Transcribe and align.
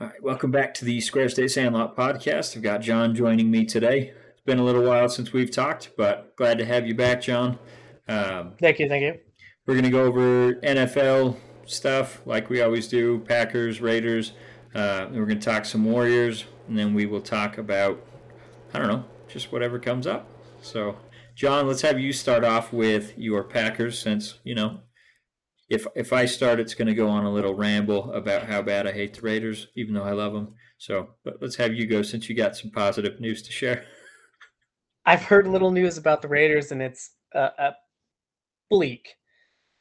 All 0.00 0.06
right, 0.06 0.22
welcome 0.22 0.52
back 0.52 0.74
to 0.74 0.84
the 0.84 1.00
Square 1.00 1.30
State 1.30 1.50
Sandlot 1.50 1.96
podcast. 1.96 2.56
I've 2.56 2.62
got 2.62 2.82
John 2.82 3.16
joining 3.16 3.50
me 3.50 3.64
today. 3.64 4.12
It's 4.30 4.40
been 4.42 4.60
a 4.60 4.64
little 4.64 4.84
while 4.84 5.08
since 5.08 5.32
we've 5.32 5.50
talked, 5.50 5.90
but 5.96 6.36
glad 6.36 6.56
to 6.58 6.64
have 6.64 6.86
you 6.86 6.94
back, 6.94 7.20
John. 7.20 7.58
Um, 8.06 8.52
thank 8.60 8.78
you, 8.78 8.88
thank 8.88 9.02
you. 9.02 9.18
We're 9.66 9.74
going 9.74 9.82
to 9.82 9.90
go 9.90 10.04
over 10.04 10.54
NFL 10.54 11.36
stuff 11.66 12.20
like 12.26 12.48
we 12.48 12.62
always 12.62 12.86
do 12.86 13.18
Packers, 13.26 13.80
Raiders. 13.80 14.34
Uh, 14.72 15.08
we're 15.10 15.26
going 15.26 15.40
to 15.40 15.44
talk 15.44 15.64
some 15.64 15.84
Warriors, 15.84 16.44
and 16.68 16.78
then 16.78 16.94
we 16.94 17.06
will 17.06 17.20
talk 17.20 17.58
about, 17.58 18.00
I 18.72 18.78
don't 18.78 18.86
know, 18.86 19.04
just 19.26 19.50
whatever 19.50 19.80
comes 19.80 20.06
up. 20.06 20.28
So, 20.62 20.96
John, 21.34 21.66
let's 21.66 21.82
have 21.82 21.98
you 21.98 22.12
start 22.12 22.44
off 22.44 22.72
with 22.72 23.18
your 23.18 23.42
Packers 23.42 23.98
since, 23.98 24.38
you 24.44 24.54
know, 24.54 24.78
if 25.68 25.86
if 25.94 26.12
I 26.12 26.24
start, 26.24 26.60
it's 26.60 26.74
going 26.74 26.88
to 26.88 26.94
go 26.94 27.08
on 27.08 27.24
a 27.24 27.32
little 27.32 27.54
ramble 27.54 28.12
about 28.12 28.44
how 28.44 28.62
bad 28.62 28.86
I 28.86 28.92
hate 28.92 29.14
the 29.14 29.20
Raiders, 29.20 29.68
even 29.76 29.94
though 29.94 30.02
I 30.02 30.12
love 30.12 30.32
them. 30.32 30.54
So, 30.78 31.10
but 31.24 31.38
let's 31.40 31.56
have 31.56 31.74
you 31.74 31.86
go 31.86 32.02
since 32.02 32.28
you 32.28 32.34
got 32.34 32.56
some 32.56 32.70
positive 32.70 33.20
news 33.20 33.42
to 33.42 33.52
share. 33.52 33.84
I've 35.06 35.22
heard 35.22 35.46
little 35.46 35.70
news 35.70 35.98
about 35.98 36.22
the 36.22 36.28
Raiders, 36.28 36.72
and 36.72 36.82
it's 36.82 37.12
uh, 37.34 37.50
uh, 37.58 37.72
bleak. 38.70 39.14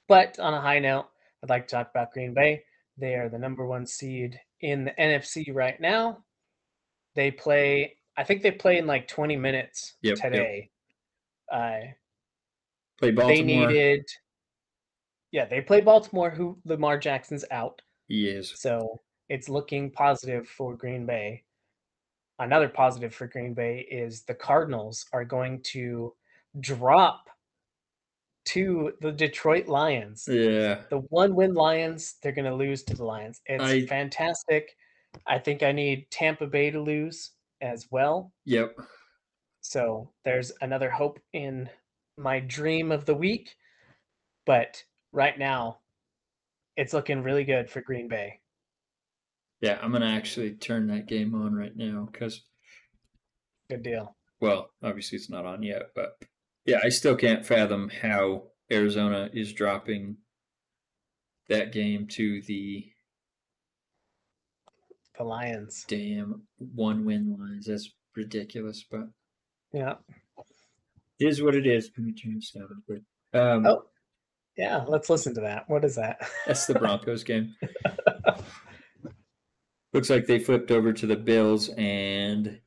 But 0.07 0.39
on 0.39 0.53
a 0.53 0.61
high 0.61 0.79
note, 0.79 1.07
I'd 1.43 1.49
like 1.49 1.67
to 1.67 1.75
talk 1.75 1.89
about 1.89 2.11
Green 2.13 2.33
Bay. 2.33 2.63
They 2.97 3.15
are 3.15 3.29
the 3.29 3.37
number 3.37 3.65
one 3.65 3.85
seed 3.85 4.39
in 4.61 4.85
the 4.85 4.91
NFC 4.99 5.53
right 5.53 5.79
now. 5.79 6.19
They 7.15 7.31
play. 7.31 7.95
I 8.17 8.23
think 8.23 8.41
they 8.41 8.51
play 8.51 8.77
in 8.77 8.87
like 8.87 9.07
20 9.07 9.35
minutes 9.35 9.95
yep, 10.01 10.17
today. 10.17 10.69
Yep. 11.51 11.61
Uh, 11.61 11.91
play 12.99 13.11
Baltimore. 13.11 13.35
They 13.35 13.43
needed 13.43 14.05
yeah, 15.37 15.45
they 15.45 15.61
play 15.61 15.81
Baltimore, 15.81 16.31
who 16.31 16.57
Lamar 16.65 16.97
Jackson's 16.97 17.45
out. 17.51 17.83
He 18.07 18.27
is. 18.27 18.53
So 18.55 18.99
it's 19.29 19.47
looking 19.47 19.91
positive 19.91 20.47
for 20.47 20.75
Green 20.75 21.05
Bay. 21.05 21.43
Another 22.39 22.67
positive 22.67 23.13
for 23.13 23.27
Green 23.27 23.53
Bay 23.53 23.87
is 23.91 24.23
the 24.23 24.33
Cardinals 24.33 25.05
are 25.13 25.23
going 25.23 25.61
to 25.73 26.15
drop 26.59 27.29
to 28.45 28.93
the 28.99 29.11
Detroit 29.11 29.67
Lions. 29.67 30.27
Yeah. 30.27 30.79
The 30.89 31.01
one 31.09 31.35
win 31.35 31.53
Lions, 31.53 32.15
they're 32.23 32.31
going 32.31 32.45
to 32.45 32.55
lose 32.55 32.81
to 32.85 32.95
the 32.95 33.05
Lions. 33.05 33.39
It's 33.45 33.63
I... 33.63 33.85
fantastic. 33.85 34.75
I 35.27 35.37
think 35.37 35.61
I 35.61 35.71
need 35.71 36.09
Tampa 36.09 36.47
Bay 36.47 36.71
to 36.71 36.81
lose 36.81 37.33
as 37.61 37.85
well. 37.91 38.33
Yep. 38.45 38.75
So 39.61 40.09
there's 40.25 40.51
another 40.61 40.89
hope 40.89 41.19
in 41.33 41.69
my 42.17 42.39
dream 42.39 42.91
of 42.91 43.05
the 43.05 43.13
week. 43.13 43.53
But 44.47 44.81
right 45.11 45.37
now, 45.37 45.79
it's 46.75 46.93
looking 46.93 47.23
really 47.23 47.43
good 47.43 47.69
for 47.69 47.81
Green 47.81 48.07
Bay. 48.07 48.39
Yeah, 49.61 49.79
I'm 49.81 49.91
gonna 49.91 50.05
actually 50.05 50.51
turn 50.51 50.87
that 50.87 51.07
game 51.07 51.33
on 51.33 51.55
right 51.55 51.75
now 51.75 52.07
because. 52.11 52.43
Good 53.69 53.83
deal. 53.83 54.15
Well, 54.39 54.69
obviously 54.83 55.17
it's 55.17 55.29
not 55.29 55.45
on 55.45 55.63
yet, 55.63 55.89
but 55.95 56.17
yeah, 56.65 56.79
I 56.83 56.89
still 56.89 57.15
can't 57.15 57.45
fathom 57.45 57.89
how 57.89 58.43
Arizona 58.71 59.29
is 59.33 59.53
dropping 59.53 60.17
that 61.49 61.71
game 61.71 62.07
to 62.11 62.41
the 62.43 62.91
the 65.17 65.23
Lions. 65.23 65.85
Damn, 65.87 66.43
one 66.59 67.03
win 67.03 67.35
Lions. 67.39 67.65
That's 67.65 67.89
ridiculous, 68.15 68.85
but 68.89 69.07
yeah, 69.73 69.95
it 71.19 71.27
is 71.27 71.41
what 71.41 71.55
it 71.55 71.65
is. 71.65 71.89
Let 71.97 72.05
me 72.05 72.13
turn 72.13 72.35
this 72.35 72.51
down. 72.51 72.83
Um, 73.33 73.65
oh, 73.65 73.85
yeah, 74.57 74.83
let's 74.87 75.09
listen 75.09 75.35
to 75.35 75.41
that. 75.41 75.69
What 75.69 75.85
is 75.85 75.95
that? 75.95 76.27
That's 76.45 76.65
the 76.65 76.73
Broncos 76.73 77.23
game. 77.25 77.55
Looks 79.93 80.09
like 80.09 80.25
they 80.25 80.39
flipped 80.39 80.71
over 80.71 80.91
to 80.93 81.05
the 81.05 81.15
Bills 81.15 81.69
and 81.77 82.59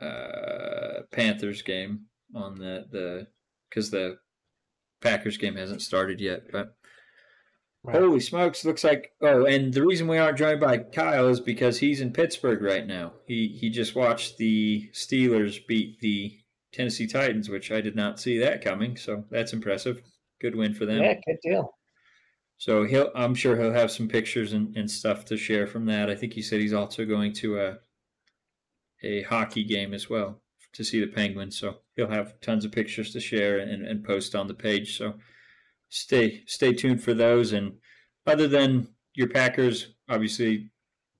uh, 0.00 1.02
Panthers 1.10 1.62
game 1.62 2.06
on 2.34 2.58
the 2.58 2.86
the 2.90 3.26
because 3.68 3.90
the 3.90 4.18
Packers 5.00 5.36
game 5.36 5.56
hasn't 5.56 5.82
started 5.82 6.20
yet. 6.20 6.50
But 6.52 6.76
right. 7.82 7.96
holy 7.96 8.20
smokes, 8.20 8.64
looks 8.64 8.84
like 8.84 9.12
oh, 9.20 9.44
and 9.44 9.74
the 9.74 9.84
reason 9.84 10.08
we 10.08 10.18
aren't 10.18 10.38
joined 10.38 10.60
by 10.60 10.78
Kyle 10.78 11.28
is 11.28 11.40
because 11.40 11.78
he's 11.78 12.00
in 12.00 12.12
Pittsburgh 12.12 12.62
right 12.62 12.86
now. 12.86 13.12
He 13.26 13.56
he 13.60 13.70
just 13.70 13.96
watched 13.96 14.38
the 14.38 14.88
Steelers 14.92 15.66
beat 15.66 16.00
the 16.00 16.38
Tennessee 16.72 17.06
Titans, 17.06 17.48
which 17.48 17.72
I 17.72 17.80
did 17.80 17.96
not 17.96 18.20
see 18.20 18.38
that 18.38 18.64
coming. 18.64 18.96
So 18.96 19.24
that's 19.30 19.52
impressive. 19.52 20.02
Good 20.40 20.54
win 20.54 20.74
for 20.74 20.86
them. 20.86 21.02
Yeah, 21.02 21.14
good 21.26 21.38
deal. 21.42 21.74
So 22.58 22.84
he'll, 22.84 23.10
I'm 23.14 23.34
sure 23.34 23.56
he'll 23.56 23.72
have 23.72 23.90
some 23.90 24.08
pictures 24.08 24.52
and, 24.52 24.76
and 24.76 24.90
stuff 24.90 25.24
to 25.26 25.36
share 25.36 25.66
from 25.66 25.86
that. 25.86 26.10
I 26.10 26.16
think 26.16 26.32
he 26.32 26.42
said 26.42 26.60
he's 26.60 26.72
also 26.72 27.04
going 27.04 27.32
to 27.34 27.60
a 27.60 27.78
a 29.04 29.22
hockey 29.22 29.62
game 29.62 29.94
as 29.94 30.10
well 30.10 30.40
to 30.72 30.84
see 30.84 31.00
the 31.00 31.06
Penguins. 31.06 31.56
So 31.56 31.76
he'll 31.94 32.10
have 32.10 32.40
tons 32.40 32.64
of 32.64 32.72
pictures 32.72 33.12
to 33.12 33.20
share 33.20 33.58
and, 33.58 33.86
and 33.86 34.04
post 34.04 34.34
on 34.34 34.48
the 34.48 34.54
page. 34.54 34.98
So 34.98 35.14
stay 35.88 36.42
stay 36.46 36.72
tuned 36.72 37.02
for 37.02 37.14
those. 37.14 37.52
And 37.52 37.74
other 38.26 38.48
than 38.48 38.88
your 39.14 39.28
Packers, 39.28 39.94
obviously 40.08 40.70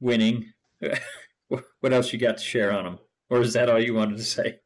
winning, 0.01 0.53
what 1.49 1.93
else 1.93 2.12
you 2.12 2.19
got 2.19 2.39
to 2.39 2.45
share 2.45 2.73
on 2.73 2.84
them? 2.84 2.99
Or 3.31 3.41
is 3.41 3.53
that 3.53 3.69
all 3.69 3.81
you 3.81 3.95
wanted 3.95 4.17
to 4.17 4.25
say? 4.25 4.61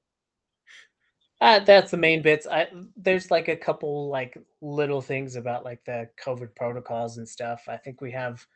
Uh, 1.42 1.58
that's 1.58 1.90
the 1.90 1.96
main 1.96 2.22
bits. 2.22 2.46
I 2.46 2.68
there's 2.96 3.32
like 3.32 3.48
a 3.48 3.56
couple 3.56 4.08
like 4.08 4.38
little 4.60 5.02
things 5.02 5.34
about 5.34 5.64
like 5.64 5.84
the 5.84 6.08
COVID 6.24 6.54
protocols 6.54 7.18
and 7.18 7.28
stuff. 7.28 7.64
I 7.68 7.78
think 7.78 8.00
we 8.00 8.12
have 8.12 8.46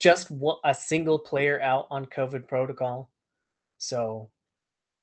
just 0.00 0.30
one, 0.30 0.58
a 0.64 0.72
single 0.72 1.18
player 1.18 1.60
out 1.62 1.88
on 1.90 2.06
COVID 2.06 2.46
protocol, 2.46 3.10
so 3.78 4.30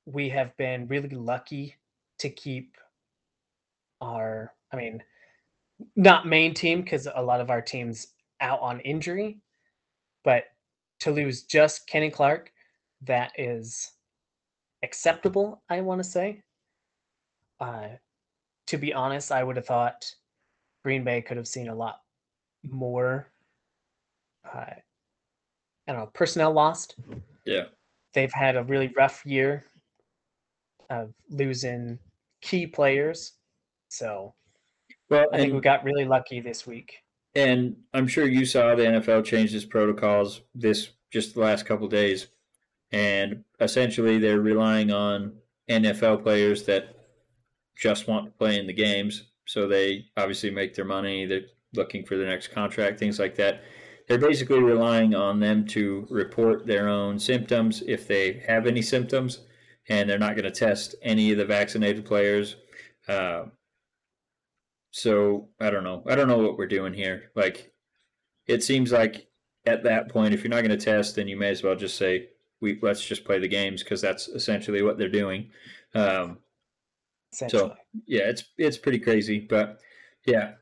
we 0.06 0.30
have 0.30 0.56
been 0.56 0.88
really 0.88 1.10
lucky 1.10 1.76
to 2.20 2.30
keep 2.30 2.78
our. 4.00 4.54
I 4.72 4.76
mean, 4.76 5.02
not 5.96 6.26
main 6.26 6.54
team 6.54 6.82
because 6.82 7.08
a 7.14 7.22
lot 7.22 7.42
of 7.42 7.50
our 7.50 7.62
teams 7.62 8.08
out 8.40 8.60
on 8.62 8.80
injury, 8.80 9.40
but 10.24 10.44
to 11.00 11.10
lose 11.10 11.42
just 11.44 11.86
Kenny 11.88 12.10
Clark, 12.10 12.52
that 13.02 13.32
is 13.36 13.92
acceptable. 14.84 15.62
I 15.70 15.82
want 15.82 16.02
to 16.02 16.08
say 16.08 16.43
uh, 17.60 17.88
to 18.66 18.78
be 18.78 18.92
honest, 18.92 19.32
I 19.32 19.42
would 19.42 19.56
have 19.56 19.66
thought 19.66 20.14
Green 20.84 21.04
Bay 21.04 21.22
could 21.22 21.36
have 21.36 21.48
seen 21.48 21.68
a 21.68 21.74
lot 21.74 22.00
more. 22.62 23.30
Uh, 24.44 24.58
I 24.58 24.82
don't 25.92 25.96
know, 25.96 26.10
personnel 26.14 26.52
lost. 26.52 26.96
Yeah, 27.44 27.64
they've 28.14 28.32
had 28.32 28.56
a 28.56 28.62
really 28.64 28.92
rough 28.96 29.24
year 29.26 29.64
of 30.90 31.12
losing 31.30 31.98
key 32.40 32.66
players. 32.66 33.32
So, 33.88 34.34
well, 35.10 35.26
I 35.32 35.38
think 35.38 35.52
we 35.52 35.60
got 35.60 35.84
really 35.84 36.04
lucky 36.04 36.40
this 36.40 36.66
week. 36.66 36.98
And 37.34 37.76
I'm 37.92 38.06
sure 38.06 38.26
you 38.26 38.46
saw 38.46 38.74
the 38.74 38.84
NFL 38.84 39.24
change 39.24 39.54
its 39.54 39.64
protocols 39.64 40.42
this 40.54 40.90
just 41.10 41.34
the 41.34 41.40
last 41.40 41.66
couple 41.66 41.88
days, 41.88 42.28
and 42.92 43.44
essentially 43.60 44.18
they're 44.18 44.40
relying 44.40 44.90
on 44.90 45.32
NFL 45.68 46.22
players 46.22 46.64
that 46.64 46.93
just 47.76 48.08
want 48.08 48.26
to 48.26 48.30
play 48.32 48.58
in 48.58 48.66
the 48.66 48.72
games. 48.72 49.24
So 49.46 49.66
they 49.66 50.06
obviously 50.16 50.50
make 50.50 50.74
their 50.74 50.84
money. 50.84 51.26
They're 51.26 51.46
looking 51.74 52.04
for 52.04 52.16
the 52.16 52.24
next 52.24 52.48
contract, 52.48 52.98
things 52.98 53.18
like 53.18 53.34
that. 53.36 53.62
They're 54.08 54.18
basically 54.18 54.60
relying 54.60 55.14
on 55.14 55.40
them 55.40 55.66
to 55.68 56.06
report 56.10 56.66
their 56.66 56.88
own 56.88 57.18
symptoms 57.18 57.82
if 57.86 58.06
they 58.06 58.44
have 58.46 58.66
any 58.66 58.82
symptoms, 58.82 59.40
and 59.88 60.08
they're 60.08 60.18
not 60.18 60.36
going 60.36 60.44
to 60.44 60.50
test 60.50 60.94
any 61.02 61.32
of 61.32 61.38
the 61.38 61.44
vaccinated 61.44 62.04
players. 62.04 62.56
Uh, 63.08 63.44
so 64.90 65.48
I 65.60 65.70
don't 65.70 65.84
know. 65.84 66.02
I 66.06 66.14
don't 66.14 66.28
know 66.28 66.38
what 66.38 66.58
we're 66.58 66.66
doing 66.66 66.94
here. 66.94 67.30
Like, 67.34 67.72
it 68.46 68.62
seems 68.62 68.92
like 68.92 69.26
at 69.66 69.82
that 69.84 70.10
point, 70.10 70.34
if 70.34 70.44
you're 70.44 70.50
not 70.50 70.64
going 70.64 70.78
to 70.78 70.84
test, 70.84 71.16
then 71.16 71.26
you 71.26 71.36
may 71.36 71.50
as 71.50 71.62
well 71.62 71.74
just 71.74 71.96
say, 71.96 72.28
"We 72.60 72.78
let's 72.82 73.04
just 73.04 73.24
play 73.24 73.38
the 73.38 73.48
games," 73.48 73.82
because 73.82 74.00
that's 74.00 74.28
essentially 74.28 74.82
what 74.82 74.98
they're 74.98 75.08
doing. 75.08 75.50
Um, 75.94 76.38
so 77.34 77.74
yeah, 78.06 78.24
it's 78.24 78.44
it's 78.58 78.78
pretty 78.78 78.98
crazy, 78.98 79.40
but 79.40 79.80
yeah, 80.26 80.52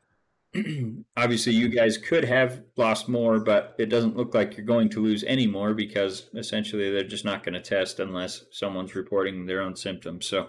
obviously 1.17 1.53
you 1.53 1.69
guys 1.69 1.97
could 1.97 2.23
have 2.23 2.61
lost 2.77 3.09
more, 3.09 3.39
but 3.39 3.75
it 3.79 3.87
doesn't 3.87 4.15
look 4.15 4.33
like 4.33 4.55
you're 4.57 4.65
going 4.65 4.89
to 4.89 5.01
lose 5.01 5.23
any 5.25 5.47
more 5.47 5.73
because 5.73 6.29
essentially 6.35 6.91
they're 6.91 7.03
just 7.03 7.25
not 7.25 7.43
going 7.43 7.53
to 7.53 7.61
test 7.61 7.99
unless 7.99 8.45
someone's 8.51 8.95
reporting 8.95 9.45
their 9.45 9.61
own 9.61 9.75
symptoms. 9.75 10.27
So 10.27 10.47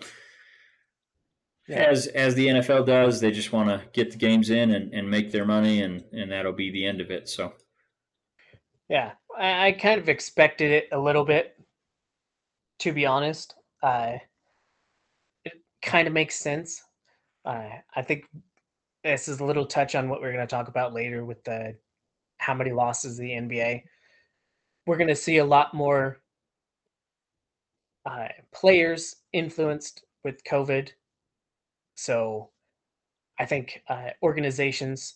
yeah. 1.69 1.85
as 1.85 2.07
as 2.09 2.35
the 2.35 2.49
NFL 2.49 2.87
does, 2.87 3.21
they 3.21 3.31
just 3.31 3.53
want 3.53 3.69
to 3.69 3.83
get 3.93 4.11
the 4.11 4.19
games 4.19 4.51
in 4.51 4.73
and, 4.73 4.93
and 4.93 5.11
make 5.11 5.31
their 5.33 5.47
money, 5.47 5.83
and 5.83 6.05
and 6.13 6.31
that'll 6.31 6.53
be 6.53 6.71
the 6.71 6.87
end 6.87 7.01
of 7.01 7.11
it. 7.11 7.29
So 7.29 7.55
yeah, 8.89 9.13
I, 9.39 9.69
I 9.69 9.73
kind 9.73 10.01
of 10.01 10.09
expected 10.09 10.71
it 10.71 10.89
a 10.93 10.99
little 10.99 11.25
bit, 11.25 11.57
to 12.81 12.93
be 12.93 13.07
honest. 13.07 13.55
Uh, 13.83 14.19
kind 15.85 16.09
of 16.09 16.15
makes 16.15 16.39
sense. 16.39 16.83
Uh, 17.45 17.69
I 17.95 18.03
think 18.03 18.25
this 19.05 19.29
is 19.29 19.41
a 19.41 19.45
little 19.45 19.67
touch 19.67 19.95
on 19.95 20.09
what 20.09 20.21
we're 20.21 20.33
going 20.33 20.47
to 20.47 20.51
talk 20.51 20.69
about 20.69 20.95
later 20.95 21.25
with 21.25 21.45
the 21.45 21.77
how 22.39 22.55
many 22.55 22.73
losses 22.73 23.17
the 23.17 23.31
NBA. 23.31 23.83
we're 24.87 24.97
going 24.97 25.09
to 25.09 25.17
see 25.17 25.39
a 25.39 25.45
lot 25.45 25.73
more 25.73 26.19
uh, 28.05 28.29
players 28.53 29.17
influenced 29.33 30.05
with 30.25 30.45
COVID. 30.45 30.91
So 31.95 32.51
I 33.39 33.47
think 33.47 33.83
uh, 33.89 34.11
organizations, 34.23 35.15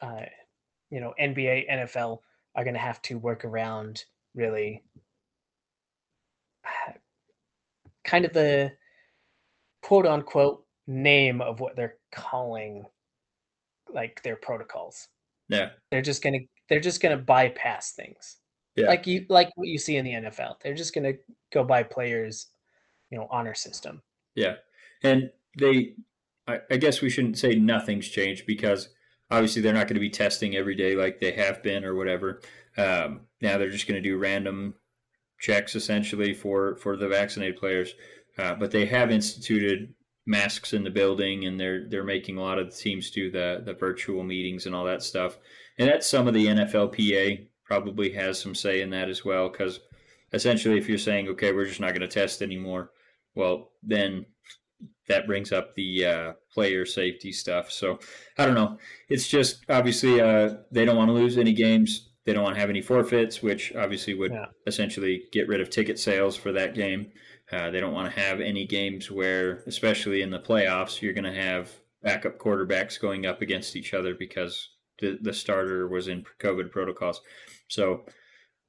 uh, 0.00 0.22
you 0.90 1.00
know, 1.00 1.14
NBA, 1.20 1.70
NFL 1.70 2.18
are 2.56 2.64
going 2.64 2.74
to 2.74 2.80
have 2.80 3.00
to 3.02 3.18
work 3.18 3.44
around 3.44 4.04
really 4.34 4.82
kind 8.04 8.24
of 8.24 8.32
the 8.32 8.72
quote 9.84 10.06
unquote 10.06 10.64
name 10.86 11.42
of 11.42 11.60
what 11.60 11.76
they're 11.76 11.96
calling 12.10 12.86
like 13.92 14.22
their 14.22 14.36
protocols. 14.36 15.08
Yeah. 15.48 15.70
They're 15.90 16.02
just 16.02 16.22
going 16.22 16.32
to 16.32 16.46
they're 16.70 16.80
just 16.80 17.02
going 17.02 17.16
to 17.16 17.22
bypass 17.22 17.92
things. 17.92 18.38
Yeah. 18.76 18.86
Like 18.86 19.06
you 19.06 19.26
like 19.28 19.50
what 19.56 19.68
you 19.68 19.78
see 19.78 19.96
in 19.96 20.06
the 20.06 20.12
NFL. 20.12 20.54
They're 20.62 20.74
just 20.74 20.94
going 20.94 21.04
to 21.04 21.18
go 21.52 21.64
by 21.64 21.82
players, 21.82 22.46
you 23.10 23.18
know, 23.18 23.28
honor 23.30 23.54
system. 23.54 24.00
Yeah. 24.34 24.54
And 25.02 25.30
they 25.58 25.96
I, 26.48 26.60
I 26.70 26.76
guess 26.78 27.02
we 27.02 27.10
shouldn't 27.10 27.38
say 27.38 27.54
nothing's 27.54 28.08
changed 28.08 28.46
because 28.46 28.88
obviously 29.30 29.60
they're 29.60 29.74
not 29.74 29.86
going 29.86 29.94
to 29.96 30.00
be 30.00 30.10
testing 30.10 30.56
every 30.56 30.76
day 30.76 30.94
like 30.94 31.20
they 31.20 31.32
have 31.32 31.62
been 31.62 31.84
or 31.84 31.94
whatever. 31.94 32.40
Um, 32.78 33.20
now 33.42 33.58
they're 33.58 33.68
just 33.68 33.86
going 33.86 34.02
to 34.02 34.08
do 34.08 34.16
random 34.16 34.76
checks 35.38 35.74
essentially 35.74 36.32
for 36.32 36.76
for 36.76 36.96
the 36.96 37.08
vaccinated 37.08 37.58
players, 37.58 37.94
uh, 38.38 38.54
but 38.54 38.70
they 38.70 38.86
have 38.86 39.10
instituted 39.10 39.94
masks 40.26 40.72
in 40.72 40.82
the 40.84 40.90
building 40.90 41.44
and 41.44 41.60
they're 41.60 41.86
they're 41.88 42.02
making 42.04 42.38
a 42.38 42.42
lot 42.42 42.58
of 42.58 42.70
the 42.70 42.76
teams 42.76 43.10
do 43.10 43.30
the 43.30 43.62
the 43.64 43.74
virtual 43.74 44.22
meetings 44.22 44.66
and 44.66 44.74
all 44.74 44.84
that 44.84 45.02
stuff. 45.02 45.36
And 45.78 45.88
that's 45.88 46.08
some 46.08 46.26
of 46.26 46.34
the 46.34 46.46
NFLPA 46.46 47.46
probably 47.64 48.10
has 48.12 48.40
some 48.40 48.54
say 48.54 48.80
in 48.80 48.90
that 48.90 49.08
as 49.10 49.24
well 49.24 49.48
because 49.50 49.80
essentially 50.32 50.78
if 50.78 50.88
you're 50.88 50.98
saying 50.98 51.28
okay 51.28 51.52
we're 51.52 51.66
just 51.66 51.80
not 51.80 51.90
going 51.90 52.00
to 52.00 52.08
test 52.08 52.40
anymore, 52.42 52.90
well 53.34 53.70
then 53.82 54.24
that 55.08 55.26
brings 55.26 55.52
up 55.52 55.74
the 55.74 56.06
uh, 56.06 56.32
player 56.52 56.86
safety 56.86 57.30
stuff. 57.30 57.70
So 57.70 57.98
I 58.38 58.46
don't 58.46 58.54
know. 58.54 58.78
It's 59.10 59.28
just 59.28 59.64
obviously 59.68 60.20
uh, 60.22 60.54
they 60.72 60.86
don't 60.86 60.96
want 60.96 61.08
to 61.10 61.12
lose 61.12 61.36
any 61.36 61.52
games. 61.52 62.08
They 62.24 62.32
don't 62.32 62.42
want 62.44 62.54
to 62.56 62.60
have 62.60 62.70
any 62.70 62.80
forfeits, 62.80 63.42
which 63.42 63.74
obviously 63.74 64.14
would 64.14 64.32
Yeah. 64.32 64.46
essentially 64.66 65.24
get 65.30 65.46
rid 65.46 65.60
of 65.60 65.68
ticket 65.68 65.98
sales 65.98 66.36
for 66.36 66.52
that 66.52 66.74
game. 66.74 67.12
Uh, 67.52 67.70
they 67.70 67.80
don't 67.80 67.92
want 67.92 68.12
to 68.12 68.20
have 68.20 68.40
any 68.40 68.66
games 68.66 69.10
where, 69.10 69.62
especially 69.66 70.22
in 70.22 70.30
the 70.30 70.38
playoffs, 70.38 71.00
you're 71.02 71.12
going 71.12 71.24
to 71.32 71.40
have 71.40 71.70
backup 72.02 72.38
quarterbacks 72.38 72.98
going 73.00 73.26
up 73.26 73.42
against 73.42 73.76
each 73.76 73.94
other 73.94 74.14
because 74.14 74.70
the, 75.00 75.18
the 75.20 75.32
starter 75.32 75.88
was 75.88 76.08
in 76.08 76.24
COVID 76.40 76.70
protocols. 76.70 77.20
So 77.68 78.06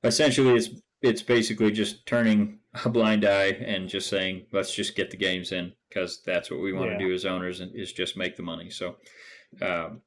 essentially, 0.04 0.56
it's 0.56 0.70
it's 1.02 1.22
basically 1.22 1.72
just 1.72 2.06
turning 2.06 2.60
a 2.86 2.90
blind 2.90 3.26
eye 3.26 3.50
and 3.50 3.88
just 3.88 4.10
saying, 4.10 4.48
let's 4.52 4.74
just 4.74 4.96
get 4.96 5.12
the 5.12 5.18
games 5.18 5.52
in 5.52 5.72
because 5.90 6.22
that's 6.26 6.50
what 6.52 6.60
we 6.62 6.74
want 6.74 6.92
Yeah. 6.92 6.98
to 6.98 7.06
do 7.08 7.14
as 7.14 7.26
owners 7.26 7.62
and 7.62 7.72
is 7.76 7.94
just 7.94 8.18
make 8.18 8.36
the 8.36 8.44
money. 8.44 8.70
So, 8.70 8.98
um, 9.62 10.02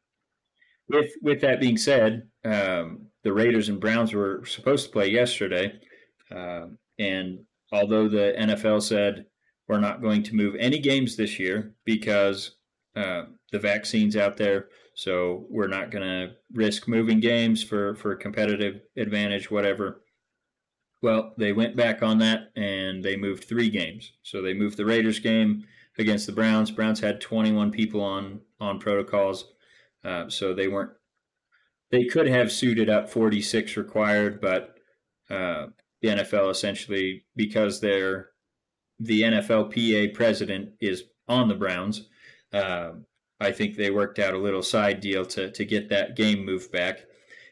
with 0.89 1.11
with 1.23 1.41
that 1.41 1.61
being 1.61 1.77
said, 1.79 2.29
um, 2.45 3.07
the 3.23 3.33
Raiders 3.33 3.69
and 3.69 3.81
Browns 3.81 4.13
were 4.13 4.45
supposed 4.47 4.87
to 4.87 4.93
play 4.93 5.09
yesterday, 5.11 5.79
um, 6.31 6.79
and 6.99 7.41
although 7.73 8.09
the 8.09 8.35
NFL 8.39 8.83
said 8.83 9.27
we're 9.69 9.81
not 9.81 10.03
going 10.03 10.23
to 10.25 10.35
move 10.35 10.57
any 10.59 10.79
games 10.79 11.17
this 11.17 11.39
year 11.39 11.75
because 11.85 12.57
uh, 12.97 13.25
the 13.53 13.59
vaccine's 13.59 14.17
out 14.17 14.37
there, 14.37 14.69
so 14.95 15.47
we're 15.51 15.69
not 15.69 15.91
going 15.91 16.05
to 16.05 16.35
risk 16.53 16.89
moving 16.89 17.21
games 17.21 17.63
for 17.63 17.95
for 17.95 18.17
competitive 18.17 18.81
advantage, 18.97 19.51
whatever. 19.51 20.03
Well, 21.01 21.35
they 21.39 21.53
went 21.53 21.77
back 21.77 22.03
on 22.03 22.19
that 22.19 22.51
and 22.57 23.05
they 23.05 23.17
moved 23.17 23.45
three 23.45 23.71
games. 23.71 24.13
So 24.23 24.43
they 24.43 24.55
moved 24.55 24.77
the 24.77 24.85
Raiders 24.85 25.21
game 25.21 25.65
against 25.97 26.27
the 26.27 26.33
Browns. 26.33 26.73
Browns 26.73 27.01
had 27.01 27.21
21 27.21 27.71
people 27.71 28.01
on 28.01 28.41
on 28.61 28.81
protocols, 28.81 29.53
uh, 30.05 30.29
so 30.29 30.55
they 30.55 30.69
weren't. 30.69 30.93
They 31.91 32.05
could 32.05 32.27
have 32.27 32.53
suited 32.53 32.91
up 32.91 33.09
46 33.09 33.77
required, 33.77 34.41
but 34.41 34.75
uh, 35.31 35.69
the 36.03 36.09
NFL 36.09 36.51
essentially 36.51 37.25
because 37.37 37.81
they're 37.81 38.31
the 39.01 39.23
NFLPA 39.23 40.15
president 40.15 40.71
is 40.81 41.05
on 41.29 41.49
the 41.49 41.55
Browns. 41.55 42.09
Uh, 42.53 42.93
I 43.41 43.53
think 43.53 43.77
they 43.77 43.91
worked 43.91 44.19
out 44.19 44.35
a 44.35 44.39
little 44.39 44.63
side 44.63 45.01
deal 45.01 45.25
to 45.27 45.51
to 45.51 45.65
get 45.65 45.89
that 45.91 46.17
game 46.17 46.45
moved 46.45 46.73
back, 46.73 47.01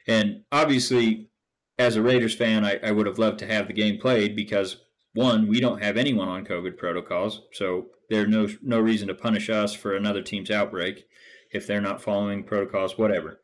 and 0.06 0.42
obviously 0.50 1.30
as 1.78 1.96
a 1.96 2.02
Raiders 2.02 2.34
fan, 2.34 2.64
I, 2.64 2.78
I 2.82 2.90
would 2.90 3.06
have 3.06 3.18
loved 3.18 3.38
to 3.40 3.46
have 3.46 3.66
the 3.66 3.74
game 3.74 3.98
played 3.98 4.34
because 4.34 4.78
one, 5.14 5.46
we 5.46 5.60
don't 5.60 5.82
have 5.82 5.96
anyone 5.96 6.28
on 6.28 6.44
COVID 6.44 6.76
protocols, 6.76 7.42
so 7.52 7.86
there's 8.10 8.28
no 8.28 8.48
no 8.62 8.80
reason 8.80 9.08
to 9.08 9.14
punish 9.14 9.48
us 9.50 9.74
for 9.74 9.94
another 9.94 10.22
team's 10.22 10.50
outbreak 10.50 11.06
if 11.52 11.66
they're 11.66 11.80
not 11.80 12.02
following 12.02 12.44
protocols, 12.44 12.98
whatever. 12.98 13.40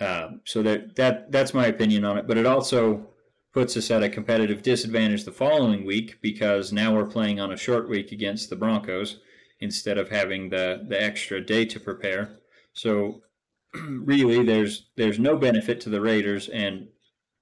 Um, 0.00 0.40
so 0.44 0.62
that 0.62 0.96
that 0.96 1.32
that's 1.32 1.54
my 1.54 1.66
opinion 1.66 2.04
on 2.04 2.18
it. 2.18 2.26
But 2.26 2.38
it 2.38 2.46
also 2.46 3.08
puts 3.56 3.74
us 3.74 3.90
at 3.90 4.02
a 4.02 4.08
competitive 4.10 4.62
disadvantage 4.62 5.24
the 5.24 5.32
following 5.32 5.86
week 5.86 6.18
because 6.20 6.74
now 6.74 6.94
we're 6.94 7.06
playing 7.06 7.40
on 7.40 7.50
a 7.50 7.56
short 7.56 7.88
week 7.88 8.12
against 8.12 8.50
the 8.50 8.54
Broncos 8.54 9.20
instead 9.60 9.96
of 9.96 10.10
having 10.10 10.50
the 10.50 10.84
the 10.86 11.02
extra 11.02 11.40
day 11.40 11.64
to 11.64 11.80
prepare. 11.80 12.36
So 12.74 13.22
really, 13.74 14.44
there's 14.44 14.90
there's 14.96 15.18
no 15.18 15.38
benefit 15.38 15.80
to 15.80 15.88
the 15.88 16.02
Raiders 16.02 16.50
and 16.50 16.88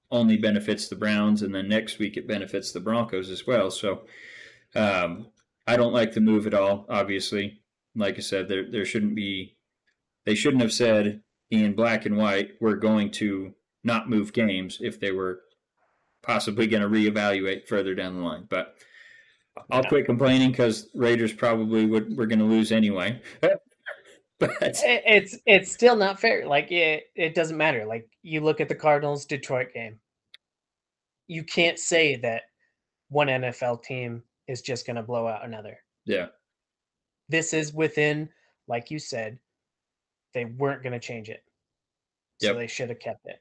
only 0.09 0.37
benefits 0.37 0.87
the 0.87 0.95
Browns, 0.95 1.41
and 1.41 1.53
then 1.53 1.67
next 1.67 1.99
week 1.99 2.15
it 2.15 2.29
benefits 2.29 2.71
the 2.71 2.79
Broncos 2.79 3.29
as 3.29 3.45
well. 3.45 3.69
So 3.69 4.05
um, 4.73 5.27
I 5.67 5.75
don't 5.75 5.91
like 5.91 6.13
the 6.13 6.21
move 6.21 6.47
at 6.47 6.53
all. 6.53 6.85
Obviously, 6.87 7.59
like 7.93 8.15
I 8.15 8.21
said, 8.21 8.47
there 8.47 8.71
there 8.71 8.85
shouldn't 8.85 9.15
be. 9.15 9.57
They 10.25 10.35
shouldn't 10.35 10.61
have 10.61 10.71
said 10.71 11.23
in 11.51 11.75
black 11.75 12.05
and 12.05 12.15
white 12.15 12.51
we're 12.61 12.77
going 12.77 13.11
to 13.11 13.53
not 13.83 14.09
move 14.09 14.31
games 14.31 14.77
if 14.79 14.97
they 14.97 15.11
were 15.11 15.41
possibly 16.25 16.67
going 16.67 16.83
to 16.83 16.89
reevaluate 16.89 17.67
further 17.67 17.95
down 17.95 18.15
the 18.17 18.23
line. 18.23 18.45
But 18.49 18.75
I'll 19.71 19.81
Yeah. 19.83 19.89
quit 19.89 20.05
complaining 20.05 20.51
because 20.51 20.89
Raiders 20.95 21.31
probably 21.33 21.85
would 21.85 22.15
we're 22.17 22.25
going 22.25 22.39
to 22.39 22.45
lose 22.45 22.71
anyway. 22.71 23.21
but 23.41 23.59
it's 24.61 25.37
it's 25.45 25.71
still 25.71 25.95
not 25.95 26.19
fair. 26.19 26.45
Like 26.45 26.71
it 26.71 27.05
it 27.15 27.35
doesn't 27.35 27.57
matter. 27.57 27.85
Like 27.85 28.09
you 28.21 28.41
look 28.41 28.59
at 28.59 28.67
the 28.69 28.75
Cardinals 28.75 29.25
Detroit 29.25 29.69
game. 29.73 29.99
You 31.27 31.43
can't 31.43 31.79
say 31.79 32.17
that 32.17 32.43
one 33.09 33.27
NFL 33.27 33.83
team 33.83 34.23
is 34.47 34.61
just 34.61 34.85
going 34.85 34.97
to 34.97 35.03
blow 35.03 35.27
out 35.27 35.43
another. 35.45 35.79
yeah, 36.05 36.27
This 37.29 37.53
is 37.53 37.73
within 37.73 38.29
like 38.67 38.91
you 38.91 38.99
said 38.99 39.39
they 40.33 40.45
weren't 40.45 40.83
going 40.83 40.93
to 40.93 40.99
change 40.99 41.29
it. 41.29 41.43
So 42.41 42.47
Yep. 42.47 42.57
they 42.57 42.67
should 42.67 42.89
have 42.89 42.99
kept 42.99 43.25
it. 43.25 43.37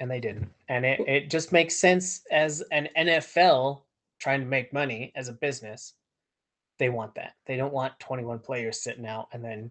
And 0.00 0.10
they 0.10 0.18
didn't. 0.18 0.50
And 0.68 0.84
it 0.84 1.00
it 1.06 1.30
just 1.30 1.52
makes 1.52 1.76
sense 1.76 2.22
as 2.30 2.62
an 2.72 2.88
NFL 2.98 3.82
trying 4.18 4.40
to 4.40 4.46
make 4.46 4.72
money 4.72 5.12
as 5.14 5.28
a 5.28 5.32
business. 5.32 5.94
They 6.78 6.88
want 6.88 7.14
that. 7.14 7.34
They 7.46 7.56
don't 7.56 7.72
want 7.72 8.00
21 8.00 8.40
players 8.40 8.82
sitting 8.82 9.06
out 9.06 9.28
and 9.32 9.44
then 9.44 9.70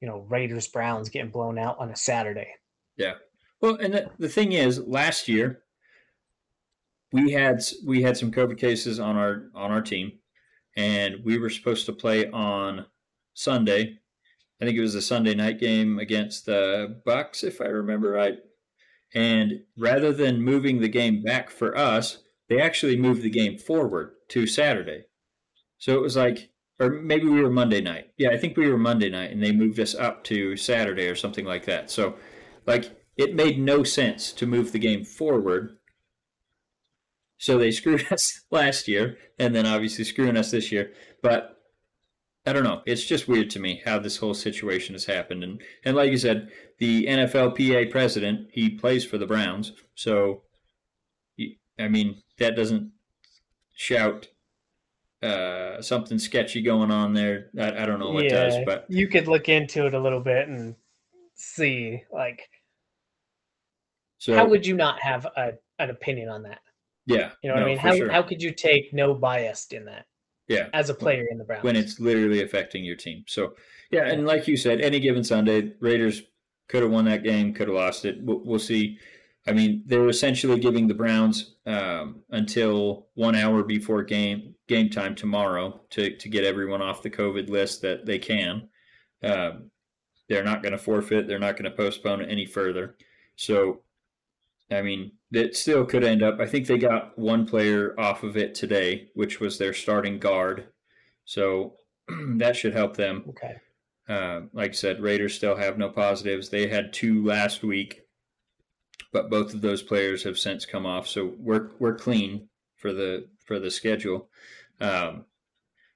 you 0.00 0.06
know, 0.06 0.26
Raiders 0.28 0.68
Browns 0.68 1.08
getting 1.08 1.30
blown 1.30 1.58
out 1.58 1.78
on 1.78 1.90
a 1.90 1.96
Saturday. 1.96 2.54
Yeah. 2.96 3.14
Well, 3.60 3.76
and 3.76 3.94
the, 3.94 4.10
the 4.18 4.28
thing 4.28 4.52
is, 4.52 4.78
last 4.78 5.28
year 5.28 5.62
we 7.12 7.32
had 7.32 7.62
we 7.84 8.02
had 8.02 8.16
some 8.16 8.30
COVID 8.30 8.58
cases 8.58 9.00
on 9.00 9.16
our 9.16 9.50
on 9.54 9.70
our 9.70 9.82
team, 9.82 10.12
and 10.76 11.16
we 11.24 11.38
were 11.38 11.50
supposed 11.50 11.86
to 11.86 11.92
play 11.92 12.30
on 12.30 12.86
Sunday. 13.34 13.98
I 14.60 14.64
think 14.64 14.76
it 14.76 14.82
was 14.82 14.94
a 14.94 15.02
Sunday 15.02 15.34
night 15.34 15.60
game 15.60 15.98
against 15.98 16.46
the 16.46 17.00
Bucs, 17.06 17.44
if 17.44 17.60
I 17.60 17.66
remember 17.66 18.10
right. 18.10 18.38
And 19.14 19.62
rather 19.76 20.12
than 20.12 20.42
moving 20.42 20.80
the 20.80 20.88
game 20.88 21.22
back 21.22 21.50
for 21.50 21.76
us, 21.76 22.18
they 22.48 22.60
actually 22.60 22.96
moved 22.96 23.22
the 23.22 23.30
game 23.30 23.58
forward 23.58 24.12
to 24.28 24.46
Saturday. 24.46 25.04
So 25.78 25.94
it 25.94 26.02
was 26.02 26.16
like, 26.16 26.50
or 26.80 26.90
maybe 26.90 27.26
we 27.26 27.42
were 27.42 27.50
Monday 27.50 27.80
night. 27.80 28.12
Yeah, 28.16 28.30
I 28.30 28.36
think 28.36 28.56
we 28.56 28.68
were 28.68 28.78
Monday 28.78 29.10
night, 29.10 29.32
and 29.32 29.42
they 29.42 29.52
moved 29.52 29.80
us 29.80 29.94
up 29.94 30.24
to 30.24 30.56
Saturday 30.56 31.08
or 31.08 31.16
something 31.16 31.44
like 31.44 31.64
that. 31.66 31.90
So, 31.90 32.16
like, 32.66 32.96
it 33.16 33.34
made 33.34 33.58
no 33.58 33.82
sense 33.82 34.32
to 34.32 34.46
move 34.46 34.72
the 34.72 34.78
game 34.78 35.04
forward. 35.04 35.76
So 37.36 37.58
they 37.58 37.70
screwed 37.70 38.06
us 38.12 38.44
last 38.50 38.86
year, 38.86 39.18
and 39.38 39.54
then 39.54 39.66
obviously 39.66 40.04
screwing 40.04 40.36
us 40.36 40.50
this 40.50 40.70
year. 40.70 40.92
But 41.22 41.57
I 42.48 42.52
don't 42.54 42.64
know. 42.64 42.80
It's 42.86 43.04
just 43.04 43.28
weird 43.28 43.50
to 43.50 43.60
me 43.60 43.82
how 43.84 43.98
this 43.98 44.16
whole 44.16 44.32
situation 44.32 44.94
has 44.94 45.04
happened. 45.04 45.44
And 45.44 45.60
and 45.84 45.94
like 45.94 46.10
you 46.10 46.16
said, 46.16 46.48
the 46.78 47.04
NFLPA 47.06 47.90
president 47.90 48.48
he 48.52 48.70
plays 48.70 49.04
for 49.04 49.18
the 49.18 49.26
Browns, 49.26 49.72
so 49.94 50.42
I 51.78 51.88
mean 51.88 52.22
that 52.38 52.56
doesn't 52.56 52.92
shout 53.74 54.28
uh, 55.22 55.82
something 55.82 56.18
sketchy 56.18 56.62
going 56.62 56.90
on 56.90 57.12
there. 57.12 57.50
I, 57.58 57.82
I 57.82 57.86
don't 57.86 57.98
know 57.98 58.12
what 58.12 58.28
does, 58.28 58.56
but 58.64 58.86
you 58.88 59.08
could 59.08 59.28
look 59.28 59.50
into 59.50 59.86
it 59.86 59.92
a 59.92 60.00
little 60.00 60.20
bit 60.20 60.48
and 60.48 60.74
see 61.34 62.02
like 62.10 62.48
so 64.16 64.34
how 64.34 64.48
would 64.48 64.66
you 64.66 64.74
not 64.74 65.02
have 65.02 65.26
a, 65.36 65.52
an 65.78 65.90
opinion 65.90 66.30
on 66.30 66.44
that? 66.44 66.60
Yeah. 67.04 67.32
You 67.42 67.50
know 67.50 67.56
what 67.56 67.60
no, 67.60 67.66
I 67.66 67.68
mean? 67.68 67.78
How 67.78 67.94
sure. 67.94 68.10
how 68.10 68.22
could 68.22 68.42
you 68.42 68.52
take 68.52 68.94
no 68.94 69.12
bias 69.12 69.66
in 69.70 69.84
that 69.84 70.06
yeah. 70.48 70.68
as 70.72 70.90
a 70.90 70.94
player 70.94 71.26
in 71.30 71.38
the 71.38 71.44
Browns? 71.44 71.62
when 71.62 71.76
it's 71.76 72.00
literally 72.00 72.42
affecting 72.42 72.84
your 72.84 72.96
team. 72.96 73.24
So, 73.26 73.54
yeah, 73.90 74.06
and 74.06 74.26
like 74.26 74.48
you 74.48 74.56
said, 74.56 74.80
any 74.80 75.00
given 75.00 75.24
Sunday, 75.24 75.72
Raiders 75.80 76.22
could 76.68 76.82
have 76.82 76.90
won 76.90 77.04
that 77.06 77.22
game, 77.22 77.54
could 77.54 77.68
have 77.68 77.76
lost 77.76 78.04
it. 78.04 78.16
We'll, 78.20 78.42
we'll 78.44 78.58
see. 78.58 78.98
I 79.46 79.52
mean, 79.52 79.82
they're 79.86 80.08
essentially 80.08 80.60
giving 80.60 80.88
the 80.88 80.94
Browns 80.94 81.54
um, 81.64 82.22
until 82.30 83.06
one 83.14 83.34
hour 83.34 83.62
before 83.62 84.02
game 84.02 84.54
game 84.66 84.90
time 84.90 85.14
tomorrow 85.14 85.80
to 85.90 86.14
to 86.16 86.28
get 86.28 86.44
everyone 86.44 86.82
off 86.82 87.02
the 87.02 87.10
COVID 87.10 87.48
list 87.48 87.82
that 87.82 88.04
they 88.04 88.18
can. 88.18 88.68
Um, 89.22 89.70
they're 90.28 90.44
not 90.44 90.62
going 90.62 90.72
to 90.72 90.78
forfeit. 90.78 91.26
They're 91.26 91.38
not 91.38 91.56
going 91.56 91.70
to 91.70 91.76
postpone 91.76 92.20
it 92.20 92.30
any 92.30 92.44
further. 92.44 92.96
So, 93.36 93.80
I 94.70 94.82
mean, 94.82 95.12
that 95.30 95.56
still 95.56 95.84
could 95.84 96.04
end 96.04 96.22
up. 96.22 96.40
I 96.40 96.46
think 96.46 96.66
they 96.66 96.78
got 96.78 97.18
one 97.18 97.46
player 97.46 97.94
off 97.98 98.22
of 98.22 98.36
it 98.36 98.54
today, 98.54 99.08
which 99.14 99.40
was 99.40 99.58
their 99.58 99.74
starting 99.74 100.18
guard. 100.18 100.68
So 101.24 101.74
that 102.36 102.56
should 102.56 102.72
help 102.74 102.96
them. 102.96 103.24
okay. 103.28 103.56
Uh, 104.08 104.46
like 104.54 104.70
I 104.70 104.74
said, 104.74 105.02
Raiders 105.02 105.34
still 105.34 105.56
have 105.56 105.76
no 105.76 105.90
positives. 105.90 106.48
They 106.48 106.68
had 106.68 106.94
two 106.94 107.22
last 107.22 107.62
week, 107.62 108.06
but 109.12 109.28
both 109.28 109.52
of 109.52 109.60
those 109.60 109.82
players 109.82 110.22
have 110.22 110.38
since 110.38 110.64
come 110.64 110.86
off. 110.86 111.06
So 111.06 111.34
we're 111.38 111.72
we're 111.78 111.94
clean 111.94 112.48
for 112.74 112.94
the 112.94 113.28
for 113.44 113.58
the 113.58 113.70
schedule. 113.70 114.30
Um, 114.80 115.26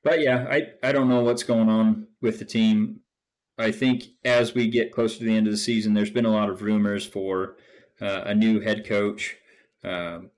but 0.03 0.21
yeah, 0.21 0.47
I 0.51 0.73
I 0.83 0.93
don't 0.93 1.09
know 1.09 1.23
what's 1.23 1.43
going 1.43 1.71
on 1.71 2.09
with 2.21 2.39
the 2.39 2.45
team. 2.45 3.01
I 3.57 3.73
think 3.73 4.05
as 4.27 4.55
we 4.55 4.69
get 4.69 4.93
closer 4.93 5.19
to 5.19 5.25
the 5.25 5.35
end 5.35 5.47
of 5.47 5.53
the 5.53 5.57
season, 5.57 5.95
there's 5.95 6.11
been 6.11 6.27
a 6.27 6.33
lot 6.33 6.51
of 6.51 6.61
rumors 6.61 7.07
for 7.07 7.57
uh, 8.03 8.23
a 8.27 8.35
new 8.35 8.61
head 8.61 8.87
coach. 8.87 9.37
Um, 9.85 10.31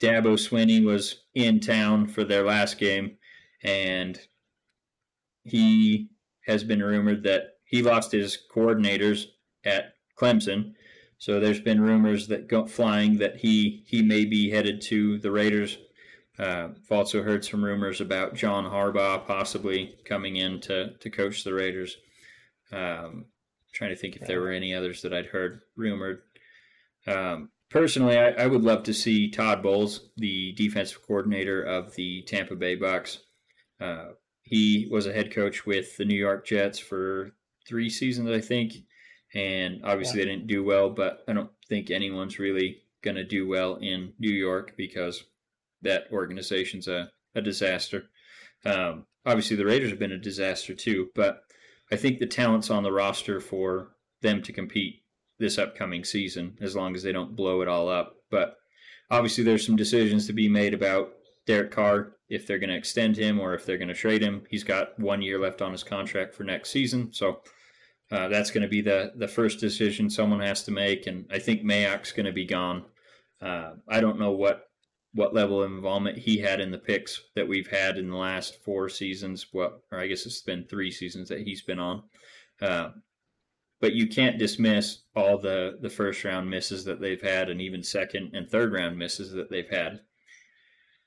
Dabo 0.00 0.36
Swinney 0.36 0.84
was 0.84 1.22
in 1.34 1.60
town 1.60 2.08
for 2.08 2.24
their 2.24 2.42
last 2.44 2.78
game, 2.78 3.16
and 3.62 4.18
he 5.44 6.08
has 6.46 6.64
been 6.64 6.82
rumored 6.82 7.22
that 7.22 7.54
he 7.64 7.82
lost 7.82 8.10
his 8.10 8.36
coordinators 8.52 9.26
at 9.64 9.94
Clemson. 10.18 10.74
So 11.18 11.38
there's 11.38 11.60
been 11.60 11.80
rumors 11.80 12.26
that 12.28 12.48
go 12.48 12.66
flying 12.66 13.18
that 13.18 13.36
he 13.36 13.84
he 13.86 14.02
may 14.02 14.24
be 14.24 14.50
headed 14.50 14.80
to 14.82 15.18
the 15.18 15.30
Raiders. 15.30 15.78
Uh, 16.38 16.70
I've 16.70 16.90
also 16.90 17.22
heard 17.22 17.44
some 17.44 17.62
rumors 17.62 18.00
about 18.00 18.34
John 18.34 18.64
Harbaugh 18.64 19.24
possibly 19.26 19.94
coming 20.04 20.36
in 20.36 20.60
to, 20.62 20.94
to 20.98 21.10
coach 21.10 21.44
the 21.44 21.54
Raiders. 21.54 21.96
Um, 22.72 23.26
trying 23.72 23.90
to 23.90 23.96
think 23.96 24.16
if 24.16 24.26
there 24.26 24.40
were 24.40 24.50
any 24.50 24.74
others 24.74 25.02
that 25.02 25.14
I'd 25.14 25.26
heard 25.26 25.60
rumored. 25.76 26.22
Um, 27.06 27.50
personally, 27.70 28.18
I, 28.18 28.30
I 28.30 28.46
would 28.46 28.62
love 28.62 28.82
to 28.84 28.94
see 28.94 29.30
Todd 29.30 29.62
Bowles, 29.62 30.10
the 30.16 30.52
defensive 30.52 31.02
coordinator 31.06 31.62
of 31.62 31.94
the 31.94 32.22
Tampa 32.22 32.54
Bay 32.54 32.76
Bucs. 32.76 33.18
Uh, 33.80 34.10
he 34.42 34.88
was 34.90 35.06
a 35.06 35.12
head 35.12 35.32
coach 35.32 35.66
with 35.66 35.96
the 35.96 36.04
New 36.04 36.18
York 36.18 36.46
Jets 36.46 36.78
for 36.78 37.32
three 37.66 37.88
seasons, 37.88 38.28
I 38.30 38.40
think, 38.40 38.72
and 39.34 39.80
obviously 39.84 40.20
Yeah. 40.20 40.26
they 40.26 40.30
didn't 40.32 40.46
do 40.48 40.62
well. 40.64 40.90
But 40.90 41.24
I 41.28 41.32
don't 41.32 41.50
think 41.68 41.90
anyone's 41.90 42.38
really 42.38 42.82
going 43.02 43.16
to 43.16 43.24
do 43.24 43.48
well 43.48 43.76
in 43.76 44.12
New 44.18 44.32
York 44.32 44.74
because 44.76 45.24
that 45.82 46.04
organization's 46.12 46.86
a, 46.86 47.10
a 47.34 47.40
disaster. 47.40 48.04
Um, 48.64 49.06
obviously, 49.26 49.56
the 49.56 49.64
Raiders 49.64 49.90
have 49.90 49.98
been 49.98 50.12
a 50.12 50.18
disaster 50.18 50.74
too, 50.74 51.10
but 51.14 51.40
I 51.90 51.96
think 51.96 52.18
the 52.18 52.26
talent's 52.26 52.70
on 52.70 52.84
the 52.84 52.92
roster 52.92 53.40
for 53.40 53.96
them 54.20 54.42
to 54.42 54.52
compete 54.52 55.01
this 55.42 55.58
upcoming 55.58 56.04
season 56.04 56.56
as 56.60 56.74
long 56.76 56.94
as 56.94 57.02
they 57.02 57.12
don't 57.12 57.36
blow 57.36 57.60
it 57.60 57.68
all 57.68 57.88
up. 57.88 58.14
But 58.30 58.56
obviously, 59.10 59.44
there's 59.44 59.66
some 59.66 59.76
decisions 59.76 60.26
to 60.26 60.32
be 60.32 60.48
made 60.48 60.72
about 60.72 61.12
Derek 61.46 61.72
Carr 61.72 62.12
if 62.30 62.46
they're 62.46 62.58
going 62.58 62.70
to 62.70 62.76
extend 62.76 63.16
him 63.16 63.40
or 63.40 63.52
if 63.52 63.66
they're 63.66 63.76
going 63.76 63.88
to 63.88 63.94
trade 63.94 64.22
him. 64.22 64.44
He's 64.48 64.64
got 64.64 64.98
one 64.98 65.20
year 65.20 65.38
left 65.38 65.60
on 65.60 65.72
his 65.72 65.82
contract 65.82 66.34
for 66.34 66.44
next 66.44 66.70
season, 66.70 67.12
so 67.12 67.40
uh, 68.10 68.28
that's 68.28 68.50
going 68.50 68.62
to 68.62 68.68
be 68.68 68.80
the 68.80 69.12
the 69.16 69.28
first 69.28 69.58
decision 69.58 70.08
someone 70.08 70.40
has 70.40 70.62
to 70.64 70.70
make. 70.70 71.06
And 71.06 71.26
I 71.30 71.38
think 71.38 71.62
Mayock's 71.62 72.12
going 72.12 72.26
to 72.26 72.32
be 72.32 72.46
gone. 72.46 72.84
Uh, 73.40 73.72
I 73.88 74.00
don't 74.00 74.20
know 74.20 74.30
what 74.30 74.68
what 75.14 75.34
level 75.34 75.62
of 75.62 75.70
involvement 75.70 76.16
he 76.16 76.38
had 76.38 76.60
in 76.60 76.70
the 76.70 76.78
picks 76.78 77.20
that 77.34 77.46
we've 77.46 77.68
had 77.68 77.98
in 77.98 78.08
the 78.08 78.16
last 78.16 78.62
four 78.62 78.88
seasons. 78.88 79.48
What, 79.52 79.82
or 79.90 79.98
I 79.98 80.06
guess 80.06 80.24
it's 80.24 80.40
been 80.40 80.64
three 80.64 80.90
seasons 80.90 81.28
that 81.28 81.42
he's 81.42 81.62
been 81.62 81.80
on. 81.80 82.04
Uh, 82.60 82.90
but 83.82 83.94
you 83.94 84.06
can't 84.06 84.38
dismiss 84.38 85.00
all 85.16 85.36
the 85.36 85.76
the 85.82 85.90
first 85.90 86.24
round 86.24 86.48
misses 86.48 86.84
that 86.84 87.00
they've 87.00 87.20
had, 87.20 87.50
and 87.50 87.60
even 87.60 87.82
second 87.82 88.30
and 88.32 88.48
third 88.48 88.72
round 88.72 88.96
misses 88.96 89.32
that 89.32 89.50
they've 89.50 89.68
had. 89.68 90.00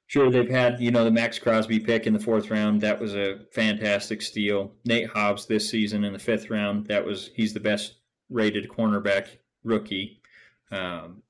Sure, 0.08 0.30
they've 0.30 0.50
had 0.50 0.80
you 0.82 0.92
know 0.92 1.06
the 1.06 1.10
Maxx 1.10 1.40
Crosby 1.40 1.80
pick 1.80 2.06
in 2.06 2.14
the 2.14 2.20
fourth 2.20 2.52
round. 2.52 2.82
That 2.82 3.00
was 3.00 3.16
a 3.16 3.40
fantastic 3.54 4.22
steal. 4.22 4.74
Nate 4.84 5.08
Hobbs 5.08 5.46
this 5.46 5.70
season 5.70 6.04
in 6.04 6.12
the 6.12 6.20
fifth 6.20 6.50
round. 6.50 6.86
That 6.88 7.06
was 7.06 7.32
he's 7.34 7.54
the 7.54 7.62
best 7.62 7.96
rated 8.30 8.68
cornerback 8.68 9.28
rookie. 9.64 10.22
Um, 10.70 11.24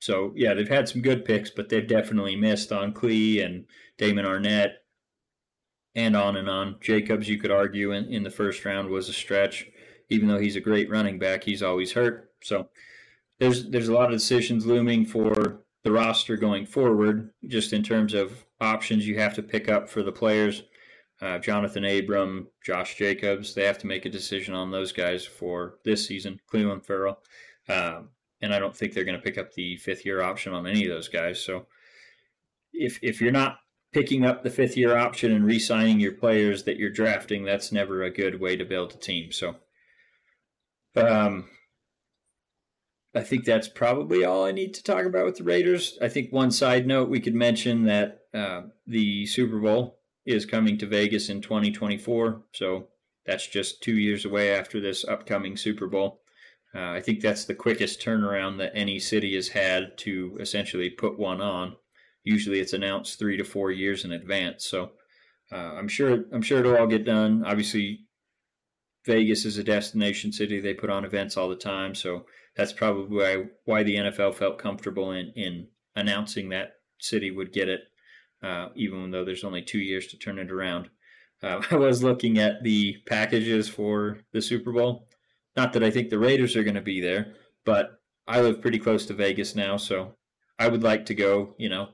so 0.00 0.32
yeah, 0.36 0.52
they've 0.52 0.68
had 0.68 0.86
some 0.86 1.00
good 1.00 1.24
picks, 1.24 1.48
but 1.48 1.70
they've 1.70 1.88
definitely 1.88 2.36
missed 2.36 2.72
on 2.72 2.92
Clee 2.92 3.40
and 3.40 3.64
Damon 3.96 4.26
Arnette, 4.26 4.74
and 5.94 6.14
on 6.14 6.36
and 6.36 6.50
on. 6.50 6.76
Jacobs, 6.80 7.26
you 7.26 7.38
could 7.38 7.50
argue 7.50 7.92
in, 7.92 8.04
in 8.06 8.22
the 8.22 8.30
first 8.30 8.64
round 8.66 8.90
was 8.90 9.08
a 9.08 9.12
stretch, 9.14 9.66
even 10.12 10.28
though 10.28 10.38
he's 10.38 10.56
a 10.56 10.60
great 10.60 10.90
running 10.90 11.18
back. 11.18 11.44
He's 11.44 11.62
always 11.62 11.92
hurt. 11.92 12.30
So 12.42 12.68
there's 13.38 13.68
there's 13.70 13.88
a 13.88 13.94
lot 13.94 14.12
of 14.12 14.18
decisions 14.18 14.66
looming 14.66 15.04
for 15.04 15.62
the 15.82 15.92
roster 15.92 16.36
going 16.36 16.66
forward, 16.66 17.30
just 17.48 17.72
in 17.72 17.82
terms 17.82 18.14
of 18.14 18.44
options 18.60 19.06
you 19.06 19.18
have 19.18 19.34
to 19.34 19.42
pick 19.42 19.68
up 19.68 19.88
for 19.88 20.02
the 20.02 20.12
players. 20.12 20.62
Uh, 21.20 21.38
Johnathan 21.38 22.00
Abram, 22.00 22.48
Josh 22.64 22.96
Jacobs, 22.96 23.54
they 23.54 23.64
have 23.64 23.78
to 23.78 23.86
make 23.86 24.04
a 24.04 24.10
decision 24.10 24.54
on 24.54 24.70
those 24.70 24.92
guys 24.92 25.24
for 25.24 25.78
this 25.84 26.06
season. 26.06 26.40
Cleveland 26.48 26.84
Farrell. 26.84 27.18
Um, 27.68 28.08
and 28.40 28.52
I 28.52 28.58
don't 28.58 28.76
think 28.76 28.92
they're 28.92 29.04
going 29.04 29.18
to 29.18 29.22
pick 29.22 29.38
up 29.38 29.52
the 29.52 29.76
fifth 29.76 30.04
year 30.04 30.20
option 30.20 30.52
on 30.52 30.66
any 30.66 30.84
of 30.84 30.90
those 30.90 31.08
guys. 31.08 31.40
So 31.40 31.66
if 32.72 32.98
if 33.02 33.20
you're 33.20 33.30
not 33.30 33.58
picking 33.92 34.24
up 34.24 34.42
the 34.42 34.50
fifth 34.50 34.76
year 34.76 34.96
option 34.96 35.32
and 35.32 35.44
re-signing 35.44 36.00
your 36.00 36.12
players 36.12 36.64
that 36.64 36.76
you're 36.76 36.90
drafting, 36.90 37.44
that's 37.44 37.70
never 37.70 38.02
a 38.02 38.10
good 38.10 38.40
way 38.40 38.56
to 38.56 38.64
build 38.64 38.92
a 38.92 38.96
team. 38.96 39.30
So 39.30 39.56
um, 40.96 41.48
I 43.14 43.20
think 43.20 43.44
that's 43.44 43.68
probably 43.68 44.24
all 44.24 44.44
I 44.44 44.52
need 44.52 44.74
to 44.74 44.82
talk 44.82 45.04
about 45.04 45.26
with 45.26 45.36
the 45.36 45.44
Raiders. 45.44 45.98
I 46.00 46.08
think 46.08 46.32
one 46.32 46.50
side 46.50 46.86
note 46.86 47.10
we 47.10 47.20
could 47.20 47.34
mention 47.34 47.84
that 47.84 48.20
uh, 48.32 48.62
the 48.86 49.26
Super 49.26 49.58
Bowl 49.58 49.98
is 50.24 50.46
coming 50.46 50.78
to 50.78 50.86
Vegas 50.86 51.28
in 51.28 51.42
2024. 51.42 52.42
So 52.52 52.88
that's 53.26 53.46
just 53.46 53.82
two 53.82 53.98
years 53.98 54.24
away 54.24 54.54
after 54.54 54.80
this 54.80 55.04
upcoming 55.04 55.56
Super 55.56 55.86
Bowl. 55.86 56.20
Uh, 56.74 56.90
I 56.92 57.00
think 57.00 57.20
that's 57.20 57.44
the 57.44 57.54
quickest 57.54 58.00
turnaround 58.00 58.56
that 58.58 58.72
any 58.74 58.98
city 58.98 59.34
has 59.34 59.48
had 59.48 59.98
to 59.98 60.36
essentially 60.40 60.88
put 60.88 61.18
one 61.18 61.42
on. 61.42 61.76
Usually, 62.24 62.60
it's 62.60 62.72
announced 62.72 63.18
three 63.18 63.36
to 63.36 63.44
four 63.44 63.70
years 63.70 64.04
in 64.04 64.12
advance. 64.12 64.64
So 64.64 64.92
uh, 65.50 65.74
I'm 65.76 65.88
sure 65.88 66.24
I'm 66.32 66.40
sure 66.40 66.60
it'll 66.60 66.78
all 66.78 66.86
get 66.86 67.04
done. 67.04 67.44
Obviously, 67.44 68.06
Vegas 69.04 69.44
is 69.44 69.58
a 69.58 69.64
destination 69.64 70.32
city; 70.32 70.60
they 70.60 70.74
put 70.74 70.90
on 70.90 71.04
events 71.04 71.36
all 71.36 71.48
the 71.48 71.56
time. 71.56 71.94
So 71.94 72.26
that's 72.56 72.72
probably 72.72 73.16
why, 73.16 73.44
why 73.64 73.82
the 73.82 73.96
NFL 73.96 74.34
felt 74.34 74.58
comfortable 74.58 75.12
in 75.12 75.32
in 75.36 75.68
announcing 75.96 76.48
that 76.48 76.74
city 76.98 77.30
would 77.30 77.52
get 77.52 77.68
it, 77.68 77.80
uh, 78.42 78.68
even 78.76 79.10
though 79.10 79.24
there's 79.24 79.44
only 79.44 79.62
two 79.62 79.80
years 79.80 80.06
to 80.08 80.18
turn 80.18 80.38
it 80.38 80.50
around. 80.50 80.88
Uh, 81.42 81.60
I 81.70 81.76
was 81.76 82.02
looking 82.02 82.38
at 82.38 82.62
the 82.62 82.96
packages 83.06 83.68
for 83.68 84.18
the 84.32 84.42
Super 84.42 84.72
Bowl. 84.72 85.08
Not 85.56 85.72
that 85.74 85.82
I 85.82 85.90
think 85.90 86.08
the 86.08 86.18
Raiders 86.18 86.56
are 86.56 86.64
going 86.64 86.76
to 86.76 86.80
be 86.80 87.00
there, 87.00 87.34
but 87.64 88.00
I 88.26 88.40
live 88.40 88.62
pretty 88.62 88.78
close 88.78 89.04
to 89.06 89.14
Vegas 89.14 89.54
now, 89.54 89.76
so 89.76 90.14
I 90.58 90.68
would 90.68 90.82
like 90.82 91.06
to 91.06 91.14
go, 91.14 91.54
you 91.58 91.68
know, 91.68 91.88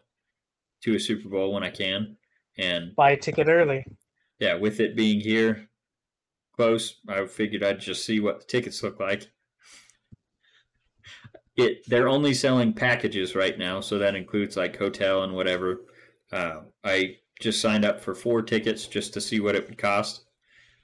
to 0.82 0.94
a 0.94 1.00
Super 1.00 1.28
Bowl 1.28 1.52
when 1.52 1.64
I 1.64 1.70
can. 1.70 2.16
And 2.56 2.94
Buy 2.94 3.12
a 3.12 3.16
ticket 3.16 3.48
early. 3.48 3.84
yeah, 4.38 4.54
with 4.54 4.80
it 4.80 4.96
being 4.96 5.20
here 5.20 5.67
close, 6.58 6.96
I 7.08 7.24
figured 7.26 7.62
I'd 7.62 7.78
just 7.78 8.04
see 8.04 8.18
what 8.18 8.40
the 8.40 8.46
tickets 8.46 8.82
look 8.82 8.98
like. 8.98 9.30
It 11.56 11.86
they're 11.86 12.08
only 12.08 12.34
selling 12.34 12.72
packages 12.72 13.36
right 13.36 13.56
now, 13.56 13.80
so 13.80 13.96
that 13.98 14.16
includes 14.16 14.56
like 14.56 14.76
hotel 14.76 15.22
and 15.22 15.34
whatever. 15.34 15.82
Uh, 16.32 16.62
I 16.82 17.18
just 17.40 17.60
signed 17.60 17.84
up 17.84 18.00
for 18.00 18.12
four 18.12 18.42
tickets 18.42 18.86
just 18.88 19.14
to 19.14 19.20
see 19.20 19.38
what 19.38 19.54
it 19.54 19.68
would 19.68 19.78
cost. 19.78 20.24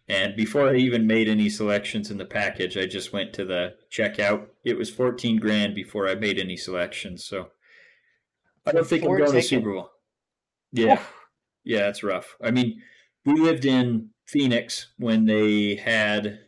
And 0.09 0.37
before 0.37 0.69
I 0.69 0.77
even 0.77 1.09
made 1.09 1.29
any 1.29 1.49
selections 1.49 2.11
in 2.11 2.19
the 2.19 2.25
package, 2.25 2.77
I 2.77 2.87
just 2.87 3.13
went 3.13 3.33
to 3.33 3.45
the 3.45 3.75
checkout. 3.91 4.47
It 4.65 4.79
was 4.79 4.91
14 4.91 5.39
grand 5.39 5.75
before 5.75 6.09
I 6.09 6.15
made 6.15 6.39
any 6.39 6.57
selections. 6.57 7.25
So 7.25 7.49
I 8.65 8.71
don't 8.73 8.87
think 8.87 9.03
I'm 9.03 9.09
going 9.09 9.25
to 9.25 9.27
tickets. 9.27 9.49
Super 9.49 9.73
Bowl. 9.73 9.91
Yeah. 10.73 11.03
Yeah, 11.65 11.81
that's 11.81 12.05
rough. 12.05 12.37
I 12.43 12.51
mean, 12.51 12.81
we 13.25 13.41
lived 13.41 13.65
in 13.65 14.11
Phoenix 14.27 14.89
when 14.99 15.27
they 15.27 15.77
had 15.77 16.41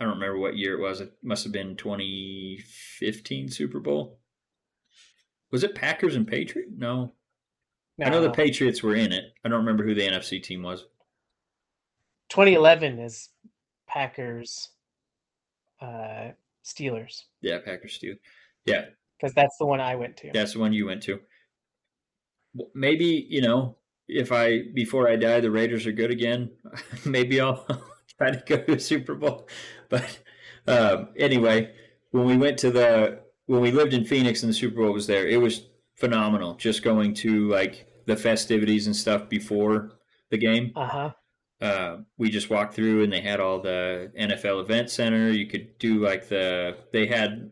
I 0.00 0.04
don't 0.04 0.14
remember 0.14 0.38
what 0.38 0.56
year 0.56 0.74
it 0.76 0.80
was. 0.82 1.00
It 1.00 1.12
must 1.22 1.44
have 1.44 1.52
been 1.52 1.76
2015 1.76 3.48
Super 3.50 3.78
Bowl. 3.78 4.18
Was 5.52 5.62
it 5.62 5.76
Packers 5.76 6.16
and 6.16 6.26
Patriots? 6.26 6.72
No. 6.76 7.12
No, 7.98 8.06
I 8.06 8.10
know 8.10 8.20
the 8.22 8.30
Patriots 8.30 8.82
were 8.82 8.96
in 8.96 9.12
it. 9.12 9.24
I 9.44 9.48
don't 9.48 9.60
remember 9.60 9.84
who 9.84 9.94
the 9.94 10.02
NFC 10.08 10.42
team 10.42 10.62
was. 10.62 10.86
2011 12.30 12.98
is 12.98 13.28
Packers, 13.86 14.70
uh, 15.80 16.30
Steelers, 16.64 17.24
Yeah, 17.42 17.58
Packers 17.64 17.98
Steelers. 17.98 18.18
Yeah, 18.64 18.86
because 19.20 19.34
that's 19.34 19.56
the 19.58 19.66
one 19.66 19.80
I 19.80 19.96
went 19.96 20.16
to. 20.18 20.30
that's 20.32 20.54
the 20.54 20.58
one 20.60 20.72
you 20.72 20.86
went 20.86 21.02
to. 21.04 21.20
Maybe 22.74 23.26
you 23.28 23.42
know 23.42 23.76
if 24.16 24.32
I 24.32 24.62
before 24.74 25.08
I 25.08 25.16
die 25.16 25.40
the 25.40 25.50
Raiders 25.50 25.86
are 25.86 25.92
good 25.92 26.10
again. 26.10 26.50
Maybe 27.04 27.40
I'll 27.40 27.66
try 28.18 28.30
to 28.30 28.42
go 28.46 28.56
to 28.56 28.72
a 28.74 28.80
Super 28.80 29.14
Bowl. 29.14 29.48
But 29.88 30.20
um, 30.66 31.08
anyway, 31.18 31.74
when 32.12 32.24
we 32.24 32.36
went 32.38 32.56
to 32.60 32.70
the 32.70 33.20
when 33.44 33.60
we 33.60 33.70
lived 33.70 33.92
in 33.92 34.06
Phoenix 34.06 34.42
and 34.42 34.48
the 34.48 34.54
Super 34.54 34.76
Bowl 34.76 34.92
was 34.92 35.06
there, 35.06 35.28
it 35.28 35.36
was 35.38 35.66
phenomenal. 35.96 36.54
Just 36.54 36.82
going 36.82 37.12
to 37.14 37.48
like 37.50 37.86
the 38.06 38.16
festivities 38.16 38.86
and 38.86 38.96
stuff 38.96 39.28
before 39.28 39.92
the 40.30 40.38
game. 40.38 40.72
Uh 40.74 40.86
huh. 40.86 41.10
uh, 41.60 41.96
we 42.16 42.30
just 42.30 42.48
walked 42.48 42.74
through 42.74 43.02
and 43.02 43.12
they 43.12 43.20
had 43.20 43.38
all 43.38 43.60
the 43.60 44.10
NFL 44.18 44.62
event 44.62 44.88
center. 44.88 45.30
You 45.30 45.46
could 45.46 45.78
do 45.78 46.02
like 46.02 46.28
the 46.28 46.78
they 46.92 47.06
had 47.06 47.50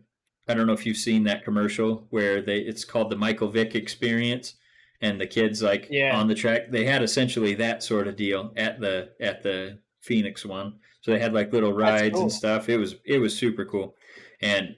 I 0.49 0.55
don't 0.55 0.67
know 0.67 0.73
if 0.73 0.87
you've 0.87 0.97
seen 0.97 1.25
that 1.25 1.45
commercial 1.45 2.07
where 2.11 2.41
they 2.41 2.59
it's 2.59 2.85
called 2.85 3.11
the 3.11 3.17
Michael 3.17 3.49
Vick 3.49 3.75
experience 3.75 4.55
and 5.01 5.21
the 5.21 5.27
kids 5.27 5.63
like 5.63 5.89
Yeah. 5.91 6.17
on 6.17 6.29
the 6.29 6.35
track. 6.35 6.71
They 6.71 6.85
had 6.85 7.03
essentially 7.03 7.55
that 7.55 7.83
sort 7.83 8.09
of 8.09 8.17
deal 8.17 8.53
at 8.57 8.81
the 8.81 9.13
at 9.21 9.43
the 9.43 9.79
Phoenix 10.01 10.45
one. 10.45 10.79
So 11.03 11.13
they 11.13 11.19
had 11.19 11.33
like 11.33 11.53
little 11.53 11.73
rides 11.73 12.15
cool. 12.15 12.23
and 12.25 12.33
stuff. 12.33 12.69
It 12.69 12.77
was 12.77 12.97
it 13.05 13.19
was 13.19 13.37
super 13.37 13.65
cool. 13.65 13.97
And 14.43 14.77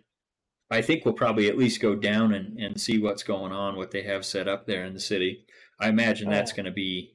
I 0.70 0.80
think 0.82 1.04
we'll 1.04 1.14
probably 1.14 1.48
at 1.48 1.58
least 1.58 1.82
go 1.82 1.94
down 1.94 2.32
and, 2.32 2.58
and 2.58 2.80
see 2.80 2.98
what's 2.98 3.22
going 3.22 3.52
on, 3.52 3.76
what 3.76 3.90
they 3.90 4.02
have 4.04 4.24
set 4.24 4.48
up 4.48 4.66
there 4.66 4.84
in 4.84 4.94
the 4.94 5.00
city. 5.00 5.44
I 5.78 5.88
imagine 5.88 6.28
Oh, 6.28 6.30
that's 6.30 6.52
going 6.52 6.64
to 6.66 6.72
be 6.72 7.12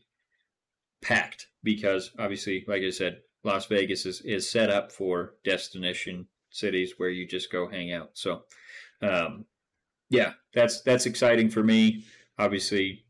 packed 1.01 1.47
because 1.63 2.11
obviously, 2.19 2.65
like 2.67 2.83
I 2.83 2.89
said, 2.91 3.21
Las 3.43 3.65
Vegas 3.65 4.05
is, 4.05 4.21
is 4.21 4.49
set 4.49 4.69
up 4.69 4.91
for 4.91 5.35
destination 5.43 6.27
cities 6.51 6.93
where 6.97 7.09
you 7.09 7.27
just 7.27 7.51
go 7.51 7.67
hang 7.67 7.91
out. 7.93 8.11
So, 8.13 8.43
um, 9.01 9.45
yeah, 10.09 10.33
that's 10.53 10.81
that's 10.81 11.05
exciting 11.05 11.49
for 11.49 11.63
me. 11.63 12.03
Obviously, 12.39 13.06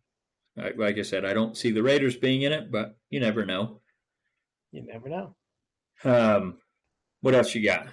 like 0.56 0.78
like 0.78 0.98
I 0.98 1.02
said, 1.02 1.26
I 1.26 1.34
don't 1.34 1.58
see 1.58 1.72
the 1.72 1.84
Raiders 1.84 2.16
being 2.16 2.44
in 2.44 2.52
it, 2.54 2.72
but 2.72 2.98
you 3.10 3.20
never 3.20 3.46
know. 3.46 3.82
You 4.72 4.84
never 4.86 5.10
know. 5.10 5.36
Um, 6.04 6.58
what 7.22 7.34
else 7.36 7.54
you 7.56 7.64
got? 7.64 7.88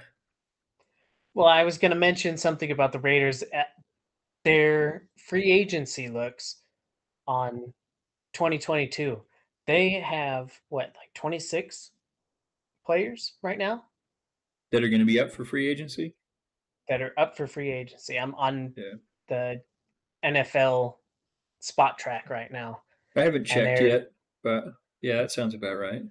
Well, 1.35 1.47
I 1.49 1.65
was 1.65 1.79
going 1.79 1.91
to 1.91 1.97
mention 1.97 2.37
something 2.37 2.71
about 2.71 2.93
the 2.93 3.01
Raiders. 3.01 3.43
At 3.53 3.69
their 4.45 5.09
free 5.29 5.51
agency 5.51 6.09
looks 6.09 6.61
on 7.27 7.73
2022. 8.35 9.21
They 9.67 9.91
have 9.91 10.53
what, 10.69 10.93
like 10.97 11.13
26 11.15 11.91
players 12.85 13.33
right 13.43 13.57
now 13.59 13.85
That 14.71 14.85
are 14.85 14.91
going 14.91 15.01
to 15.01 15.07
be 15.07 15.19
up 15.19 15.33
for 15.33 15.45
free 15.45 15.69
agency? 15.69 16.15
that 16.87 17.01
are 17.01 17.15
up 17.19 17.35
for 17.35 17.47
free 17.47 17.73
agency. 17.73 18.19
I'm 18.21 18.35
on 18.35 18.75
Yeah. 18.77 18.93
the 19.29 19.63
NFL 20.23 20.97
Spotrac 21.65 22.29
right 22.29 22.53
now. 22.53 22.83
I 23.17 23.23
haven't 23.23 23.45
checked 23.47 23.81
yet, 23.81 24.11
but 24.43 24.65
yeah, 25.01 25.17
that 25.17 25.31
sounds 25.33 25.55
about 25.55 25.75
right. 25.79 26.03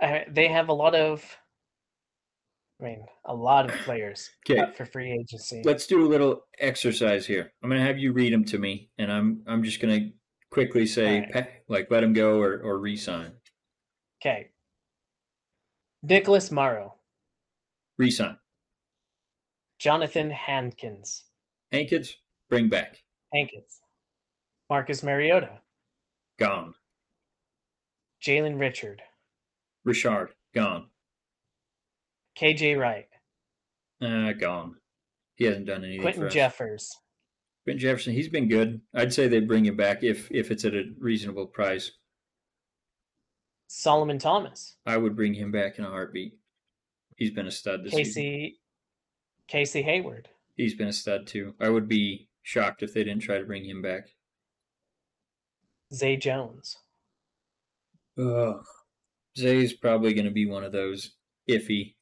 Uh, 0.00 0.20
they 0.30 0.48
have 0.48 0.68
a 0.68 0.72
lot 0.72 0.94
of, 0.94 1.24
I 2.80 2.84
mean, 2.84 3.04
a 3.24 3.34
lot 3.34 3.66
of 3.68 3.76
players 3.80 4.30
Okay. 4.50 4.72
for 4.76 4.86
free 4.86 5.12
agency. 5.12 5.62
let's 5.64 5.86
do 5.86 6.06
a 6.06 6.08
little 6.08 6.44
exercise 6.58 7.26
here. 7.26 7.52
I'm 7.62 7.68
going 7.70 7.80
to 7.80 7.86
have 7.86 7.98
you 7.98 8.12
read 8.12 8.32
them 8.32 8.44
to 8.46 8.58
me, 8.58 8.90
and 8.98 9.10
I'm 9.12 9.42
I'm 9.46 9.62
just 9.62 9.80
going 9.80 9.98
to 10.00 10.10
quickly 10.50 10.86
say 10.86 11.16
Alright. 11.16 11.32
pa- 11.32 11.46
like 11.68 11.90
let 11.90 12.00
them 12.00 12.12
go 12.12 12.40
or 12.40 12.58
or 12.60 12.78
resign. 12.78 13.32
Okay. 14.22 14.50
Nicholas 16.02 16.50
Morrow, 16.50 16.94
Resign. 17.98 18.38
Johnathan 19.78 20.30
Hankins, 20.32 21.24
Hankins, 21.72 22.16
bring 22.48 22.68
back. 22.70 23.02
Hankins, 23.34 23.79
Marcus 24.70 25.02
Mariota, 25.02 25.50
Gone. 26.38 26.74
Jalen 28.22 28.58
Richard, 28.58 29.02
Richard, 29.84 30.30
gone. 30.54 30.86
KJ 32.38 32.78
Wright, 32.78 33.08
Uh, 34.00 34.32
gone. 34.32 34.76
He 35.34 35.44
hasn't 35.44 35.66
done 35.66 35.84
anything 35.84 36.02
Quentin. 36.02 36.30
Jeffers, 36.30 36.96
Quinton 37.64 37.80
Jefferson, 37.80 38.12
he's 38.14 38.28
been 38.28 38.48
good. 38.48 38.80
I'd 38.94 39.12
say 39.12 39.26
they'd 39.26 39.48
bring 39.48 39.66
him 39.66 39.76
back 39.76 40.02
if 40.04 40.30
if 40.30 40.50
it's 40.50 40.64
at 40.64 40.74
a 40.74 40.84
reasonable 40.98 41.46
price. 41.46 41.90
Solomon 43.66 44.18
Thomas, 44.18 44.76
I 44.86 44.96
would 44.96 45.16
bring 45.16 45.34
him 45.34 45.50
back 45.50 45.78
in 45.78 45.84
a 45.84 45.88
heartbeat. 45.90 46.38
He's 47.16 47.30
been 47.32 47.46
a 47.46 47.50
stud 47.50 47.84
this 47.84 47.92
season. 47.92 48.22
Casey 48.22 48.60
Casey 49.48 49.82
Hayward, 49.82 50.28
He's 50.56 50.74
been 50.74 50.88
a 50.88 50.92
stud 50.92 51.26
too. 51.26 51.54
I 51.58 51.68
would 51.70 51.88
be 51.88 52.28
shocked 52.42 52.82
if 52.84 52.94
they 52.94 53.02
didn't 53.04 53.22
try 53.22 53.38
to 53.38 53.44
bring 53.44 53.64
him 53.64 53.82
back. 53.82 54.08
Zay 55.92 56.16
Jones, 56.16 56.76
Ugh. 58.18 58.64
Zay's 59.38 59.72
probably 59.72 60.12
going 60.12 60.24
to 60.26 60.30
be 60.30 60.46
one 60.46 60.64
of 60.64 60.72
those 60.72 61.12
iffy. 61.48 61.94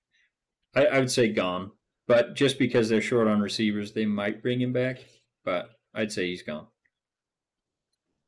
I, 0.74 0.86
I 0.86 0.98
would 0.98 1.10
say 1.10 1.28
gone, 1.28 1.70
but 2.06 2.34
just 2.34 2.58
because 2.58 2.88
they're 2.88 3.00
short 3.02 3.28
on 3.28 3.40
receivers, 3.40 3.92
they 3.92 4.06
might 4.06 4.42
bring 4.42 4.60
him 4.60 4.72
back. 4.72 4.98
But 5.44 5.70
I'd 5.94 6.12
say 6.12 6.26
he's 6.26 6.42
gone. 6.42 6.66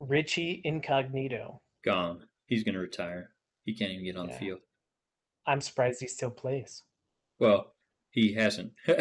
Richie 0.00 0.60
Incognito. 0.64 1.60
Gone. 1.84 2.24
He's 2.46 2.64
going 2.64 2.74
to 2.74 2.80
retire. 2.80 3.30
He 3.64 3.74
can't 3.74 3.90
even 3.92 4.04
get 4.04 4.16
on 4.16 4.26
the 4.28 4.32
field. 4.32 4.60
I'm 5.46 5.60
surprised 5.60 6.00
he 6.00 6.06
still 6.06 6.30
plays. 6.30 6.82
Well, 7.38 7.74
he 8.10 8.32
hasn't. 8.34 8.72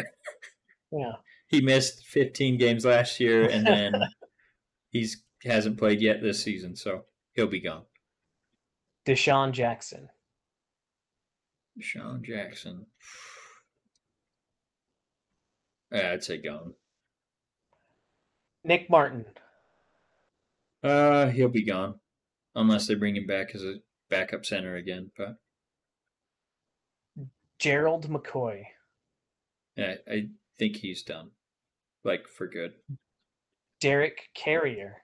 Yeah. 0.92 1.12
he 1.46 1.60
missed 1.60 2.04
15 2.06 2.58
games 2.58 2.84
last 2.84 3.20
year, 3.20 3.48
and 3.48 3.64
then 3.64 3.92
he's 4.90 5.22
hasn't 5.44 5.78
played 5.78 6.00
yet 6.00 6.22
this 6.22 6.42
season, 6.42 6.76
so 6.76 7.04
he'll 7.34 7.46
be 7.46 7.60
gone. 7.60 7.84
DeSean 9.06 9.52
Jackson, 9.52 10.08
Sean 11.80 12.22
Jackson. 12.22 12.86
Yeah, 15.92 16.12
I'd 16.12 16.22
say 16.22 16.36
gone. 16.38 16.74
Nick 18.62 18.88
Martin, 18.88 19.24
Uh, 20.84 21.26
he'll 21.30 21.48
be 21.48 21.64
gone 21.64 21.98
unless 22.54 22.86
they 22.86 22.94
bring 22.94 23.16
him 23.16 23.26
back 23.26 23.56
as 23.56 23.64
a 23.64 23.80
backup 24.08 24.46
center 24.46 24.76
again. 24.76 25.10
But 25.16 25.36
Gerald 27.58 28.08
McCoy, 28.08 28.66
yeah, 29.74 29.96
I 30.08 30.28
think 30.60 30.76
he's 30.76 31.02
done, 31.02 31.32
like 32.04 32.28
for 32.28 32.46
good. 32.46 32.74
Derek 33.80 34.28
Carrier, 34.34 35.02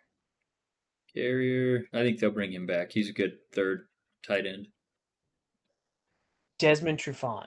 Carrier, 1.16 1.88
I 1.94 2.02
think 2.02 2.18
they'll 2.18 2.30
bring 2.30 2.52
him 2.52 2.66
back. 2.66 2.92
He's 2.92 3.08
a 3.08 3.12
good 3.14 3.38
third 3.52 3.86
tight 4.26 4.46
end. 4.46 4.68
Desmond 6.58 6.98
Trufant, 6.98 7.46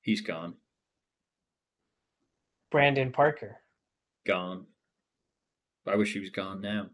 He's 0.00 0.22
gone, 0.22 0.54
Brandon 2.70 3.12
Parker. 3.12 3.58
gone. 4.26 4.66
I 5.86 5.96
wish 5.96 6.12
he 6.12 6.20
was 6.20 6.30
gone 6.30 6.60
now. 6.60 6.86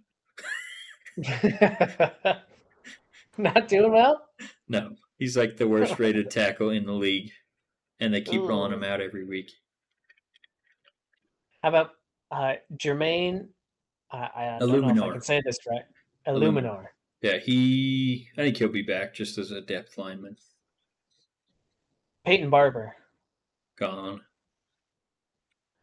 Not 3.38 3.68
doing 3.68 3.92
well? 3.92 4.22
No, 4.68 4.96
he's 5.18 5.36
like 5.36 5.56
the 5.56 5.68
worst 5.68 5.98
rated 5.98 6.30
tackle 6.30 6.70
in 6.70 6.86
the 6.86 6.92
league, 6.92 7.30
and 8.00 8.12
they 8.12 8.20
keep 8.20 8.40
rolling 8.40 8.72
him 8.72 8.82
out 8.84 9.00
every 9.00 9.24
week. 9.24 9.50
How 11.62 11.68
about 11.68 11.90
uh, 12.30 12.54
Jermaine? 12.76 13.48
I, 14.10 14.56
I 14.56 14.58
don't 14.58 14.80
know 14.80 14.88
if 14.88 15.02
I 15.02 15.12
can 15.12 15.20
say 15.20 15.42
this 15.44 15.58
right. 15.68 15.82
Eluemunor. 16.26 16.86
Yeah, 17.22 17.38
he. 17.38 18.28
I 18.36 18.42
think 18.42 18.56
he'll 18.56 18.68
be 18.68 18.82
back 18.82 19.14
just 19.14 19.38
as 19.38 19.50
a 19.50 19.60
depth 19.60 19.98
lineman. 19.98 20.36
Peyton 22.24 22.50
Barber. 22.50 22.94
Gone. 23.78 24.20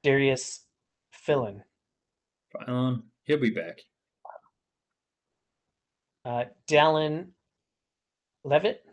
Darius 0.03 0.65
Philon. 1.27 1.61
Philon, 2.55 3.03
he'll 3.23 3.39
be 3.39 3.49
back. 3.49 3.79
Uh, 6.23 6.45
Dallin 6.67 7.29
Leavitt. 8.43 8.83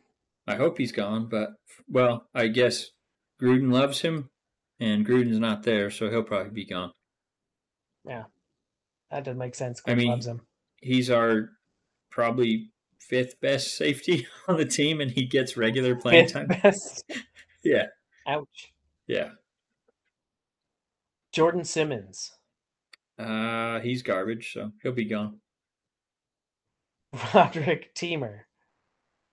I 0.47 0.57
hope 0.57 0.79
he's 0.79 0.93
gone, 0.93 1.29
but 1.29 1.51
well, 1.89 2.29
I 2.35 2.49
guess 2.49 2.91
Gruden 3.41 3.73
loves 3.73 4.01
him, 4.01 4.31
and 4.81 5.07
Gruden's 5.07 5.39
not 5.39 5.63
there, 5.63 5.91
so 5.91 6.11
he'll 6.11 6.23
probably 6.23 6.51
be 6.51 6.65
gone. 6.65 6.93
That 9.13 9.25
doesn't 9.25 9.39
make 9.39 9.55
sense. 9.55 9.83
I 9.87 9.95
mean, 9.95 10.09
loves 10.09 10.27
him. 10.27 10.41
He's 10.81 11.11
our 11.11 11.51
probably 12.11 12.71
fifth 12.99 13.39
best 13.41 13.77
safety 13.77 14.27
on 14.49 14.57
the 14.57 14.65
team, 14.65 15.01
and 15.01 15.11
he 15.11 15.27
gets 15.27 15.57
regular 15.57 15.95
playing 15.95 16.25
Fifth 16.29 16.33
time. 16.35 16.47
best. 16.49 17.05
Yeah, 17.65 17.87
Ouch. 18.27 18.73
yeah. 19.07 19.29
Jordan 21.33 21.63
Simmons. 21.63 22.33
Uh, 23.17 23.79
he's 23.79 24.03
garbage, 24.03 24.53
so 24.53 24.73
he'll 24.83 24.91
be 24.91 25.05
gone. 25.05 25.39
Roderic 27.35 27.95
Teamer. 27.95 28.41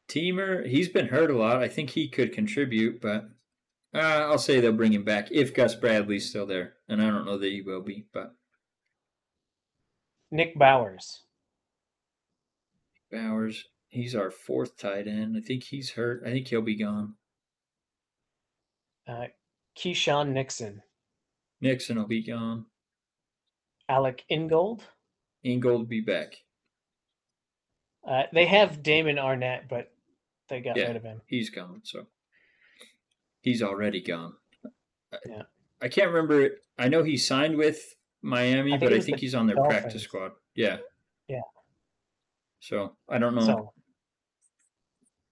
Teamer, 0.08 0.68
he's 0.68 0.90
been 0.90 1.08
hurt 1.08 1.32
a 1.32 1.38
lot. 1.38 1.64
I 1.64 1.68
think 1.68 1.90
he 1.90 2.08
could 2.08 2.32
contribute, 2.34 3.02
but 3.02 3.30
uh, 3.96 3.98
I'll 3.98 4.38
say 4.38 4.60
they'll 4.60 4.74
bring 4.74 4.94
him 4.94 5.04
back 5.06 5.30
if 5.32 5.56
Gus 5.56 5.74
Bradley's 5.74 6.30
still 6.30 6.46
there, 6.46 6.74
and 6.88 7.02
I 7.02 7.08
don't 7.10 7.26
know 7.26 7.40
that 7.40 7.52
he 7.52 7.64
will 7.64 7.82
be. 7.82 8.06
But 8.14 8.36
Nick 10.32 10.58
Bowers. 10.58 11.24
Bowers, 13.12 13.66
he's 13.88 14.16
our 14.16 14.30
fourth 14.32 14.78
tight 14.78 15.08
end. 15.08 15.36
I 15.38 15.42
think 15.42 15.64
he's 15.64 15.92
hurt. 15.92 16.22
I 16.26 16.30
think 16.30 16.48
he'll 16.48 16.62
be 16.62 16.78
gone. 16.78 17.16
Uh, 19.08 19.28
Keisean 19.78 20.30
Nixon. 20.34 20.84
Nixon 21.62 21.98
will 21.98 22.08
be 22.08 22.24
gone. 22.24 22.66
Alec 23.88 24.24
Ingold. 24.30 24.84
Ingold 25.44 25.80
will 25.82 25.86
be 25.88 26.02
back. 26.02 26.36
Uh, 28.08 28.24
they 28.32 28.46
have 28.46 28.84
Damon 28.84 29.16
Arnette, 29.18 29.68
but 29.68 29.92
they 30.48 30.62
got 30.62 30.78
Yeah. 30.78 30.88
rid 30.88 30.96
of 30.96 31.04
him. 31.04 31.22
He's 31.26 31.50
gone, 31.50 31.82
so 31.84 32.06
he's 33.42 33.62
already 33.64 34.02
gone. 34.02 34.36
Yeah. 35.26 35.44
I 35.82 35.88
can't 35.90 36.12
remember. 36.12 36.60
I 36.78 36.88
know 36.88 37.04
he 37.04 37.18
signed 37.18 37.58
with 37.58 37.96
Miami, 38.22 38.74
I 38.74 38.78
but 38.78 38.94
I 38.94 39.00
think 39.00 39.20
he's 39.20 39.36
on 39.36 39.48
their 39.48 39.56
Dolphins. 39.56 39.80
practice 39.82 40.02
squad. 40.04 40.32
Yeah. 40.56 40.78
Yeah. 41.28 41.42
So 42.60 42.96
I 43.08 43.18
don't 43.18 43.36
know. 43.36 43.46
So 43.46 43.74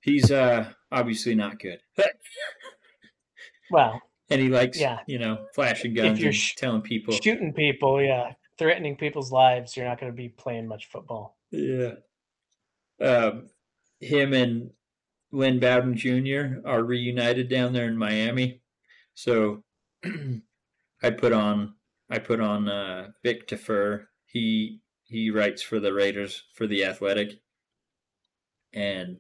He's 0.02 0.32
uh 0.32 0.72
obviously 0.92 1.36
not 1.36 1.60
good. 1.60 1.80
well, 3.72 4.02
and 4.30 4.42
he 4.42 4.48
likes 4.50 4.80
Yeah. 4.80 5.00
you 5.08 5.20
know, 5.20 5.46
flashing 5.54 5.94
guns 5.94 6.18
if 6.18 6.20
you're 6.20 6.28
and 6.30 6.36
sh- 6.36 6.56
telling 6.56 6.82
people 6.82 7.14
shooting 7.14 7.54
people, 7.54 8.02
yeah, 8.02 8.34
threatening 8.58 8.96
people's 8.96 9.32
lives, 9.32 9.76
you're 9.76 9.88
not 9.88 10.00
going 10.00 10.12
to 10.12 10.16
be 10.16 10.30
playing 10.30 10.68
much 10.68 10.88
football. 10.90 11.38
Yeah. 11.52 11.94
Um, 13.02 13.50
him 14.00 14.34
and 14.34 14.70
Lynn 15.32 15.60
Bowden 15.60 15.96
Jr. 15.98 16.62
are 16.66 16.84
reunited 16.84 17.50
down 17.50 17.74
there 17.74 17.88
in 17.88 17.98
Miami. 17.98 18.62
So 19.14 19.64
I 21.04 21.10
put 21.10 21.34
on 21.34 21.74
I 22.10 22.20
put 22.20 22.40
on 22.40 22.70
uh, 22.70 23.10
Vic 23.24 23.48
Tafur. 23.48 24.06
He 24.26 24.82
he 25.04 25.30
writes 25.30 25.62
for 25.62 25.80
the 25.80 25.94
Raiders 25.94 26.44
for 26.54 26.68
the 26.68 26.84
Athletic, 26.86 27.40
and 28.74 29.18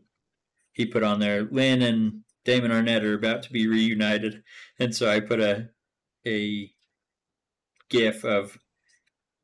he 0.71 0.85
put 0.85 1.03
on 1.03 1.19
there 1.19 1.43
Lynn 1.43 1.81
and 1.81 2.21
Damon 2.45 2.71
Arnette 2.71 3.03
are 3.03 3.13
about 3.13 3.43
to 3.43 3.51
be 3.51 3.67
reunited, 3.67 4.43
and 4.79 4.95
so 4.95 5.09
I 5.09 5.19
put 5.19 5.41
a 5.41 5.69
a 6.25 6.71
gif 7.89 8.23
of 8.23 8.57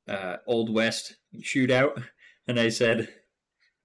uh, 0.07 0.37
Old 0.47 0.73
West 0.73 1.15
shootout, 1.41 2.03
and 2.47 2.59
I 2.59 2.69
said 2.69 3.09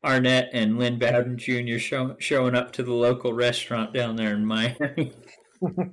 Arnette 0.05 0.49
and 0.53 0.79
Lynn 0.79 0.99
Bowden 0.99 1.39
Jr. 1.39 1.79
Show, 1.79 2.17
showing 2.19 2.55
up 2.55 2.73
to 2.73 2.83
the 2.83 2.93
local 2.93 3.33
restaurant 3.33 3.93
down 3.93 4.17
there 4.17 4.35
in 4.35 4.45
Miami 4.47 5.13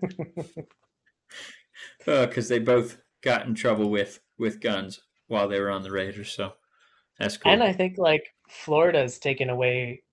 because 2.06 2.48
they 2.50 2.60
both 2.60 2.98
got 3.26 3.46
in 3.46 3.56
trouble 3.56 3.90
with 3.90 4.20
with 4.38 4.62
guns 4.62 5.02
while 5.28 5.50
they 5.50 5.60
were 5.60 5.72
on 5.72 5.84
the 5.84 5.92
Raiders. 5.92 6.32
So 6.32 6.54
that's 7.20 7.36
cool. 7.36 7.52
And 7.52 7.62
I 7.64 7.74
think 7.74 7.98
like 7.98 8.24
Florida's 8.50 9.18
taken 9.20 9.50
away 9.50 10.04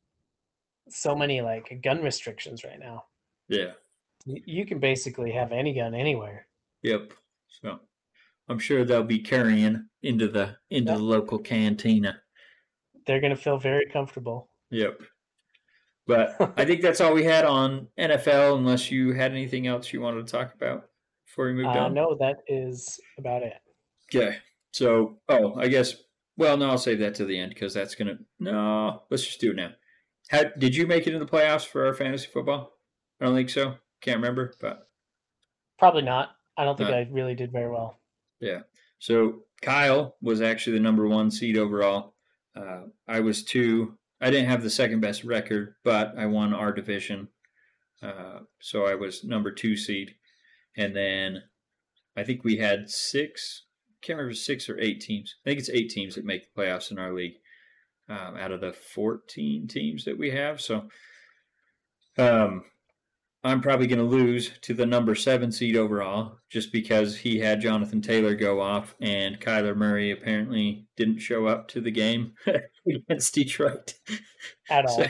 so 0.88 1.14
many 1.14 1.40
like 1.42 1.80
gun 1.84 2.02
restrictions 2.02 2.64
right 2.64 2.80
now. 2.80 3.04
yeah. 3.48 3.72
You 4.24 4.64
can 4.64 4.78
basically 4.78 5.32
have 5.32 5.50
any 5.50 5.74
gun 5.74 5.94
anywhere. 5.96 6.46
Yep. 6.82 7.12
So 7.48 7.80
I'm 8.48 8.58
sure 8.60 8.84
they'll 8.84 9.02
be 9.02 9.18
carrying 9.18 9.86
into 10.02 10.28
the 10.28 10.56
into 10.70 10.92
Yep. 10.92 10.98
the 10.98 11.04
local 11.04 11.38
cantina. 11.40 12.20
They're 13.04 13.20
going 13.20 13.34
to 13.34 13.42
feel 13.42 13.58
very 13.58 13.86
comfortable. 13.92 14.48
Yep. 14.70 15.02
But 16.06 16.36
I 16.56 16.64
think 16.64 16.82
that's 16.82 17.00
all 17.00 17.14
we 17.14 17.24
had 17.24 17.44
on 17.44 17.88
NFL, 17.98 18.58
unless 18.58 18.92
you 18.92 19.12
had 19.12 19.32
anything 19.32 19.66
else 19.66 19.92
you 19.92 20.00
wanted 20.00 20.24
to 20.26 20.32
talk 20.32 20.54
about 20.54 20.84
before 21.32 21.46
we 21.46 21.54
moved 21.54 21.74
Uh, 21.76 21.84
on. 21.86 21.94
no, 21.94 22.14
that 22.20 22.42
is 22.46 23.00
about 23.18 23.42
it. 23.42 23.54
Okay. 24.14 24.36
So, 24.72 25.18
oh, 25.30 25.54
I 25.56 25.68
guess. 25.68 25.96
Well, 26.36 26.56
no, 26.56 26.68
I'll 26.70 26.78
save 26.78 26.98
that 27.00 27.14
to 27.16 27.24
the 27.24 27.38
end 27.38 27.50
because 27.54 27.72
that's 27.74 27.94
gonna. 27.94 28.18
No, 28.38 29.02
let's 29.10 29.24
just 29.24 29.40
do 29.40 29.50
it 29.50 29.56
now. 29.56 29.72
How 30.30 30.44
did 30.44 30.74
you 30.76 30.86
make 30.86 31.06
it 31.06 31.14
in 31.14 31.20
the 31.20 31.26
playoffs 31.26 31.66
for 31.66 31.86
our 31.86 31.94
fantasy 31.94 32.26
football? 32.26 32.72
I 33.20 33.24
don't 33.26 33.34
think 33.34 33.50
so. 33.50 33.74
Can't 34.00 34.16
remember, 34.18 34.52
but 34.60 34.88
Probably 35.78 36.02
not. 36.02 36.36
I 36.56 36.64
don't 36.64 36.76
think 36.76 36.90
No. 36.90 36.96
I 36.96 37.08
really 37.10 37.34
did 37.34 37.50
very 37.52 37.70
well. 37.70 37.98
yeah. 38.40 38.60
So 38.98 39.44
Kyle 39.62 40.16
was 40.22 40.40
actually 40.40 40.74
the 40.74 40.82
number 40.82 41.08
one 41.08 41.30
seed 41.30 41.56
overall. 41.58 42.14
Uh, 42.54 42.84
I 43.08 43.20
was 43.20 43.42
two. 43.42 43.98
I 44.20 44.30
didn't 44.30 44.48
have 44.48 44.62
the 44.62 44.70
second 44.70 45.00
best 45.00 45.24
record, 45.24 45.74
but 45.82 46.14
I 46.16 46.26
won 46.26 46.54
our 46.54 46.72
division. 46.72 47.28
Uh, 48.00 48.40
so 48.60 48.86
I 48.86 48.94
was 48.94 49.24
number 49.24 49.50
two 49.50 49.76
seed, 49.76 50.14
and 50.76 50.94
then 50.96 51.42
I 52.16 52.24
think 52.24 52.44
we 52.44 52.56
had 52.56 52.90
six. 52.90 53.64
Can't 54.02 54.18
remember 54.18 54.34
six 54.34 54.68
or 54.68 54.78
eight 54.80 55.00
teams. 55.00 55.36
I 55.44 55.50
think 55.50 55.60
it's 55.60 55.70
eight 55.70 55.90
teams 55.90 56.14
that 56.14 56.24
make 56.24 56.42
the 56.42 56.60
playoffs 56.60 56.90
in 56.90 56.98
our 56.98 57.12
league 57.12 57.34
um, 58.08 58.36
out 58.36 58.52
of 58.52 58.60
the 58.60 58.72
fourteen 58.72 59.68
teams 59.68 60.04
that 60.04 60.18
we 60.18 60.30
have. 60.30 60.60
So, 60.60 60.88
um, 62.18 62.64
I'm 63.44 63.60
probably 63.60 63.88
going 63.88 63.98
to 63.98 64.04
lose 64.04 64.52
to 64.62 64.74
the 64.74 64.86
number 64.86 65.14
seven 65.14 65.50
seed 65.50 65.76
overall, 65.76 66.38
just 66.48 66.72
because 66.72 67.16
he 67.16 67.38
had 67.38 67.60
Jonathan 67.60 68.00
Taylor 68.00 68.34
go 68.34 68.60
off, 68.60 68.94
and 69.00 69.40
Kyler 69.40 69.76
Murray 69.76 70.12
apparently 70.12 70.86
didn't 70.96 71.18
show 71.18 71.46
up 71.46 71.68
to 71.68 71.80
the 71.80 71.90
game 71.90 72.34
against 72.86 73.34
Detroit. 73.34 73.94
At 74.70 74.86
all. 74.86 75.02
So, 75.02 75.06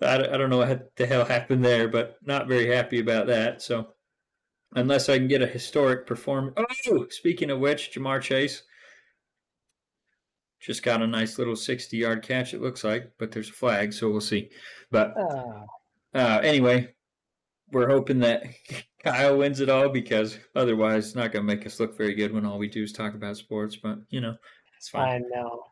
I, 0.00 0.14
I 0.34 0.36
don't 0.36 0.50
know 0.50 0.58
what 0.58 0.94
the 0.96 1.06
hell 1.06 1.24
happened 1.24 1.64
there, 1.64 1.88
but 1.88 2.16
not 2.24 2.48
very 2.48 2.72
happy 2.72 3.00
about 3.00 3.28
that. 3.28 3.62
So, 3.62 3.88
unless 4.74 5.08
I 5.08 5.18
can 5.18 5.28
get 5.28 5.42
a 5.42 5.46
historic 5.46 6.06
performance. 6.06 6.54
Oh, 6.88 7.06
speaking 7.10 7.50
of 7.50 7.58
which, 7.58 7.92
Ja'Marr 7.94 8.20
Chase 8.20 8.62
just 10.60 10.82
got 10.82 11.02
a 11.02 11.06
nice 11.06 11.38
little 11.38 11.56
60 11.56 11.96
yard 11.96 12.22
catch, 12.22 12.54
it 12.54 12.62
looks 12.62 12.84
like, 12.84 13.10
but 13.18 13.32
there's 13.32 13.50
a 13.50 13.52
flag, 13.52 13.92
so 13.92 14.08
we'll 14.10 14.20
see. 14.20 14.48
But 14.90 15.14
Ah, 15.18 15.64
uh, 16.14 16.40
anyway, 16.40 16.94
we're 17.72 17.88
hoping 17.88 18.20
that 18.20 18.44
Kyle 19.04 19.38
wins 19.38 19.60
it 19.60 19.68
all 19.68 19.88
because 19.88 20.38
otherwise 20.54 21.06
it's 21.06 21.16
not 21.16 21.32
going 21.32 21.46
to 21.46 21.54
make 21.54 21.66
us 21.66 21.80
look 21.80 21.96
very 21.96 22.14
good 22.14 22.32
when 22.32 22.46
all 22.46 22.58
we 22.58 22.68
do 22.68 22.82
is 22.82 22.92
talk 22.92 23.14
about 23.14 23.36
sports. 23.36 23.76
But, 23.76 23.98
you 24.10 24.20
know, 24.20 24.36
it's 24.76 24.88
fine. 24.88 25.24
I 25.24 25.36
know. 25.36 25.64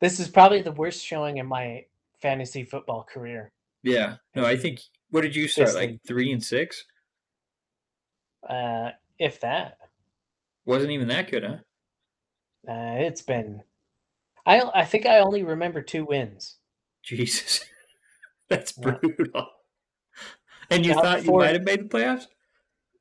This 0.00 0.20
is 0.20 0.28
probably 0.28 0.62
the 0.62 0.72
worst 0.72 1.04
showing 1.04 1.38
in 1.38 1.46
my 1.46 1.84
fantasy 2.20 2.62
football 2.62 3.02
career. 3.02 3.50
Yeah. 3.82 4.16
No, 4.36 4.44
I 4.44 4.56
think, 4.56 4.80
what 5.10 5.22
did 5.22 5.34
you 5.34 5.48
start? 5.48 5.74
Like 5.74 5.98
three 6.06 6.30
and 6.30 6.42
six? 6.42 6.84
Uh, 8.48 8.90
if 9.18 9.40
that, 9.40 9.78
Wasn't 10.66 10.90
even 10.90 11.08
that 11.08 11.30
good, 11.30 11.44
huh? 11.44 11.56
uh, 12.68 12.96
it's 12.98 13.22
been. 13.22 13.62
I 14.46 14.60
I 14.74 14.84
think 14.84 15.06
I 15.06 15.18
only 15.18 15.42
remember 15.42 15.82
two 15.82 16.04
wins. 16.04 16.56
Jesus. 17.02 17.64
That's 18.48 18.74
Yeah. 18.78 18.92
brutal. 19.00 19.46
And 20.70 20.84
you 20.84 20.94
thought 20.94 21.24
you 21.24 21.32
might 21.32 21.54
have 21.54 21.64
made 21.64 21.80
the 21.80 21.88
playoffs? 21.88 22.26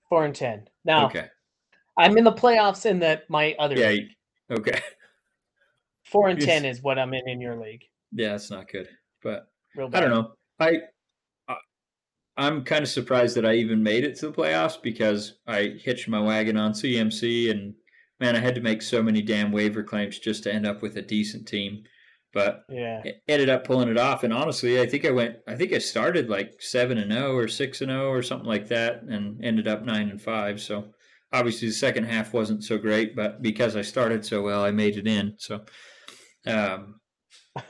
Four 0.10 0.26
and 0.26 0.36
ten. 0.36 0.68
Now 0.86 1.06
Okay. 1.08 1.28
I'm 1.98 2.18
in 2.18 2.24
the 2.24 2.34
playoffs 2.34 2.86
in 2.86 3.00
that 3.00 3.30
my 3.30 3.56
other 3.60 3.76
Yeah. 3.78 3.90
league. 3.90 4.12
Okay. 4.52 4.80
Four 6.04 6.30
and 6.30 6.40
Yes. 6.40 6.46
ten 6.48 6.66
is 6.66 6.82
what 6.82 7.00
I'm 7.00 7.14
in 7.14 7.28
in 7.28 7.42
your 7.42 7.56
league. 7.56 7.84
Yeah, 8.12 8.36
it's 8.36 8.52
not 8.52 8.70
good. 8.70 8.90
But 9.22 9.48
Real 9.76 9.90
I 9.94 10.00
don't 10.02 10.10
know. 10.12 10.34
I 10.60 10.80
I'm 12.36 12.64
kind 12.64 12.82
of 12.84 12.90
surprised 12.90 13.36
that 13.38 13.46
I 13.46 13.54
even 13.56 13.84
made 13.84 14.04
it 14.04 14.16
to 14.20 14.28
the 14.28 14.34
playoffs 14.34 14.82
because 14.82 15.38
I 15.48 15.76
hitched 15.80 16.08
my 16.08 16.20
wagon 16.20 16.58
on 16.58 16.74
CMC 16.74 17.52
and 17.52 17.76
man, 18.20 18.36
I 18.36 18.40
had 18.40 18.56
to 18.56 18.62
make 18.62 18.82
so 18.82 19.04
many 19.04 19.22
damn 19.22 19.52
waiver 19.52 19.84
claims 19.84 20.18
just 20.20 20.44
to 20.44 20.54
end 20.54 20.66
up 20.66 20.82
with 20.82 20.98
a 20.98 21.02
decent 21.02 21.48
team. 21.48 21.84
But 22.34 22.64
Yeah. 22.70 23.04
ended 23.28 23.50
up 23.50 23.64
pulling 23.64 23.90
it 23.90 23.98
off. 23.98 24.24
And 24.24 24.34
honestly, 24.34 24.82
I 24.82 24.88
think 24.88 25.06
I 25.06 25.12
went. 25.12 25.38
I 25.48 25.56
think 25.56 25.72
I 25.72 25.78
started 25.78 26.30
like 26.30 26.60
seven 26.60 26.98
and 26.98 27.12
zero 27.12 27.36
or 27.38 27.48
six 27.48 27.82
and 27.82 27.92
zero 27.92 28.10
or 28.10 28.24
something 28.24 28.48
like 28.48 28.68
that, 28.70 29.04
and 29.04 29.44
ended 29.44 29.68
up 29.68 29.84
nine 29.84 30.10
and 30.10 30.20
five. 30.20 30.60
So 30.60 30.94
obviously 31.32 31.68
the 31.68 31.74
second 31.76 32.06
half 32.06 32.34
wasn't 32.34 32.64
so 32.64 32.80
great, 32.80 33.16
but 33.16 33.44
because 33.44 33.76
I 33.76 33.84
started 33.84 34.26
so 34.26 34.42
well, 34.42 34.64
I 34.64 34.72
made 34.72 34.98
it 34.98 35.06
in. 35.08 35.36
So, 35.38 35.64
um, 36.48 37.00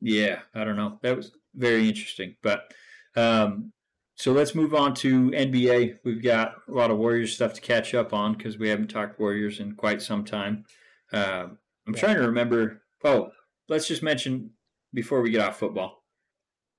yeah, 0.00 0.40
I 0.54 0.64
don't 0.64 0.76
know. 0.76 0.98
That 1.02 1.16
was 1.16 1.32
very 1.54 1.88
interesting. 1.88 2.36
But 2.42 2.72
um, 3.16 3.72
so 4.16 4.32
let's 4.32 4.54
move 4.54 4.74
on 4.74 4.94
to 4.96 5.30
NBA. 5.30 5.98
We've 6.04 6.22
got 6.22 6.54
a 6.68 6.72
lot 6.72 6.90
of 6.90 6.98
Warriors 6.98 7.34
stuff 7.34 7.54
to 7.54 7.60
catch 7.60 7.94
up 7.94 8.12
on 8.12 8.34
because 8.34 8.58
we 8.58 8.68
haven't 8.68 8.88
talked 8.88 9.18
Warriors 9.18 9.60
in 9.60 9.74
quite 9.76 10.02
some 10.02 10.24
time. 10.24 10.64
Um, 11.12 11.58
I'm 11.86 11.94
Yeah. 11.94 12.00
trying 12.00 12.16
to 12.16 12.26
remember. 12.26 12.82
Oh, 13.02 13.30
let's 13.68 13.88
just 13.88 14.02
mention 14.02 14.50
before 14.92 15.22
we 15.22 15.30
get 15.30 15.40
off 15.40 15.58
football, 15.58 16.04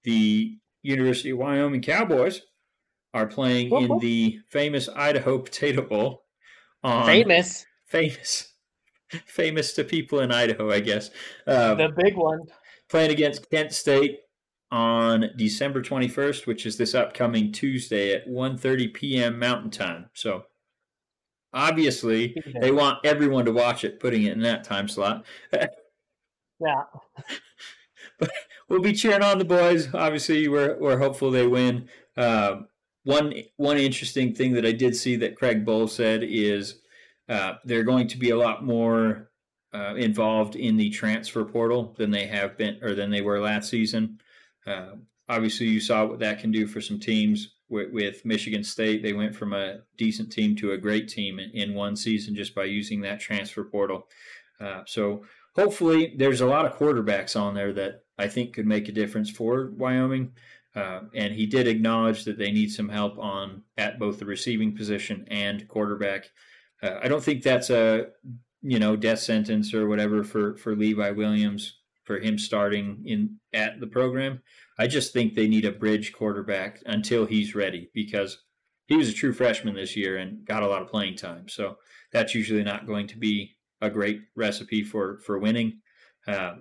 the 0.03 0.57
University 0.83 1.31
of 1.31 1.39
Wyoming 1.39 1.81
Cowboys 1.81 2.41
are 3.13 3.27
playing 3.27 3.71
in 3.71 3.97
the 3.99 4.39
famous 4.49 4.87
Idaho 4.89 5.39
Potato 5.39 5.81
Bowl. 5.81 6.25
On 6.83 7.05
Famous. 7.05 7.65
famous 7.87 8.53
famous 9.27 9.73
to 9.73 9.83
people 9.83 10.19
in 10.21 10.31
Idaho, 10.31 10.71
I 10.71 10.79
guess. 10.79 11.09
Um, 11.45 11.77
the 11.77 11.89
big 11.95 12.15
one. 12.15 12.41
Playing 12.89 13.11
against 13.11 13.49
Kent 13.51 13.71
State 13.73 14.19
on 14.71 15.29
December 15.36 15.81
21st, 15.81 16.47
which 16.47 16.65
is 16.65 16.77
this 16.77 16.95
upcoming 16.95 17.51
Tuesday 17.51 18.13
at 18.13 18.27
1:30 18.27 18.93
p.m. 18.93 19.38
Mountain 19.39 19.71
Time. 19.71 20.10
So 20.13 20.45
obviously 21.53 22.36
they 22.62 22.71
want 22.71 23.05
everyone 23.05 23.45
to 23.45 23.51
watch 23.51 23.84
it, 23.84 23.99
putting 23.99 24.23
it 24.23 24.34
in 24.34 24.41
that 24.41 24.63
time 24.63 24.88
slot. 24.88 25.25
yeah. 25.51 26.84
but 28.19 28.31
we'll 28.69 28.81
be 28.81 28.93
cheering 28.93 29.23
on 29.23 29.38
the 29.38 29.45
boys. 29.45 29.93
Obviously, 29.93 30.47
we're 30.47 30.77
we're 30.79 30.97
hopeful 30.97 31.31
they 31.31 31.47
win. 31.47 31.89
Um, 32.17 32.67
one 33.03 33.34
one 33.57 33.77
interesting 33.77 34.34
thing 34.34 34.53
that 34.53 34.65
I 34.65 34.71
did 34.71 34.95
see 34.95 35.15
that 35.17 35.36
Craig 35.36 35.65
Bohl 35.65 35.89
said 35.89 36.23
is 36.23 36.81
uh, 37.27 37.53
they're 37.65 37.84
going 37.84 38.07
to 38.07 38.17
be 38.17 38.29
a 38.29 38.38
lot 38.38 38.63
more 38.63 39.31
uh, 39.73 39.95
involved 39.95 40.55
in 40.55 40.77
the 40.77 40.89
transfer 40.89 41.43
portal 41.43 41.95
than 41.97 42.12
they 42.12 42.27
have 42.27 42.57
been 42.57 42.77
or 42.84 42.93
than 42.93 43.10
they 43.10 43.21
were 43.21 43.39
last 43.39 43.69
season. 43.69 44.19
Uh, 44.65 44.95
obviously, 45.30 45.67
you 45.67 45.80
saw 45.80 46.06
what 46.06 46.19
that 46.19 46.39
can 46.39 46.52
do 46.52 46.67
for 46.67 46.82
some 46.82 47.00
teams. 47.00 47.56
With, 47.69 47.91
with, 47.93 48.26
Michigan 48.26 48.65
State, 48.65 49.02
they 49.02 49.13
went 49.13 49.34
from 49.34 49.54
a 49.54 49.80
decent 49.97 50.30
team 50.30 50.58
to 50.58 50.74
a 50.74 50.78
great 50.78 51.08
team 51.08 51.39
in, 51.39 51.52
in 51.52 51.74
one 51.74 51.95
season 51.95 52.36
just 52.36 52.54
by 52.54 52.65
using 52.65 53.00
that 53.02 53.21
transfer 53.21 53.63
portal. 53.63 54.10
Uh, 54.60 54.82
so 54.86 55.24
hopefully, 55.56 56.13
there's 56.17 56.41
a 56.41 56.45
lot 56.45 56.65
of 56.65 56.78
quarterbacks 56.78 57.39
on 57.39 57.54
there 57.54 57.71
that 57.71 58.04
I 58.17 58.28
think 58.28 58.54
could 58.54 58.67
make 58.67 58.89
a 58.89 58.91
difference 58.91 59.30
for 59.30 59.71
Wyoming. 59.78 60.34
Uh, 60.76 61.02
and 61.13 61.34
he 61.34 61.45
did 61.45 61.67
acknowledge 61.67 62.24
that 62.24 62.38
they 62.38 62.52
need 62.52 62.71
some 62.71 62.88
help 62.89 63.17
on 63.17 63.63
at 63.78 64.00
both 64.00 64.19
the 64.19 64.26
receiving 64.26 64.76
position 64.76 65.26
and 65.30 65.67
quarterback. 65.67 66.30
Uh, 66.82 67.00
I 67.02 67.08
don't 67.08 67.24
think 67.24 67.43
that's 67.43 67.69
a 67.69 68.08
you 68.62 68.80
know 68.80 68.95
death 68.95 69.19
sentence 69.19 69.74
or 69.74 69.88
whatever 69.88 70.24
for 70.24 70.56
for 70.56 70.76
Levi 70.76 71.12
Williams 71.12 71.80
for 72.03 72.19
him 72.19 72.37
starting 72.37 73.03
in 73.05 73.37
at 73.53 73.79
the 73.79 73.87
program. 73.87 74.41
I 74.79 74.87
just 74.87 75.13
think 75.13 75.33
they 75.33 75.47
need 75.47 75.65
a 75.65 75.71
bridge 75.71 76.13
quarterback 76.13 76.81
until 76.85 77.25
he's 77.25 77.55
ready 77.55 77.89
because 77.93 78.43
he 78.87 78.97
was 78.97 79.09
a 79.09 79.13
true 79.13 79.33
freshman 79.33 79.75
this 79.75 79.95
year 79.95 80.17
and 80.17 80.45
got 80.45 80.63
a 80.63 80.67
lot 80.67 80.81
of 80.81 80.87
playing 80.89 81.15
time. 81.15 81.47
So 81.47 81.77
that's 82.11 82.35
usually 82.35 82.63
not 82.63 82.87
going 82.87 83.07
to 83.07 83.17
be 83.17 83.55
a 83.81 83.89
great 83.89 84.21
recipe 84.35 84.83
for 84.83 85.19
for 85.19 85.39
winning. 85.39 85.79
Uh, 86.27 86.55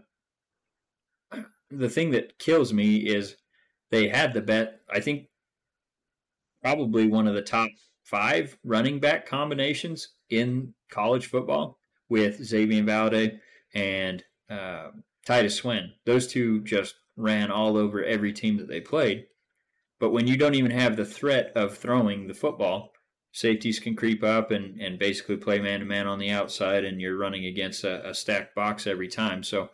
the 1.70 1.88
thing 1.88 2.11
that 2.11 2.38
kills 2.38 2.72
me 2.72 2.96
is 2.96 3.37
they 3.90 4.09
had 4.09 4.35
the 4.35 4.40
bet. 4.40 4.81
I 4.92 5.00
think 5.00 5.26
probably 6.62 7.07
one 7.07 7.26
of 7.26 7.35
the 7.35 7.42
top 7.42 7.70
five 8.05 8.59
running 8.64 9.00
back 9.00 9.26
combinations 9.26 10.14
in 10.29 10.74
college 10.90 11.26
football 11.26 11.79
with 12.09 12.42
Xavier 12.42 12.83
Valde 12.83 13.38
and 13.74 14.24
uh, 14.50 14.90
Titus 15.26 15.56
Swen. 15.56 15.92
Those 16.06 16.26
two 16.26 16.62
just 16.62 16.94
ran 17.16 17.50
all 17.50 17.76
over 17.76 18.02
every 18.02 18.33
team 18.33 18.56
that 18.56 18.68
they 18.68 18.80
played. 18.80 19.26
But 19.98 20.11
when 20.11 20.26
you 20.26 20.37
don't 20.37 20.54
even 20.54 20.70
have 20.70 20.96
the 20.96 21.04
threat 21.04 21.52
of 21.54 21.76
throwing 21.76 22.26
the 22.26 22.35
football, 22.35 22.92
safeties 23.33 23.78
can 23.78 23.94
creep 23.94 24.24
up 24.24 24.50
and, 24.50 24.80
and 24.80 24.98
basically 24.98 25.37
play 25.37 25.61
man 25.61 25.80
to 25.80 25.87
man 25.87 26.06
on 26.06 26.18
the 26.18 26.30
outside, 26.30 26.85
and 26.85 27.00
you're 27.00 27.18
running 27.18 27.44
against 27.44 27.85
a, 27.85 28.09
a 28.09 28.14
stacked 28.14 28.54
box 28.54 28.87
every 28.87 29.09
time. 29.09 29.42
So 29.42 29.68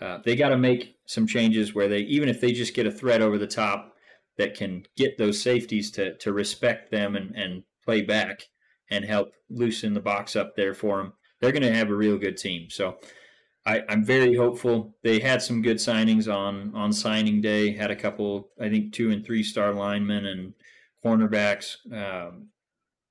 uh, 0.00 0.18
they 0.24 0.36
got 0.36 0.50
to 0.50 0.56
make 0.56 0.96
some 1.06 1.26
changes 1.26 1.74
where 1.74 1.88
they, 1.88 2.00
even 2.00 2.28
if 2.28 2.40
they 2.40 2.52
just 2.52 2.74
get 2.74 2.86
a 2.86 2.92
threat 2.92 3.20
over 3.20 3.36
the 3.36 3.46
top 3.46 3.94
that 4.38 4.56
can 4.56 4.84
get 4.96 5.18
those 5.18 5.42
safeties 5.42 5.90
to, 5.92 6.16
to 6.18 6.32
respect 6.32 6.90
them 6.90 7.16
and, 7.16 7.34
and 7.36 7.64
play 7.84 8.02
back 8.02 8.48
and 8.90 9.04
help 9.04 9.32
loosen 9.50 9.94
the 9.94 10.00
box 10.00 10.36
up 10.36 10.56
there 10.56 10.74
for 10.74 10.98
them, 10.98 11.12
they're 11.40 11.52
going 11.52 11.62
to 11.62 11.74
have 11.74 11.90
a 11.90 11.94
real 11.96 12.16
good 12.16 12.36
team. 12.36 12.68
So 12.70 12.96
I, 13.66 13.82
am 13.88 14.04
very 14.04 14.34
hopeful. 14.34 14.94
They 15.02 15.20
had 15.20 15.40
some 15.42 15.62
good 15.62 15.78
signings 15.78 16.32
on 16.32 16.74
on 16.74 16.92
signing 16.92 17.40
day. 17.40 17.72
Had 17.72 17.90
a 17.90 17.96
couple, 17.96 18.50
I 18.60 18.68
think, 18.68 18.92
two 18.92 19.10
and 19.10 19.24
three 19.24 19.42
star 19.42 19.72
linemen 19.72 20.26
and 20.26 20.54
cornerbacks. 21.04 21.76
Um, 21.92 22.48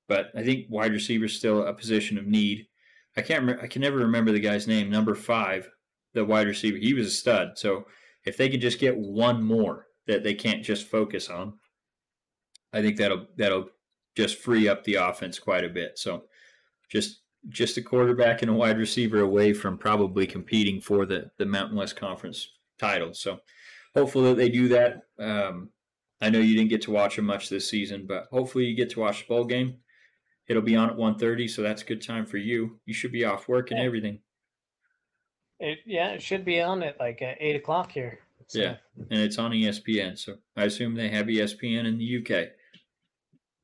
but 0.06 0.30
I 0.34 0.42
think 0.42 0.66
wide 0.68 0.92
receiver 0.92 1.24
is 1.24 1.36
still 1.36 1.66
a 1.66 1.72
position 1.72 2.18
of 2.18 2.26
need. 2.26 2.66
I 3.16 3.22
can't. 3.22 3.40
Remember, 3.40 3.62
I 3.62 3.66
can 3.66 3.82
never 3.82 3.98
remember 3.98 4.32
the 4.32 4.40
guy's 4.40 4.68
name. 4.68 4.90
Number 4.90 5.14
five, 5.14 5.68
the 6.12 6.24
wide 6.24 6.46
receiver. 6.46 6.78
He 6.78 6.94
was 6.94 7.06
a 7.08 7.10
stud. 7.10 7.58
So 7.58 7.86
if 8.24 8.36
they 8.36 8.48
could 8.48 8.60
just 8.60 8.78
get 8.78 8.96
one 8.96 9.42
more 9.42 9.86
that 10.06 10.22
they 10.22 10.34
can't 10.34 10.62
just 10.62 10.86
focus 10.86 11.28
on, 11.28 11.54
I 12.72 12.80
think 12.80 12.96
that'll 12.96 13.26
that'll 13.36 13.70
just 14.14 14.38
free 14.38 14.68
up 14.68 14.84
the 14.84 14.94
offense 14.94 15.40
quite 15.40 15.64
a 15.64 15.68
bit. 15.68 15.98
So 15.98 16.24
just 16.88 17.22
just 17.48 17.76
a 17.76 17.82
quarterback 17.82 18.42
and 18.42 18.50
a 18.50 18.54
wide 18.54 18.78
receiver 18.78 19.20
away 19.20 19.52
from 19.52 19.78
probably 19.78 20.26
competing 20.26 20.80
for 20.80 21.06
the 21.06 21.30
the 21.38 21.46
Mountain 21.46 21.76
West 21.76 21.96
Conference 21.96 22.48
title. 22.78 23.14
So 23.14 23.40
hopefully 23.94 24.30
that 24.30 24.36
they 24.36 24.48
do 24.48 24.68
that. 24.68 25.02
Um, 25.18 25.70
I 26.20 26.30
know 26.30 26.38
you 26.38 26.56
didn't 26.56 26.70
get 26.70 26.82
to 26.82 26.90
watch 26.90 27.16
them 27.16 27.26
much 27.26 27.48
this 27.48 27.68
season, 27.68 28.06
but 28.06 28.26
hopefully 28.30 28.64
you 28.64 28.76
get 28.76 28.90
to 28.90 29.00
watch 29.00 29.20
the 29.20 29.26
bowl 29.26 29.44
game. 29.44 29.76
It'll 30.46 30.62
be 30.62 30.76
on 30.76 30.90
at 30.90 30.96
1.30, 30.96 31.48
so 31.48 31.62
that's 31.62 31.82
a 31.82 31.86
good 31.86 32.02
time 32.02 32.26
for 32.26 32.36
you. 32.36 32.78
You 32.86 32.94
should 32.94 33.12
be 33.12 33.24
off 33.24 33.48
work 33.48 33.70
and 33.70 33.80
yeah. 33.80 33.86
everything. 33.86 34.20
It, 35.58 35.78
yeah, 35.86 36.08
it 36.10 36.22
should 36.22 36.44
be 36.44 36.60
on 36.60 36.82
at 36.82 36.98
like 37.00 37.22
at 37.22 37.38
8 37.40 37.56
o'clock 37.56 37.92
here. 37.92 38.20
So. 38.48 38.58
Yeah, 38.58 38.76
and 39.10 39.20
it's 39.20 39.38
on 39.38 39.52
ESPN, 39.52 40.18
so 40.18 40.36
I 40.56 40.64
assume 40.64 40.94
they 40.94 41.08
have 41.08 41.26
ESPN 41.26 41.86
in 41.86 41.96
the 41.96 42.18
UK. 42.18 42.48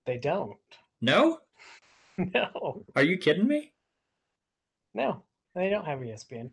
They 0.06 0.16
don't. 0.16 0.56
No? 1.02 1.38
No. 2.34 2.84
Are 2.96 3.02
you 3.02 3.16
kidding 3.18 3.46
me? 3.46 3.72
No, 4.94 5.22
they 5.54 5.70
don't 5.70 5.84
have 5.84 6.00
ESPN. 6.00 6.50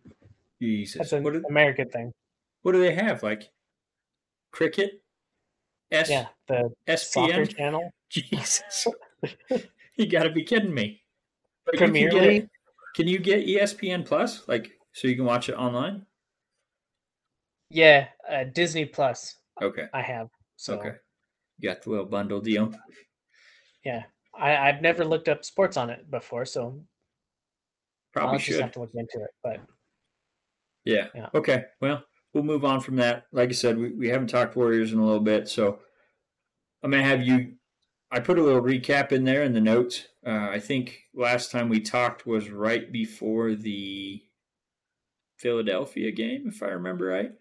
Jesus. 0.62 1.00
That's 1.00 1.14
an 1.14 1.24
do, 1.24 1.44
American 1.50 1.90
thing. 1.90 2.14
What 2.62 2.72
do 2.72 2.80
they 2.82 2.94
have? 2.94 3.24
Like 3.24 3.50
cricket? 4.52 5.02
S- 5.92 6.10
yeah, 6.10 6.28
the 6.48 6.72
SPN 6.88 7.56
channel. 7.56 7.92
Jesus. 8.10 8.88
you 9.96 10.08
got 10.08 10.24
to 10.24 10.30
be 10.30 10.44
kidding 10.44 10.74
me. 10.74 11.02
But 11.66 11.78
Premier 11.78 12.10
can 12.12 12.22
League? 12.22 12.50
can 12.96 13.08
you 13.08 13.20
get 13.20 13.46
ESPN 13.46 14.06
Plus? 14.06 14.48
Like, 14.48 14.72
so 14.94 15.08
you 15.08 15.16
can 15.16 15.26
watch 15.26 15.50
it 15.50 15.56
online? 15.56 16.06
Yeah, 17.70 18.08
uh, 18.30 18.46
Disney 18.46 18.86
Plus. 18.86 19.36
Okay. 19.62 19.88
I 19.94 20.02
have. 20.02 20.30
So. 20.56 20.76
Okay. 20.76 20.94
You 21.60 21.70
got 21.70 21.82
the 21.82 21.90
little 21.90 22.06
bundle 22.06 22.40
deal. 22.40 22.72
Yeah, 23.84 24.04
I, 24.40 24.70
I've 24.70 24.82
never 24.82 25.04
looked 25.06 25.28
up 25.28 25.44
sports 25.46 25.78
on 25.78 25.90
it 25.90 26.10
before, 26.10 26.46
so 26.46 26.80
probably 28.14 28.34
I'll 28.34 28.40
should 28.40 28.62
have 28.62 28.72
to 28.74 28.80
look 28.80 28.94
into 28.94 29.20
it. 29.20 29.30
But 29.44 29.62
yeah. 30.86 31.08
yeah. 31.14 31.30
Okay. 31.34 31.66
Well, 31.82 32.04
we'll 32.34 32.44
move 32.44 32.66
on 32.66 32.80
from 32.80 32.96
that. 32.98 33.26
Like 33.32 33.50
I 33.50 33.54
said, 33.54 33.78
we, 33.78 33.92
we 33.92 34.08
haven't 34.08 34.28
talked 34.28 34.56
Warriors 34.56 34.94
in 34.94 35.00
a 35.00 35.06
little 35.06 35.20
bit, 35.20 35.48
so 35.48 35.80
I'm 36.84 36.92
gonna 36.92 37.04
have 37.04 37.22
you. 37.22 37.54
I 38.10 38.20
put 38.20 38.40
a 38.40 38.44
little 38.44 38.62
recap 38.62 39.12
in 39.12 39.26
there 39.26 39.44
in 39.44 39.54
the 39.54 39.62
notes. 39.62 40.08
Uh, 40.26 40.50
I 40.50 40.60
think 40.60 41.04
last 41.14 41.52
time 41.52 41.68
we 41.68 41.82
talked 41.82 42.26
was 42.26 42.50
right 42.50 42.90
before 42.90 43.54
the 43.54 44.22
Philadelphia 45.38 46.12
game, 46.12 46.46
if 46.48 46.64
I 46.64 46.68
remember 46.68 47.08
right. 47.08 47.32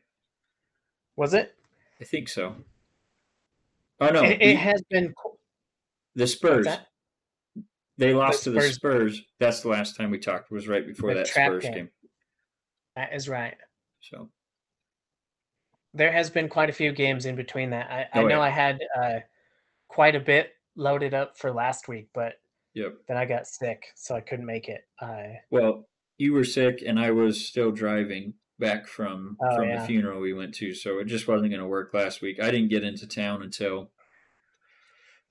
Was 1.16 1.34
it? 1.34 1.54
I 2.00 2.04
think 2.04 2.28
so. 2.28 2.56
Oh 4.00 4.08
no, 4.08 4.22
it, 4.22 4.42
it 4.42 4.56
has 4.56 4.82
been 4.90 5.14
the 6.16 6.26
Spurs. 6.26 6.66
They 7.98 8.12
lost 8.12 8.44
the 8.44 8.52
to 8.52 8.60
the 8.60 8.72
Spurs. 8.72 9.22
That's 9.38 9.60
the 9.60 9.68
last 9.68 9.96
time 9.96 10.10
we 10.10 10.18
talked. 10.18 10.50
Was 10.50 10.66
right 10.66 10.86
before 10.86 11.10
the 11.10 11.20
that 11.20 11.28
Spurs 11.28 11.62
game. 11.62 11.72
game. 11.72 11.90
That 12.96 13.14
is 13.14 13.28
right. 13.28 13.54
So 14.00 14.30
there 15.94 16.12
has 16.12 16.30
been 16.30 16.48
quite 16.48 16.70
a 16.70 16.74
few 16.74 16.92
games 16.92 17.26
in 17.26 17.36
between 17.36 17.70
that. 17.70 17.90
I, 17.90 18.06
oh, 18.14 18.20
I 18.20 18.22
know 18.24 18.36
yeah. 18.36 18.40
I 18.40 18.48
had 18.50 18.80
uh, 19.00 19.18
quite 19.88 20.14
a 20.14 20.20
bit 20.20 20.52
loaded 20.76 21.14
up 21.14 21.38
for 21.38 21.52
last 21.52 21.88
week, 21.88 22.08
but 22.14 22.34
yep. 22.74 22.94
then 23.08 23.16
I 23.16 23.24
got 23.24 23.46
sick, 23.46 23.86
so 23.94 24.14
I 24.14 24.20
couldn't 24.20 24.46
make 24.46 24.68
it. 24.68 24.82
I 25.00 25.40
well, 25.50 25.88
you 26.18 26.32
were 26.32 26.44
sick, 26.44 26.82
and 26.86 26.98
I 26.98 27.10
was 27.10 27.46
still 27.46 27.70
driving 27.70 28.34
back 28.58 28.86
from 28.86 29.36
oh, 29.42 29.56
from 29.56 29.68
yeah. 29.68 29.80
the 29.80 29.86
funeral 29.86 30.20
we 30.20 30.32
went 30.32 30.54
to, 30.56 30.74
so 30.74 30.98
it 30.98 31.06
just 31.06 31.28
wasn't 31.28 31.50
going 31.50 31.62
to 31.62 31.68
work 31.68 31.92
last 31.94 32.20
week. 32.20 32.42
I 32.42 32.50
didn't 32.50 32.68
get 32.68 32.84
into 32.84 33.06
town 33.06 33.42
until 33.42 33.90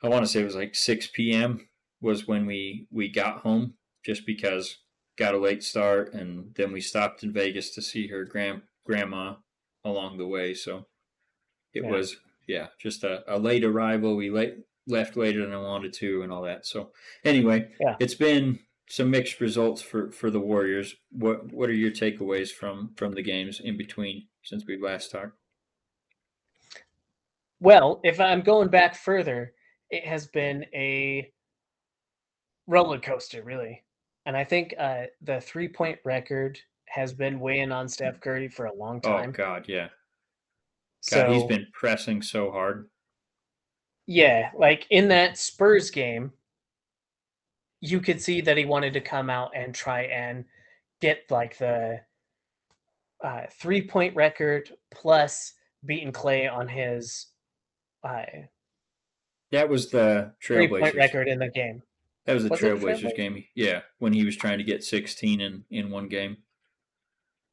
I 0.05 0.09
want 0.09 0.23
to 0.23 0.31
say 0.31 0.41
it 0.41 0.45
was 0.45 0.55
like 0.55 0.75
6 0.75 1.09
p.m. 1.13 1.67
was 1.99 2.27
when 2.27 2.45
we 2.45 2.87
we 2.91 3.09
got 3.09 3.39
home, 3.39 3.73
just 4.05 4.25
because 4.25 4.77
got 5.17 5.33
a 5.33 5.39
late 5.39 5.63
start, 5.63 6.13
and 6.13 6.53
then 6.55 6.71
we 6.71 6.81
stopped 6.81 7.23
in 7.23 7.33
Vegas 7.33 7.71
to 7.71 7.81
see 7.81 8.07
her 8.07 8.23
grand 8.23 8.61
grandma 8.85 9.35
along 9.83 10.17
the 10.17 10.27
way. 10.27 10.53
So 10.53 10.85
it 11.73 11.83
yeah. 11.83 11.89
was 11.89 12.17
yeah, 12.47 12.67
just 12.79 13.03
a, 13.03 13.23
a 13.27 13.39
late 13.39 13.63
arrival. 13.63 14.15
We 14.15 14.29
late 14.29 14.57
left 14.87 15.17
later 15.17 15.43
than 15.43 15.53
I 15.53 15.61
wanted 15.61 15.93
to, 15.93 16.21
and 16.21 16.31
all 16.31 16.43
that. 16.43 16.65
So 16.65 16.91
anyway, 17.23 17.69
yeah. 17.79 17.95
it's 17.99 18.15
been 18.15 18.59
some 18.87 19.09
mixed 19.09 19.39
results 19.39 19.81
for 19.81 20.11
for 20.11 20.29
the 20.29 20.39
Warriors. 20.39 20.95
What 21.11 21.51
what 21.51 21.69
are 21.69 21.73
your 21.73 21.91
takeaways 21.91 22.51
from 22.51 22.91
from 22.95 23.13
the 23.13 23.23
games 23.23 23.59
in 23.59 23.77
between 23.77 24.27
since 24.43 24.65
we 24.67 24.79
last 24.79 25.11
talked? 25.11 25.37
Well, 27.59 28.01
if 28.03 28.19
I'm 28.19 28.41
going 28.41 28.67
back 28.67 28.95
further, 28.95 29.53
it 29.89 30.05
has 30.05 30.27
been 30.27 30.65
a 30.73 31.31
roller 32.67 32.99
coaster, 32.99 33.43
really. 33.43 33.83
and 34.25 34.35
I 34.35 34.43
think 34.43 34.73
uh, 34.79 35.03
the 35.21 35.39
three 35.41 35.67
point 35.67 35.99
record 36.03 36.59
has 36.87 37.13
been 37.13 37.39
weighing 37.39 37.71
on 37.71 37.87
Steph 37.87 38.19
Curry 38.21 38.47
for 38.47 38.65
a 38.65 38.73
long 38.73 39.01
time. 39.01 39.29
Oh. 39.29 39.31
God, 39.33 39.65
yeah. 39.67 39.89
so 41.01 41.31
he's 41.31 41.43
been 41.43 41.67
pressing 41.73 42.21
so 42.21 42.51
hard. 42.51 42.89
yeah, 44.07 44.49
like 44.57 44.87
in 44.89 45.07
that 45.09 45.37
Spurs 45.37 45.91
game, 45.91 46.31
you 47.81 47.99
could 47.99 48.21
see 48.21 48.41
that 48.41 48.57
he 48.57 48.65
wanted 48.65 48.93
to 48.93 49.01
come 49.01 49.29
out 49.29 49.51
and 49.55 49.73
try 49.73 50.03
and 50.03 50.45
get 51.01 51.23
like 51.29 51.57
the 51.57 51.99
uh, 53.23 53.41
three 53.59 53.81
point 53.81 54.15
record 54.15 54.71
plus 54.91 55.53
beating 55.85 56.11
Klay 56.11 56.51
on 56.51 56.67
his 56.67 57.27
uh, 58.03 58.23
That 59.55 59.69
was 59.69 59.89
the 59.89 60.33
three 60.43 60.67
point 60.67 60.83
Trailblazers. 60.83 60.95
record 60.95 61.27
in 61.29 61.39
the 61.39 61.47
game. 61.49 61.81
That 62.25 62.33
was 62.33 62.43
the 62.43 62.49
Was 62.49 62.59
Trailblazers 62.59 63.01
Trailblazers? 63.03 63.15
game. 63.15 63.43
Yeah, 63.55 63.81
when 63.99 64.11
he 64.13 64.25
was 64.25 64.35
trying 64.35 64.57
to 64.57 64.63
get 64.65 64.83
16 64.83 65.39
in 65.39 65.63
in 65.69 65.89
one 65.91 66.07
game. 66.09 66.37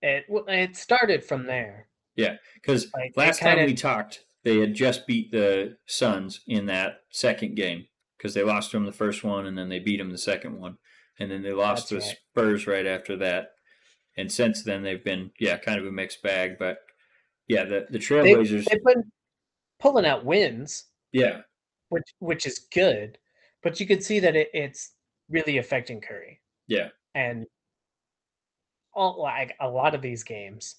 It 0.01 0.25
it 0.49 0.77
started 0.77 1.23
from 1.25 1.47
there. 1.47 1.89
Yeah, 2.17 2.37
because 2.55 2.93
Like, 2.93 3.17
last 3.17 3.41
time 3.41 3.57
kinda- 3.57 3.71
we 3.71 3.75
talked, 3.75 4.25
they 4.43 4.59
had 4.59 4.75
just 4.75 5.07
beat 5.07 5.31
the 5.31 5.79
Suns 5.87 6.41
in 6.47 6.67
that 6.67 7.03
second 7.11 7.55
game 7.55 7.87
because 8.19 8.35
they 8.35 8.43
lost 8.43 8.73
to 8.73 8.77
them 8.77 8.85
the 8.87 8.93
first 8.93 9.23
one 9.23 9.47
and 9.47 9.57
then 9.57 9.69
they 9.69 9.79
beat 9.79 9.99
them 9.99 10.11
the 10.11 10.19
second 10.19 10.59
one, 10.61 10.79
and 11.21 11.31
then 11.31 11.43
they 11.43 11.53
lost 11.53 11.91
That's 11.91 12.05
to 12.07 12.09
right. 12.11 12.19
Spurs 12.31 12.67
right 12.67 12.87
after 12.87 13.17
that. 13.19 13.53
And 14.17 14.31
since 14.31 14.63
then, 14.65 14.83
they've 14.83 15.03
been 15.05 15.31
yeah, 15.39 15.57
kind 15.57 15.79
of 15.79 15.87
a 15.87 15.93
mixed 15.93 16.21
bag. 16.23 16.57
But 16.59 16.79
yeah, 17.47 17.65
the 17.65 17.87
the 17.89 17.99
They, 17.99 18.05
Trailblazers, 18.05 18.65
they've 18.65 18.85
been 18.85 19.13
pulling 19.79 20.05
out 20.05 20.25
wins, 20.25 20.87
yeah, 21.13 21.43
which 21.93 22.15
which 22.19 22.47
is 22.47 22.59
good, 22.75 23.19
but 23.63 23.79
you 23.81 23.87
could 23.87 24.03
see 24.03 24.19
that 24.21 24.35
it, 24.37 24.49
it's 24.53 24.93
really 25.29 25.59
affecting 25.59 26.01
Curry. 26.01 26.41
yeah, 26.69 26.89
and 27.15 27.47
all 28.95 29.21
like 29.23 29.55
a 29.61 29.69
lot 29.69 29.95
of 29.95 30.03
these 30.03 30.23
games 30.25 30.77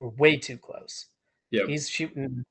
were 0.00 0.10
way 0.10 0.36
too 0.36 0.58
close. 0.58 1.06
Yeah, 1.50 1.66
He's 1.66 1.88
shooting 1.88 2.44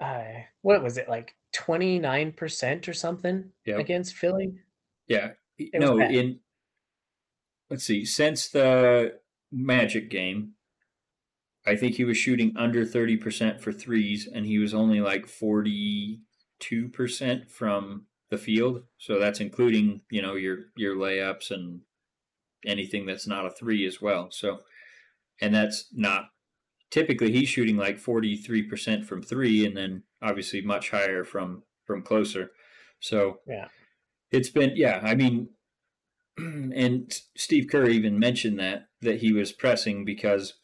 uh 0.00 0.24
what 0.62 0.82
was 0.82 0.98
it 0.98 1.08
like 1.08 1.34
29% 1.54 2.88
or 2.88 2.92
something 2.94 3.50
Yep. 3.66 3.78
against 3.78 4.14
Philly? 4.16 4.54
yeah. 5.06 5.32
was 5.58 5.68
no, 5.74 6.00
in 6.00 6.40
let's 7.70 7.84
see, 7.84 8.04
since 8.04 8.48
the 8.48 9.18
Magic 9.52 10.10
game, 10.10 10.52
I 11.66 11.76
think 11.76 11.94
he 11.96 12.04
was 12.04 12.16
shooting 12.16 12.52
under 12.56 12.84
30% 12.84 13.60
for 13.60 13.70
threes, 13.72 14.26
and 14.32 14.44
he 14.46 14.58
was 14.58 14.72
only 14.74 15.00
like 15.00 15.26
42% 16.62 17.50
from 17.50 18.06
the 18.30 18.38
field. 18.38 18.82
So 18.98 19.18
that's 19.18 19.40
including, 19.40 20.02
you 20.10 20.22
know, 20.22 20.34
your 20.34 20.58
your 20.76 20.96
layups 20.96 21.50
and 21.50 21.80
anything 22.64 23.06
that's 23.06 23.26
not 23.26 23.46
a 23.46 23.50
three 23.50 23.86
as 23.86 24.00
well. 24.00 24.28
So, 24.30 24.60
and 25.40 25.54
that's 25.54 25.88
not 25.92 26.26
typically 26.90 27.32
he's 27.32 27.48
shooting 27.48 27.76
like 27.76 27.98
43% 27.98 29.04
from 29.04 29.22
three, 29.22 29.64
and 29.66 29.76
then 29.76 30.04
obviously 30.22 30.60
much 30.62 30.90
higher 30.90 31.24
from 31.24 31.62
from 31.84 32.02
closer. 32.02 32.50
So 33.00 33.40
Yeah. 33.46 33.68
it's 34.30 34.50
been 34.50 34.72
yeah. 34.76 35.00
I 35.02 35.14
mean, 35.14 35.48
and 36.38 37.12
Steve 37.36 37.66
Kerr 37.70 37.88
even 37.88 38.18
mentioned 38.18 38.58
that 38.60 38.86
that 39.02 39.20
he 39.20 39.32
was 39.32 39.52
pressing 39.52 40.04
because 40.04 40.54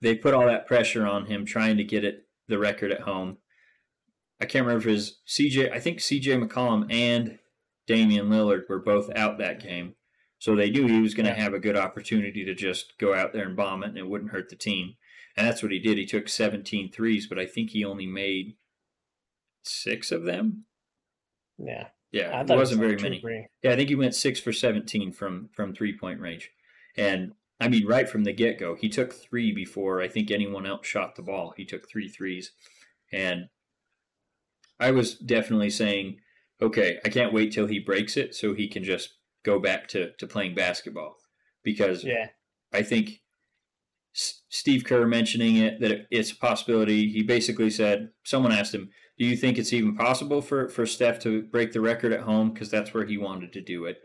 they 0.00 0.14
put 0.14 0.34
all 0.34 0.46
that 0.46 0.66
pressure 0.66 1.06
on 1.06 1.26
him 1.26 1.46
trying 1.46 1.76
to 1.76 1.84
get 1.84 2.04
it 2.04 2.26
the 2.48 2.58
record 2.58 2.90
at 2.90 3.02
home. 3.02 3.38
I 4.44 4.46
can't 4.46 4.66
remember 4.66 4.86
if 4.88 4.94
it 4.94 4.98
was 4.98 5.18
CJ. 5.26 5.72
I 5.72 5.80
think 5.80 6.00
CJ 6.00 6.46
McCollum 6.46 6.92
and 6.92 7.38
Damian 7.86 8.28
Lillard 8.28 8.68
were 8.68 8.78
both 8.78 9.10
out 9.16 9.38
that 9.38 9.58
game, 9.58 9.94
so 10.38 10.54
they 10.54 10.68
knew 10.68 10.86
he 10.86 11.00
was 11.00 11.14
going 11.14 11.24
to 11.24 11.32
have 11.32 11.54
a 11.54 11.58
good 11.58 11.78
opportunity 11.78 12.44
to 12.44 12.54
just 12.54 12.98
go 12.98 13.14
out 13.14 13.32
there 13.32 13.46
and 13.46 13.56
bomb 13.56 13.82
it, 13.82 13.88
and 13.88 13.98
it 13.98 14.06
wouldn't 14.06 14.32
hurt 14.32 14.50
the 14.50 14.56
team. 14.56 14.96
And 15.34 15.46
that's 15.46 15.62
what 15.62 15.72
he 15.72 15.78
did. 15.78 15.96
He 15.96 16.04
took 16.04 16.28
17 16.28 16.92
threes, 16.92 17.26
but 17.26 17.38
I 17.38 17.46
think 17.46 17.70
he 17.70 17.86
only 17.86 18.06
made 18.06 18.56
six 19.62 20.12
of 20.12 20.24
them. 20.24 20.66
Yeah. 21.58 21.86
Yeah, 22.12 22.42
it 22.42 22.48
wasn't 22.48 22.80
was 22.80 22.90
very 22.90 23.02
many. 23.02 23.20
three. 23.20 23.46
Yeah, 23.62 23.72
I 23.72 23.76
think 23.76 23.88
he 23.88 23.96
went 23.96 24.14
six 24.14 24.38
for 24.38 24.52
seventeen 24.52 25.10
from 25.10 25.48
from 25.52 25.74
three 25.74 25.98
point 25.98 26.20
range, 26.20 26.52
and 26.96 27.32
I 27.58 27.66
mean 27.66 27.88
right 27.88 28.08
from 28.08 28.22
the 28.22 28.32
get 28.32 28.56
go, 28.56 28.76
he 28.76 28.88
took 28.88 29.12
three 29.12 29.50
before 29.50 30.00
I 30.00 30.06
think 30.06 30.30
anyone 30.30 30.64
else 30.64 30.86
shot 30.86 31.16
the 31.16 31.22
ball. 31.22 31.54
He 31.56 31.64
took 31.64 31.88
three 31.88 32.08
threes, 32.08 32.52
and 33.12 33.48
I 34.80 34.90
was 34.90 35.14
definitely 35.14 35.70
saying, 35.70 36.18
okay, 36.60 36.98
I 37.04 37.08
can't 37.08 37.32
wait 37.32 37.52
till 37.52 37.66
he 37.66 37.78
breaks 37.78 38.16
it 38.16 38.34
so 38.34 38.54
he 38.54 38.68
can 38.68 38.84
just 38.84 39.14
go 39.44 39.58
back 39.60 39.88
to 39.88 40.12
to 40.18 40.26
playing 40.26 40.54
basketball 40.54 41.16
because 41.62 42.04
Yeah. 42.04 42.28
I 42.72 42.82
think 42.82 43.20
S- 44.14 44.42
Steve 44.48 44.84
Kerr 44.84 45.06
mentioning 45.06 45.56
it 45.56 45.80
that 45.80 45.90
it- 45.90 46.06
it's 46.10 46.30
a 46.30 46.36
possibility. 46.36 47.08
He 47.10 47.22
basically 47.22 47.70
said 47.70 48.10
someone 48.24 48.52
asked 48.52 48.74
him, 48.74 48.90
"Do 49.18 49.24
you 49.26 49.36
think 49.36 49.58
it's 49.58 49.72
even 49.72 49.96
possible 49.96 50.40
for 50.40 50.68
for 50.68 50.86
Steph 50.86 51.18
to 51.20 51.42
break 51.42 51.72
the 51.72 51.80
record 51.80 52.12
at 52.12 52.20
home? 52.20 52.52
Because 52.52 52.70
that's 52.70 52.94
where 52.94 53.04
he 53.06 53.16
wanted 53.18 53.52
to 53.54 53.60
do 53.60 53.86
it." 53.86 54.00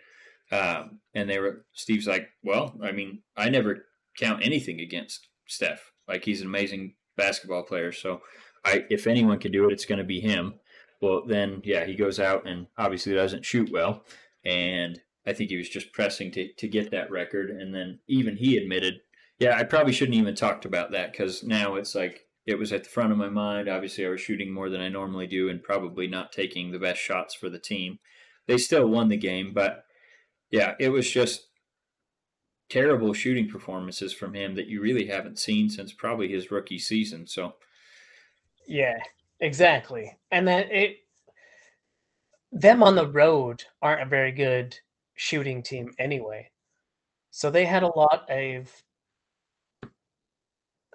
Um, 0.52 1.02
and 1.14 1.30
they 1.30 1.38
were 1.40 1.66
Steve's 1.74 2.08
like, 2.08 2.30
"Well, 2.42 2.80
I 2.82 2.92
mean, 2.92 3.22
I 3.38 3.50
never 3.50 3.88
count 4.18 4.44
anything 4.44 4.82
against 4.82 5.28
Steph. 5.48 5.92
Like 6.08 6.26
he's 6.26 6.42
an 6.42 6.48
amazing 6.48 6.96
basketball 7.16 7.64
player. 7.64 7.92
So, 7.92 8.24
I 8.66 8.86
if 8.90 9.08
anyone 9.08 9.40
can 9.40 9.52
do 9.52 9.68
it, 9.70 9.74
it's 9.74 9.86
going 9.86 10.00
to 10.00 10.06
be 10.06 10.20
him." 10.20 10.56
Well, 11.02 11.24
then 11.26 11.62
yeah, 11.64 11.86
he 11.86 11.96
goes 11.96 12.20
out 12.20 12.48
and 12.48 12.68
obviously 12.78 13.14
doesn't 13.14 13.46
shoot 13.46 13.72
well, 13.72 14.04
and 14.44 15.00
I 15.26 15.34
think 15.34 15.50
he 15.50 15.58
was 15.58 15.70
just 15.70 15.94
pressing 15.94 16.32
to 16.32 16.52
to 16.54 16.68
get 16.68 16.92
that 16.92 17.12
record. 17.12 17.50
And 17.50 17.74
then 17.74 18.00
even 18.08 18.38
he 18.38 18.58
admitted 18.58 19.02
yeah, 19.40 19.58
I 19.58 19.64
probably 19.64 19.94
shouldn't 19.94 20.18
even 20.18 20.36
talked 20.36 20.66
about 20.66 20.92
that 20.92 21.12
because 21.12 21.44
now 21.44 21.76
it's 21.76 21.96
like 21.96 22.28
it 22.46 22.60
was 22.60 22.74
at 22.74 22.84
the 22.84 22.90
front 22.90 23.14
of 23.14 23.18
my 23.18 23.30
mind. 23.30 23.70
Obviously, 23.70 24.06
I 24.06 24.10
was 24.10 24.22
shooting 24.22 24.52
more 24.52 24.70
than 24.70 24.82
I 24.82 24.90
normally 24.90 25.28
do 25.28 25.50
and 25.50 25.64
probably 25.64 26.08
not 26.08 26.34
taking 26.34 26.72
the 26.72 26.80
best 26.80 27.00
shots 27.00 27.34
for 27.34 27.50
the 27.50 27.60
team. 27.60 28.00
They 28.48 28.58
still 28.58 28.88
won 28.88 29.08
the 29.08 29.18
game, 29.18 29.54
but 29.54 29.86
yeah, 30.52 30.74
it 30.80 30.90
was 30.90 31.10
just 31.10 31.48
terrible 32.70 33.14
shooting 33.14 33.48
performances 33.48 34.14
from 34.14 34.34
him 34.34 34.56
that 34.56 34.68
you 34.68 34.82
really 34.82 35.08
haven't 35.08 35.40
seen 35.40 35.70
since 35.70 35.94
probably 35.94 36.28
his 36.28 36.52
rookie 36.52 36.78
season. 36.78 37.26
So, 37.26 37.56
Yeah, 38.70 39.00
exactly. 39.40 40.16
And 40.32 40.48
that 40.48 40.72
it 40.72 40.98
them 42.52 42.84
on 42.84 42.96
the 42.96 43.08
road 43.08 43.64
aren't 43.82 44.04
a 44.04 44.06
very 44.06 44.32
good 44.32 44.78
shooting 45.16 45.64
team 45.64 45.92
anyway. 45.98 46.50
So 47.32 47.50
they 47.50 47.66
had 47.66 47.84
a 47.84 47.98
lot 47.98 48.30
of 48.30 48.72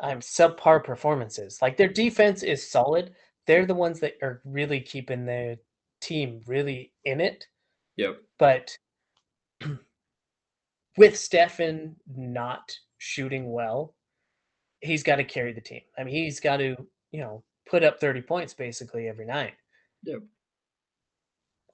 um, 0.00 0.20
subpar 0.20 0.84
performances. 0.84 1.58
Like 1.60 1.76
their 1.76 1.88
defense 1.88 2.42
is 2.42 2.70
solid. 2.70 3.14
They're 3.46 3.66
the 3.66 3.74
ones 3.74 4.00
that 4.00 4.14
are 4.22 4.40
really 4.44 4.80
keeping 4.80 5.26
their 5.26 5.56
team 6.00 6.42
really 6.46 6.92
in 7.04 7.20
it. 7.20 7.46
yep, 7.96 8.20
But 8.38 8.76
with 10.96 11.18
Stefan 11.18 11.96
not 12.16 12.72
shooting 12.98 13.52
well, 13.52 13.94
he's 14.80 15.02
got 15.02 15.16
to 15.16 15.24
carry 15.24 15.52
the 15.52 15.60
team. 15.60 15.82
I 15.98 16.04
mean, 16.04 16.14
he's 16.14 16.40
got 16.40 16.58
to, 16.58 16.76
you 17.10 17.20
know, 17.20 17.42
put 17.74 17.82
up 17.82 17.98
30 17.98 18.22
points 18.22 18.54
basically 18.54 19.08
every 19.08 19.26
night. 19.26 19.54
Yep. 20.04 20.20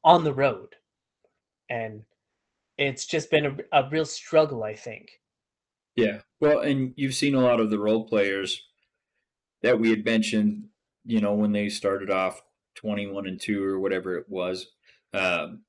On 0.02 0.24
the 0.24 0.32
road. 0.32 0.76
And 1.68 2.04
it's 2.78 3.04
just 3.04 3.30
been 3.30 3.44
a, 3.44 3.56
a 3.82 3.88
real 3.90 4.06
struggle, 4.06 4.64
I 4.64 4.74
think. 4.74 5.10
yeah. 5.94 6.20
Well, 6.40 6.60
and 6.60 6.94
you've 6.96 7.14
seen 7.14 7.34
a 7.34 7.40
lot 7.40 7.60
of 7.60 7.68
the 7.68 7.78
role 7.78 8.04
players 8.08 8.62
that 9.62 9.78
we 9.78 9.90
had 9.90 10.06
mentioned, 10.06 10.68
you 11.04 11.20
know, 11.20 11.34
when 11.34 11.52
they 11.52 11.68
started 11.68 12.10
off 12.10 12.40
21 12.76 13.26
and 13.26 13.38
2 13.38 13.62
or 13.62 13.78
whatever 13.78 14.16
it 14.16 14.24
was. 14.26 14.68
Um, 15.12 15.64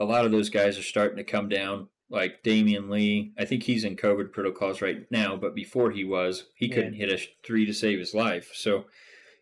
a 0.00 0.04
lot 0.04 0.24
of 0.24 0.32
those 0.32 0.48
guys 0.50 0.76
are 0.76 0.82
starting 0.82 1.18
to 1.18 1.22
come 1.24 1.48
down. 1.48 1.86
Like 2.10 2.42
Damion 2.42 2.90
Lee, 2.90 3.32
I 3.38 3.44
think 3.44 3.62
he's 3.62 3.84
in 3.84 3.94
COVID 3.94 4.32
protocols 4.32 4.82
right 4.82 5.06
now, 5.12 5.36
but 5.36 5.54
before 5.54 5.92
he 5.92 6.02
was, 6.02 6.46
he 6.56 6.66
Yeah. 6.66 6.74
couldn't 6.74 6.94
hit 6.94 7.12
a 7.12 7.18
three 7.46 7.64
to 7.66 7.72
save 7.72 8.00
his 8.00 8.14
life. 8.14 8.50
So 8.52 8.86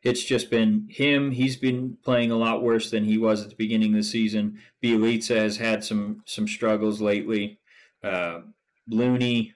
it's 0.02 0.24
just 0.24 0.50
been 0.50 0.88
him. 0.90 1.30
He's 1.32 1.56
been 1.56 1.96
playing 2.02 2.30
a 2.30 2.36
lot 2.36 2.62
worse 2.62 2.90
than 2.90 3.04
he 3.04 3.18
was 3.18 3.42
at 3.42 3.50
the 3.50 3.56
beginning 3.56 3.90
of 3.92 3.98
the 3.98 4.02
season. 4.02 4.58
Bjelica 4.82 5.36
has 5.36 5.58
had 5.58 5.84
some 5.84 6.22
some 6.26 6.48
struggles 6.48 7.00
lately. 7.00 7.58
Uh, 8.02 8.40
Looney, 8.88 9.54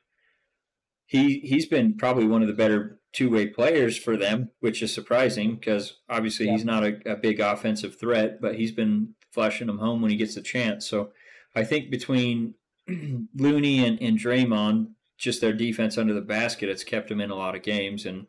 he 1.06 1.40
he's 1.40 1.66
been 1.66 1.96
probably 1.96 2.26
one 2.26 2.42
of 2.42 2.48
the 2.48 2.54
better 2.54 3.00
two 3.12 3.30
way 3.30 3.46
players 3.46 3.96
for 3.96 4.16
them, 4.16 4.50
which 4.60 4.82
is 4.82 4.92
surprising 4.94 5.56
because 5.56 5.98
obviously 6.08 6.46
Yeah. 6.46 6.52
he's 6.52 6.64
not 6.64 6.84
a, 6.84 7.00
a 7.12 7.16
big 7.16 7.40
offensive 7.40 7.98
threat, 7.98 8.40
but 8.40 8.56
he's 8.56 8.72
been 8.72 9.14
flashing 9.32 9.66
them 9.66 9.78
home 9.78 10.00
when 10.02 10.10
he 10.10 10.16
gets 10.16 10.36
a 10.36 10.42
chance. 10.42 10.86
So 10.86 11.12
I 11.54 11.64
think 11.64 11.90
between 11.90 12.54
Looney 13.34 13.84
and, 13.84 14.00
and 14.00 14.18
Draymond, 14.18 14.90
just 15.18 15.40
their 15.40 15.54
defense 15.54 15.96
under 15.96 16.12
the 16.12 16.20
basket, 16.20 16.68
it's 16.68 16.84
kept 16.84 17.08
them 17.08 17.20
in 17.20 17.30
a 17.30 17.34
lot 17.34 17.54
of 17.56 17.62
games. 17.62 18.04
And 18.04 18.26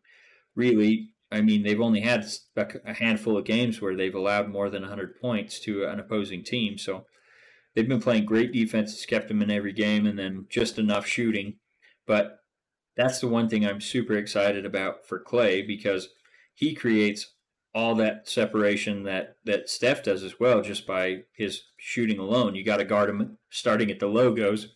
really, 0.55 1.09
I 1.31 1.41
mean, 1.41 1.63
they've 1.63 1.81
only 1.81 2.01
had 2.01 2.25
a, 2.55 2.93
handful 2.93 3.37
of 3.37 3.45
games 3.45 3.81
where 3.81 3.95
they've 3.95 4.15
allowed 4.15 4.49
more 4.49 4.69
than 4.69 4.81
100 4.83 5.19
points 5.19 5.59
to 5.61 5.85
an 5.85 5.99
opposing 5.99 6.43
team. 6.43 6.77
So 6.77 7.05
they've 7.75 7.87
been 7.87 8.01
playing 8.01 8.25
great 8.25 8.53
defense. 8.53 8.93
It's 8.93 9.05
kept 9.05 9.27
them 9.27 9.41
in 9.41 9.51
every 9.51 9.73
game, 9.73 10.05
and 10.05 10.17
then 10.17 10.45
just 10.49 10.79
enough 10.79 11.05
shooting. 11.05 11.55
But 12.05 12.39
that's 12.95 13.19
the 13.19 13.27
one 13.27 13.49
thing 13.49 13.65
I'm 13.65 13.81
super 13.81 14.13
excited 14.13 14.65
about 14.65 15.05
for 15.05 15.21
Klay 15.21 15.67
because 15.67 16.09
he 16.55 16.73
creates 16.73 17.33
all 17.75 17.93
that 17.95 18.27
separation 18.27 19.03
that 19.03 19.35
that 19.45 19.69
Steph 19.69 20.03
does 20.03 20.23
as 20.23 20.39
well, 20.39 20.61
just 20.61 20.87
by 20.87 21.23
his 21.35 21.63
shooting 21.77 22.19
alone. 22.19 22.55
You 22.55 22.63
got 22.63 22.77
to 22.77 22.85
guard 22.85 23.09
him 23.09 23.37
starting 23.49 23.91
at 23.91 23.99
the 23.99 24.07
logos, 24.07 24.69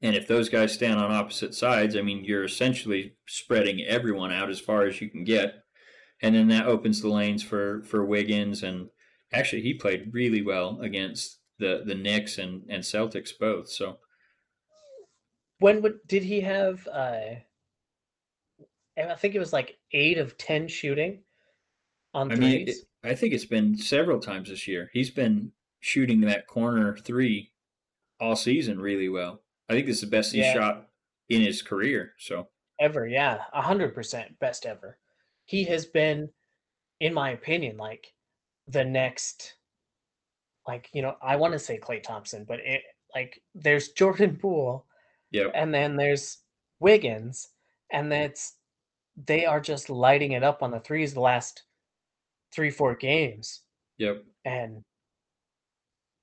and 0.00 0.14
if 0.14 0.28
those 0.28 0.48
guys 0.48 0.72
stand 0.72 1.00
on 1.00 1.10
opposite 1.10 1.54
sides, 1.54 1.96
I 1.96 2.02
mean, 2.02 2.24
you're 2.24 2.44
essentially 2.44 3.14
spreading 3.26 3.82
everyone 3.82 4.32
out 4.32 4.50
as 4.50 4.60
far 4.60 4.84
as 4.84 5.00
you 5.00 5.10
can 5.10 5.24
get, 5.24 5.64
and 6.22 6.34
then 6.34 6.48
that 6.48 6.66
opens 6.66 7.02
the 7.02 7.08
lanes 7.08 7.42
for 7.42 7.82
for 7.82 8.04
Wiggins. 8.04 8.62
And 8.62 8.88
actually, 9.32 9.62
he 9.62 9.74
played 9.74 10.12
really 10.12 10.42
well 10.42 10.80
against 10.80 11.40
the 11.58 11.82
the 11.84 11.94
Knicks 11.94 12.38
and 12.38 12.62
and 12.68 12.82
Celtics 12.82 13.30
both. 13.38 13.68
So 13.68 13.98
when 15.58 15.82
would, 15.82 15.98
did 16.06 16.22
he 16.22 16.40
have? 16.42 16.86
Uh, 16.86 17.40
I 18.96 19.14
think 19.14 19.34
it 19.34 19.40
was 19.40 19.52
like 19.52 19.78
eight 19.92 20.18
of 20.18 20.38
ten 20.38 20.68
shooting 20.68 21.20
on 22.14 22.32
I 22.32 22.36
mean, 22.36 22.68
it, 22.68 22.76
I 23.04 23.14
think 23.14 23.34
it's 23.34 23.44
been 23.44 23.76
several 23.76 24.20
times 24.20 24.48
this 24.48 24.66
year. 24.66 24.90
He's 24.92 25.10
been 25.10 25.52
shooting 25.80 26.20
that 26.22 26.46
corner 26.46 26.96
three 26.96 27.52
all 28.20 28.36
season 28.36 28.80
really 28.80 29.08
well. 29.08 29.40
I 29.68 29.74
think 29.74 29.86
this 29.86 29.96
is 29.96 30.02
the 30.02 30.06
best 30.08 30.32
he's 30.32 30.44
yeah. 30.44 30.52
shot 30.54 30.88
in 31.28 31.42
his 31.42 31.62
career. 31.62 32.12
So 32.18 32.48
ever, 32.80 33.06
yeah, 33.06 33.42
a 33.52 33.62
hundred 33.62 33.94
percent 33.94 34.38
best 34.38 34.66
ever. 34.66 34.98
He 35.44 35.64
has 35.64 35.86
been, 35.86 36.28
in 37.00 37.14
my 37.14 37.30
opinion, 37.30 37.76
like 37.76 38.12
the 38.66 38.84
next, 38.84 39.54
like 40.66 40.88
you 40.92 41.02
know, 41.02 41.16
I 41.22 41.36
want 41.36 41.52
to 41.52 41.58
say 41.58 41.78
Klay 41.78 42.02
Thompson, 42.02 42.44
but 42.46 42.60
it 42.60 42.82
like 43.14 43.40
there's 43.54 43.88
Jordan 43.96 44.36
Poole, 44.36 44.86
yeah, 45.30 45.48
and 45.54 45.72
then 45.72 45.96
there's 45.96 46.38
Wiggins, 46.80 47.48
and 47.92 48.10
that's 48.10 48.54
they 49.26 49.44
are 49.46 49.60
just 49.60 49.90
lighting 49.90 50.32
it 50.32 50.44
up 50.44 50.62
on 50.62 50.70
the 50.70 50.80
threes 50.80 51.14
the 51.14 51.20
last 51.20 51.64
three, 52.52 52.70
four 52.70 52.94
games. 52.94 53.62
Yep. 53.98 54.24
And 54.44 54.84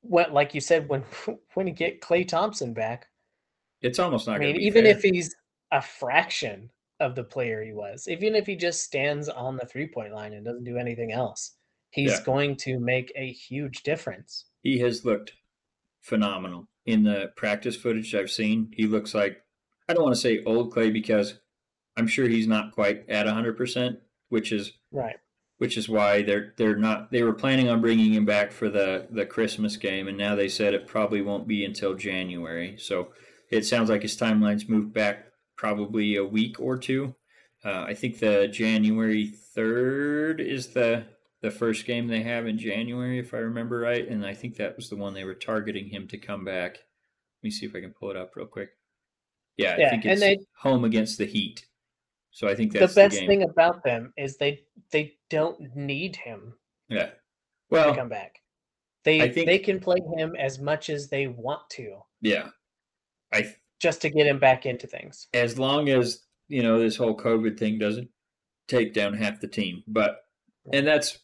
what, 0.01 0.33
like 0.33 0.53
you 0.53 0.61
said, 0.61 0.87
when 0.87 1.03
when 1.53 1.67
you 1.67 1.73
get 1.73 2.01
Klay 2.01 2.27
Thompson 2.27 2.73
back, 2.73 3.07
it's 3.85 3.99
almost 3.99 4.27
not. 4.27 4.37
I 4.37 4.39
mean, 4.39 4.57
even 4.57 4.85
fair. 4.85 4.95
if 4.95 5.01
he's 5.03 5.35
a 5.71 5.81
fraction 5.81 6.69
of 6.99 7.15
the 7.15 7.23
player 7.23 7.63
he 7.63 7.73
was, 7.73 8.07
even 8.07 8.35
if 8.35 8.45
he 8.45 8.55
just 8.55 8.83
stands 8.83 9.29
on 9.29 9.57
the 9.57 9.65
three 9.65 9.87
point 9.87 10.13
line 10.13 10.33
and 10.33 10.45
doesn't 10.45 10.63
do 10.63 10.77
anything 10.77 11.11
else, 11.11 11.51
he's 11.91 12.11
yeah. 12.11 12.23
going 12.25 12.55
to 12.57 12.79
make 12.79 13.11
a 13.15 13.31
huge 13.31 13.83
difference. 13.83 14.45
He 14.63 14.79
has 14.79 15.05
looked 15.05 15.33
phenomenal 16.01 16.67
in 16.85 17.03
the 17.03 17.31
practice 17.35 17.75
footage 17.75 18.13
I've 18.15 18.31
seen. 18.31 18.71
He 18.75 18.87
looks 18.87 19.13
like 19.13 19.43
I 19.87 19.93
don't 19.93 20.03
want 20.03 20.15
to 20.15 20.21
say 20.21 20.43
old 20.45 20.73
Klay 20.73 20.91
because 20.91 21.39
I'm 21.95 22.07
sure 22.07 22.27
he's 22.27 22.47
not 22.47 22.71
quite 22.71 23.07
at 23.09 23.27
100%, 23.27 23.97
which 24.29 24.51
is 24.51 24.73
right 24.91 25.17
which 25.57 25.77
is 25.77 25.87
why 25.87 26.21
they're 26.21 26.53
they're 26.57 26.75
not 26.75 27.11
they 27.11 27.23
were 27.23 27.33
planning 27.33 27.69
on 27.69 27.81
bringing 27.81 28.13
him 28.13 28.25
back 28.25 28.51
for 28.51 28.69
the 28.69 29.07
the 29.09 29.25
Christmas 29.25 29.77
game, 29.77 30.07
and 30.07 30.17
now 30.17 30.35
they 30.35 30.49
said 30.49 30.73
it 30.73 30.87
probably 30.87 31.21
won't 31.21 31.47
be 31.47 31.63
until 31.63 31.93
January. 31.93 32.75
So 32.77 33.09
it 33.55 33.65
sounds 33.65 33.89
like 33.89 34.01
his 34.01 34.17
timeline's 34.17 34.69
moved 34.69 34.93
back 34.93 35.25
probably 35.55 36.15
a 36.15 36.25
week 36.25 36.59
or 36.59 36.77
two. 36.77 37.15
Uh, 37.63 37.83
I 37.87 37.93
think 37.93 38.19
the 38.19 38.47
January 38.47 39.27
third 39.27 40.39
is 40.39 40.67
the 40.67 41.05
the 41.41 41.51
first 41.51 41.85
game 41.85 42.07
they 42.07 42.23
have 42.23 42.47
in 42.47 42.57
January, 42.57 43.19
if 43.19 43.33
I 43.33 43.37
remember 43.37 43.79
right, 43.79 44.07
and 44.07 44.25
I 44.25 44.33
think 44.33 44.55
that 44.55 44.75
was 44.75 44.89
the 44.89 44.95
one 44.95 45.13
they 45.13 45.25
were 45.25 45.35
targeting 45.35 45.87
him 45.87 46.07
to 46.07 46.17
come 46.17 46.43
back. 46.43 46.73
Let 46.73 47.43
me 47.43 47.51
see 47.51 47.65
if 47.65 47.75
I 47.75 47.81
can 47.81 47.91
pull 47.91 48.09
it 48.09 48.17
up 48.17 48.35
real 48.35 48.47
quick. 48.47 48.69
Yeah, 49.57 49.75
yeah 49.77 49.87
I 49.87 49.89
think 49.91 50.05
it's 50.05 50.21
they, 50.21 50.39
home 50.57 50.85
against 50.85 51.17
the 51.17 51.25
Heat. 51.25 51.65
So 52.31 52.47
I 52.47 52.55
think 52.55 52.73
that's 52.73 52.93
the 52.93 53.01
best 53.01 53.19
the 53.19 53.27
thing 53.27 53.43
about 53.43 53.83
them 53.83 54.11
is 54.17 54.37
they 54.37 54.63
they 54.91 55.13
don't 55.29 55.75
need 55.75 56.15
him. 56.15 56.53
Yeah. 56.89 57.11
Well, 57.69 57.91
to 57.91 57.99
come 57.99 58.09
back. 58.09 58.41
They 59.05 59.29
think, 59.29 59.45
they 59.45 59.59
can 59.59 59.79
play 59.79 59.99
him 60.17 60.35
as 60.35 60.59
much 60.59 60.89
as 60.89 61.07
they 61.07 61.27
want 61.27 61.61
to. 61.71 61.99
Yeah. 62.21 62.49
I 63.33 63.55
just 63.79 64.01
to 64.01 64.09
get 64.09 64.27
him 64.27 64.39
back 64.39 64.65
into 64.65 64.87
things. 64.87 65.27
As 65.33 65.59
long 65.59 65.89
as, 65.89 66.23
you 66.47 66.63
know, 66.63 66.79
this 66.79 66.95
whole 66.95 67.15
COVID 67.15 67.57
thing 67.57 67.77
doesn't 67.77 68.09
take 68.67 68.93
down 68.93 69.13
half 69.13 69.39
the 69.39 69.47
team. 69.47 69.83
But 69.87 70.25
and 70.71 70.87
that's 70.87 71.19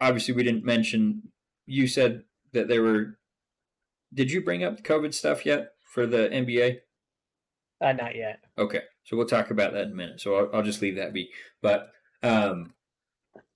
obviously 0.00 0.34
we 0.34 0.42
didn't 0.42 0.64
mention 0.64 1.22
you 1.66 1.86
said 1.86 2.24
that 2.52 2.68
there 2.68 2.82
were 2.82 3.18
did 4.14 4.30
you 4.30 4.42
bring 4.42 4.62
up 4.64 4.76
the 4.76 4.82
COVID 4.82 5.14
stuff 5.14 5.46
yet 5.46 5.72
for 5.82 6.06
the 6.06 6.28
NBA? 6.28 6.80
Uh, 7.80 7.92
not 7.92 8.14
yet. 8.14 8.44
Okay. 8.58 8.82
So 9.04 9.16
we'll 9.16 9.26
talk 9.26 9.50
about 9.50 9.72
that 9.72 9.86
in 9.86 9.92
a 9.92 9.94
minute. 9.94 10.20
So 10.20 10.36
I'll, 10.36 10.50
I'll 10.54 10.62
just 10.62 10.82
leave 10.82 10.96
that 10.96 11.12
be. 11.12 11.30
But 11.60 11.90
um, 12.22 12.74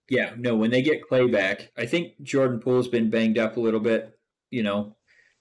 yeah, 0.09 0.33
no, 0.37 0.57
when 0.57 0.71
they 0.71 0.83
get 0.83 1.09
Klay 1.09 1.31
back, 1.31 1.71
I 1.77 1.87
think 1.87 2.21
Jordan 2.23 2.59
Poole's 2.59 2.89
been 2.89 3.11
banged 3.11 3.39
up 3.39 3.57
a 3.57 3.61
little 3.61 3.81
bit, 3.81 4.19
you 4.51 4.63
know, 4.63 4.97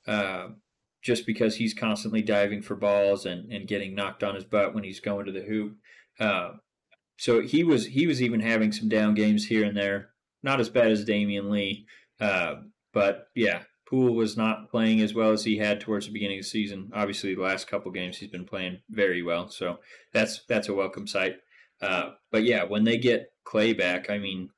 uh, 0.08 0.50
just 1.06 1.28
because 1.28 1.56
he's 1.56 1.76
constantly 1.76 2.24
diving 2.24 2.64
for 2.64 2.76
balls 2.76 3.28
and, 3.28 3.52
and 3.52 3.68
getting 3.68 3.94
knocked 3.94 4.24
on 4.24 4.34
his 4.34 4.44
butt 4.44 4.74
when 4.74 4.84
he's 4.84 5.00
going 5.00 5.28
to 5.28 5.32
the 5.32 5.44
hoop. 5.44 5.78
Uh, 6.20 6.54
so 7.18 7.42
he 7.42 7.64
was 7.64 7.86
he 7.86 8.08
was 8.08 8.24
even 8.24 8.40
having 8.40 8.72
some 8.72 8.90
down 8.90 9.14
games 9.14 9.46
here 9.46 9.64
and 9.64 9.78
there. 9.78 10.10
Not 10.42 10.60
as 10.60 10.68
bad 10.68 10.92
as 10.92 11.06
Damion 11.06 11.52
Lee, 11.52 11.86
uh, 12.20 12.56
but 12.92 13.28
yeah, 13.36 13.62
Poole 13.88 14.16
was 14.16 14.36
not 14.36 14.70
playing 14.70 15.00
as 15.02 15.14
well 15.14 15.32
as 15.32 15.44
he 15.44 15.58
had 15.58 15.80
towards 15.80 16.08
the 16.08 16.12
beginning 16.12 16.40
of 16.40 16.44
the 16.44 16.50
season. 16.50 16.90
Obviously, 16.94 17.36
the 17.36 17.42
last 17.42 17.68
couple 17.68 17.92
games 17.92 18.18
he's 18.18 18.30
been 18.30 18.46
playing 18.46 18.80
very 18.90 19.22
well, 19.22 19.50
so 19.50 19.80
that's 20.12 20.42
that's 20.50 20.70
a 20.70 20.74
welcome 20.74 21.06
sight. 21.06 21.36
Uh, 21.82 22.12
but 22.32 22.44
yeah, 22.44 22.64
when 22.64 22.84
they 22.84 22.98
get 22.98 23.32
Klay 23.48 23.78
back, 23.78 24.10
I 24.10 24.18
mean, 24.18 24.50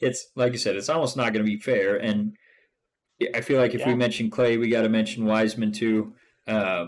it's 0.00 0.30
like 0.36 0.54
I 0.54 0.56
said, 0.56 0.76
it's 0.76 0.88
almost 0.88 1.18
not 1.18 1.34
going 1.34 1.44
to 1.44 1.50
be 1.50 1.60
fair. 1.60 1.96
And 1.96 2.34
I 3.34 3.40
feel 3.40 3.60
like 3.60 3.74
if 3.74 3.80
yeah. 3.80 3.88
we 3.88 3.94
mention 3.94 4.30
Klay, 4.30 4.58
we 4.58 4.70
got 4.70 4.82
to 4.82 4.88
mention 4.88 5.26
Wiseman 5.26 5.72
too. 5.72 6.14
Uh, 6.46 6.86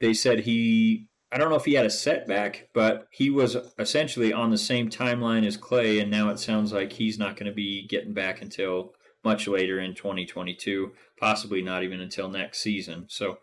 they 0.00 0.14
said 0.14 0.40
he, 0.40 1.08
I 1.32 1.38
don't 1.38 1.50
know 1.50 1.56
if 1.56 1.64
he 1.64 1.74
had 1.74 1.86
a 1.86 1.90
setback, 1.90 2.68
but 2.72 3.06
he 3.10 3.30
was 3.30 3.56
essentially 3.78 4.32
on 4.32 4.50
the 4.50 4.58
same 4.58 4.88
timeline 4.88 5.46
as 5.46 5.56
Klay, 5.56 6.00
and 6.00 6.10
now 6.10 6.30
it 6.30 6.38
sounds 6.38 6.72
like 6.72 6.92
he's 6.92 7.18
not 7.18 7.36
going 7.36 7.46
to 7.46 7.54
be 7.54 7.86
getting 7.88 8.14
back 8.14 8.42
until 8.42 8.92
much 9.24 9.48
later 9.48 9.80
in 9.80 9.94
2022, 9.94 10.92
possibly 11.18 11.62
not 11.62 11.82
even 11.82 12.00
until 12.00 12.28
next 12.28 12.60
season. 12.60 13.06
So 13.08 13.38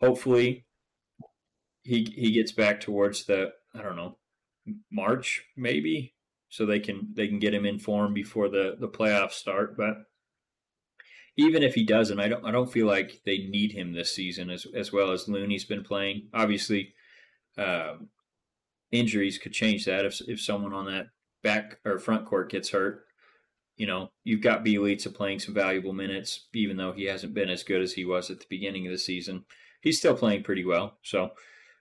hopefully 0.00 0.64
he 1.82 2.12
he 2.16 2.32
gets 2.32 2.52
back 2.52 2.80
towards 2.80 3.24
the 3.24 3.52
I 3.74 3.82
don't 3.82 3.96
know 3.96 4.18
March 4.90 5.44
maybe 5.56 6.14
so 6.48 6.66
they 6.66 6.80
can 6.80 7.12
they 7.14 7.28
can 7.28 7.38
get 7.38 7.54
him 7.54 7.66
in 7.66 7.78
form 7.78 8.14
before 8.14 8.48
the 8.48 8.76
the 8.78 8.88
playoffs 8.88 9.32
start 9.32 9.76
but 9.76 9.94
even 11.36 11.62
if 11.62 11.74
he 11.74 11.84
doesn't 11.84 12.20
I 12.20 12.28
don't 12.28 12.44
I 12.44 12.50
don't 12.50 12.72
feel 12.72 12.86
like 12.86 13.20
they 13.24 13.38
need 13.38 13.72
him 13.72 13.92
this 13.92 14.14
season 14.14 14.50
as 14.50 14.66
as 14.74 14.92
well 14.92 15.10
as 15.12 15.28
Looney's 15.28 15.64
been 15.64 15.84
playing 15.84 16.28
obviously 16.32 16.94
um, 17.56 18.08
injuries 18.90 19.38
could 19.38 19.52
change 19.52 19.84
that 19.84 20.04
if 20.04 20.20
if 20.28 20.40
someone 20.40 20.72
on 20.72 20.86
that 20.86 21.06
back 21.42 21.78
or 21.84 21.98
front 21.98 22.26
court 22.26 22.50
gets 22.50 22.70
hurt 22.70 23.04
you 23.76 23.86
know, 23.86 24.10
you've 24.22 24.40
got 24.40 24.64
Bjelica 24.64 25.12
playing 25.12 25.40
some 25.40 25.54
valuable 25.54 25.92
minutes, 25.92 26.46
even 26.54 26.76
though 26.76 26.92
he 26.92 27.04
hasn't 27.04 27.34
been 27.34 27.50
as 27.50 27.62
good 27.62 27.82
as 27.82 27.94
he 27.94 28.04
was 28.04 28.30
at 28.30 28.38
the 28.40 28.46
beginning 28.48 28.86
of 28.86 28.92
the 28.92 28.98
season. 28.98 29.44
He's 29.80 29.98
still 29.98 30.14
playing 30.14 30.44
pretty 30.44 30.64
well. 30.64 30.98
So, 31.02 31.30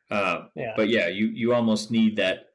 uh, 0.10 0.45
yeah. 0.56 0.74
but 0.76 0.89
yeah, 0.89 1.08
you 1.08 1.28
you 1.28 1.54
almost 1.54 1.91
need 1.91 2.16
that 2.18 2.47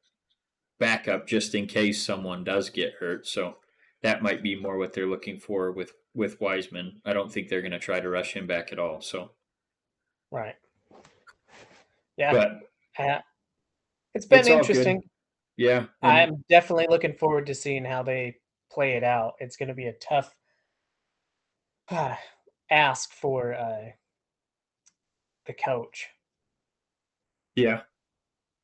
backup 0.79 1.27
just 1.27 1.55
in 1.55 1.67
case 1.67 2.05
someone 2.05 2.45
does 2.45 2.71
get 2.71 2.95
hurt. 3.01 3.27
So 3.27 3.57
that 4.03 4.23
might 4.23 4.43
be 4.43 4.55
more 4.55 4.79
what 4.79 4.93
they're 4.93 5.07
looking 5.07 5.39
for 5.39 5.73
with 5.73 5.93
with 6.15 6.41
Wiseman. 6.41 7.01
I 7.05 7.13
don't 7.13 7.33
think 7.33 7.49
they're 7.49 7.63
going 7.63 7.73
to 7.73 7.79
try 7.79 8.01
to 8.01 8.09
rush 8.09 8.35
him 8.35 8.47
back 8.47 8.73
at 8.73 8.79
all. 8.79 9.01
So, 9.01 9.33
right. 10.31 10.57
Yeah. 12.17 12.33
But 12.33 13.03
uh, 13.03 13.19
it's 14.15 14.27
been 14.27 14.41
it's 14.41 14.49
interesting. 14.49 15.03
Yeah. 15.57 15.87
I'm 16.03 16.45
definitely 16.49 16.87
looking 16.89 17.15
forward 17.15 17.47
to 17.47 17.55
seeing 17.55 17.85
how 17.85 18.03
they 18.03 18.37
play 18.71 18.93
it 18.93 19.05
out. 19.05 19.35
It's 19.39 19.57
going 19.57 19.69
to 19.69 19.75
be 19.75 19.87
a 19.87 19.93
tough 19.93 20.35
uh, 21.91 22.15
ask 22.71 23.13
for 23.13 23.55
uh, 23.55 23.91
the 25.47 25.53
coach. 25.53 26.09
Yeah, 27.57 27.81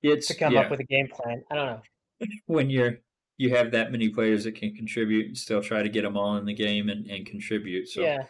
it's 0.03 0.28
to 0.28 0.35
come 0.35 0.53
yeah. 0.53 0.61
up 0.61 0.70
with 0.70 0.80
a 0.80 0.85
game 0.85 1.09
plan. 1.09 1.43
I 1.51 1.55
don't 1.57 1.66
know 1.66 1.82
when 2.47 2.70
you're 2.70 2.99
you 3.37 3.51
have 3.51 3.72
that 3.72 3.91
many 3.91 4.09
players 4.09 4.45
that 4.45 4.55
can 4.55 4.74
contribute 4.74 5.26
and 5.26 5.37
still 5.37 5.62
try 5.62 5.82
to 5.82 5.89
get 5.89 6.03
them 6.03 6.16
all 6.16 6.37
in 6.37 6.45
the 6.45 6.55
game 6.55 6.89
and, 6.89 7.07
and 7.07 7.26
contribute. 7.26 7.89
So 7.89 8.03
yeah, 8.03 8.24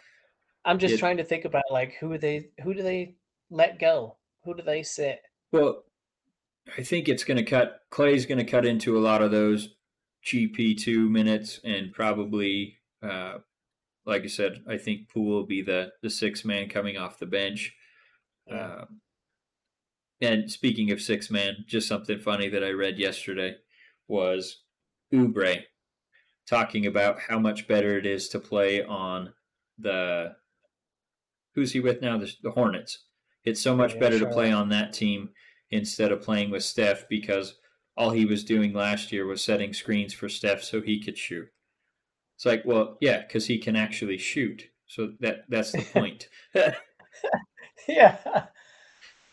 I'm 0.63 0.79
just 0.79 0.95
it, 0.95 0.97
trying 0.97 1.17
to 1.17 1.23
think 1.23 1.45
about 1.45 1.63
like 1.71 1.95
who 1.99 2.17
they 2.17 2.49
who 2.63 2.73
do 2.73 2.83
they 2.83 3.15
let 3.49 3.79
go? 3.79 4.17
Who 4.43 4.55
do 4.55 4.63
they 4.63 4.83
sit? 4.83 5.21
Well, 5.51 5.83
I 6.77 6.83
think 6.83 7.07
it's 7.07 7.23
going 7.23 7.37
to 7.37 7.43
cut. 7.43 7.81
Klay's 7.91 8.25
going 8.25 8.39
to 8.39 8.43
cut 8.43 8.65
into 8.65 8.97
a 8.97 8.99
lot 8.99 9.21
of 9.21 9.31
those 9.31 9.75
GP2 10.25 11.09
minutes 11.09 11.59
and 11.63 11.93
probably 11.93 12.77
uh, 13.03 13.37
like 14.05 14.23
I 14.23 14.27
said, 14.27 14.63
I 14.67 14.77
think 14.77 15.09
Poole 15.09 15.25
will 15.25 15.45
be 15.45 15.61
the 15.61 15.91
the 16.01 16.09
six 16.09 16.45
man 16.45 16.69
coming 16.69 16.97
off 16.97 17.19
the 17.19 17.25
bench. 17.25 17.73
Yeah. 18.47 18.81
Um, 18.81 19.01
and 20.21 20.49
speaking 20.49 20.91
of 20.91 21.01
six 21.01 21.29
man, 21.29 21.65
just 21.67 21.87
something 21.87 22.19
funny 22.19 22.47
that 22.49 22.63
I 22.63 22.69
read 22.69 22.97
yesterday 22.97 23.55
was 24.07 24.63
Oubre 25.13 25.63
talking 26.47 26.85
about 26.85 27.19
how 27.19 27.39
much 27.39 27.67
better 27.67 27.97
it 27.97 28.05
is 28.05 28.29
to 28.29 28.39
play 28.39 28.83
on 28.83 29.33
the 29.77 30.35
who's 31.53 31.71
he 31.71 31.79
with 31.79 32.01
now? 32.01 32.17
The, 32.17 32.31
the 32.43 32.51
Hornets. 32.51 33.05
It's 33.43 33.61
so 33.61 33.75
much 33.75 33.93
Yeah, 33.93 33.99
better 33.99 34.19
to 34.19 34.27
play 34.27 34.51
on 34.51 34.69
that 34.69 34.93
team 34.93 35.29
instead 35.71 36.11
of 36.11 36.21
playing 36.21 36.51
with 36.51 36.63
Steph 36.63 37.07
because 37.09 37.55
all 37.97 38.11
he 38.11 38.25
was 38.25 38.43
doing 38.43 38.73
last 38.73 39.11
year 39.11 39.25
was 39.25 39.43
setting 39.43 39.73
screens 39.73 40.13
for 40.13 40.27
Steph 40.29 40.63
so 40.63 40.81
he 40.81 41.01
could 41.01 41.17
shoot. 41.17 41.47
It's 42.35 42.45
like, 42.45 42.63
well, 42.65 42.97
yeah, 42.99 43.21
because 43.21 43.47
he 43.47 43.57
can 43.57 43.75
actually 43.75 44.17
shoot. 44.17 44.63
So 44.87 45.13
that 45.21 45.45
that's 45.49 45.71
the 45.71 45.83
point. 45.83 46.27
yeah. 47.87 48.17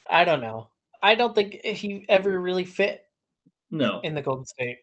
I 0.09 0.25
don't 0.25 0.41
know. 0.41 0.69
I 1.03 1.15
don't 1.15 1.35
think 1.35 1.65
he 1.65 2.05
ever 2.09 2.41
really 2.41 2.65
fit 2.65 3.03
no, 3.71 4.01
in 4.03 4.15
the 4.15 4.23
Golden 4.23 4.45
State. 4.45 4.79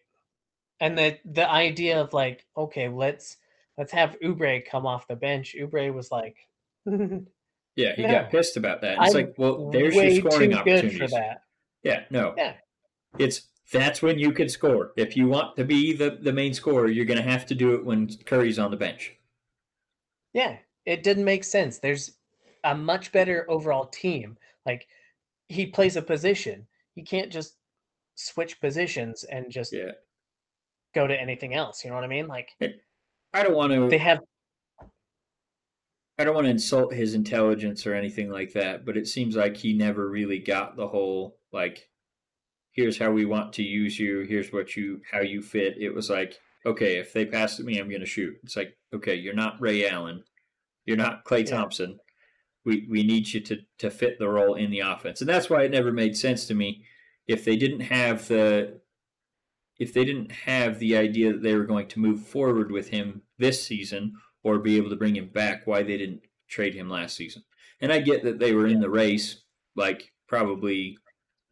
And 0.80 0.96
the 0.96 1.18
the 1.24 1.48
idea 1.48 2.00
of 2.00 2.12
like, 2.12 2.46
okay, 2.56 2.88
let's 2.88 3.36
let's 3.78 3.92
have 3.92 4.16
Oubre 4.20 4.64
come 4.64 4.86
off 4.86 5.06
the 5.08 5.16
bench. 5.16 5.54
Oubre 5.58 5.92
was 5.92 6.10
like, 6.10 6.36
yeah, 6.86 7.94
he 7.96 8.02
no. 8.02 8.10
got 8.10 8.30
pissed 8.30 8.56
about 8.56 8.80
that. 8.82 8.98
It's 9.00 9.14
I'm 9.14 9.22
like, 9.26 9.34
well, 9.36 9.70
there's 9.70 9.94
way 9.94 10.14
your 10.14 10.30
scoring 10.30 10.50
too 10.50 10.56
good 10.64 10.74
opportunities. 10.84 10.98
for 10.98 11.08
that. 11.08 11.42
Yeah, 11.82 12.04
no, 12.10 12.34
Yeah. 12.36 12.54
it's 13.18 13.42
that's 13.72 14.02
when 14.02 14.18
you 14.18 14.32
can 14.32 14.48
score. 14.48 14.92
If 14.96 15.16
you 15.16 15.28
want 15.28 15.56
to 15.56 15.64
be 15.64 15.92
the 15.92 16.18
the 16.20 16.32
main 16.32 16.54
scorer, 16.54 16.88
you're 16.88 17.04
going 17.04 17.22
to 17.22 17.28
have 17.30 17.46
to 17.46 17.54
do 17.54 17.74
it 17.74 17.84
when 17.84 18.08
Curry's 18.24 18.58
on 18.58 18.70
the 18.70 18.76
bench. 18.76 19.14
Yeah, 20.32 20.56
it 20.86 21.02
didn't 21.02 21.24
make 21.24 21.44
sense. 21.44 21.78
There's 21.78 22.12
a 22.64 22.74
much 22.74 23.12
better 23.12 23.46
overall 23.48 23.86
team. 23.86 24.36
Like 24.66 24.86
he 25.48 25.66
plays 25.66 25.96
a 25.96 26.02
position. 26.02 26.66
He 26.94 27.02
can't 27.02 27.30
just 27.32 27.56
switch 28.14 28.60
positions 28.60 29.24
and 29.24 29.50
just 29.50 29.72
Yeah, 29.72 29.92
go 30.94 31.06
to 31.06 31.18
anything 31.18 31.54
else. 31.54 31.84
You 31.84 31.90
know 31.90 31.96
what 31.96 32.04
I 32.04 32.08
mean? 32.08 32.26
Like 32.26 32.50
I 33.32 33.42
don't 33.42 33.54
want 33.54 33.72
to. 33.72 33.88
they 33.88 33.98
have 33.98 34.20
I 36.18 36.24
don't 36.24 36.34
want 36.34 36.46
to 36.46 36.50
insult 36.50 36.92
his 36.92 37.14
intelligence 37.14 37.86
or 37.86 37.94
anything 37.94 38.30
like 38.30 38.52
that, 38.52 38.84
but 38.84 38.96
it 38.96 39.08
seems 39.08 39.36
like 39.36 39.56
he 39.56 39.72
never 39.72 40.08
really 40.08 40.38
got 40.38 40.76
the 40.76 40.86
whole 40.86 41.38
like 41.52 41.88
here's 42.72 42.98
how 42.98 43.10
we 43.10 43.24
want 43.24 43.52
to 43.54 43.62
use 43.62 43.98
you, 43.98 44.20
here's 44.20 44.52
what 44.52 44.76
you 44.76 45.00
how 45.10 45.20
you 45.20 45.42
fit. 45.42 45.76
It 45.78 45.94
was 45.94 46.10
like, 46.10 46.38
okay, 46.66 46.98
if 46.98 47.12
they 47.12 47.24
pass 47.24 47.58
it 47.58 47.66
me, 47.66 47.78
I'm 47.78 47.88
going 47.88 48.00
to 48.00 48.06
shoot. 48.06 48.36
It's 48.42 48.56
like, 48.56 48.76
okay, 48.94 49.14
you're 49.14 49.34
not 49.34 49.60
Ray 49.60 49.88
Allen. 49.88 50.22
You're 50.86 50.96
not 50.96 51.24
Klay 51.24 51.40
Yeah. 51.40 51.56
Thompson. 51.56 51.98
We 52.64 52.86
we 52.90 53.02
need 53.02 53.32
you 53.32 53.40
to 53.40 53.58
to 53.78 53.90
fit 53.90 54.18
the 54.18 54.28
role 54.28 54.54
in 54.54 54.70
the 54.70 54.80
offense. 54.80 55.20
And 55.20 55.30
that's 55.30 55.48
why 55.48 55.62
it 55.62 55.70
never 55.70 55.92
made 55.92 56.16
sense 56.16 56.46
to 56.46 56.54
me 56.54 56.84
if 57.26 57.44
they 57.44 57.56
didn't 57.56 57.80
have 57.80 58.28
the 58.28 58.79
if 59.80 59.94
they 59.94 60.04
didn't 60.04 60.30
have 60.30 60.78
the 60.78 60.94
idea 60.94 61.32
that 61.32 61.42
they 61.42 61.54
were 61.54 61.64
going 61.64 61.88
to 61.88 61.98
move 61.98 62.20
forward 62.20 62.70
with 62.70 62.88
him 62.88 63.22
this 63.38 63.64
season 63.64 64.12
or 64.44 64.58
be 64.58 64.76
able 64.76 64.90
to 64.90 64.96
bring 64.96 65.16
him 65.16 65.28
back, 65.28 65.66
why 65.66 65.82
they 65.82 65.96
didn't 65.96 66.20
trade 66.48 66.74
him 66.74 66.90
last 66.90 67.16
season. 67.16 67.42
And 67.80 67.90
I 67.90 68.00
get 68.00 68.22
that 68.24 68.38
they 68.38 68.52
were 68.52 68.66
in 68.66 68.80
the 68.80 68.90
race, 68.90 69.42
like 69.74 70.12
probably 70.28 70.98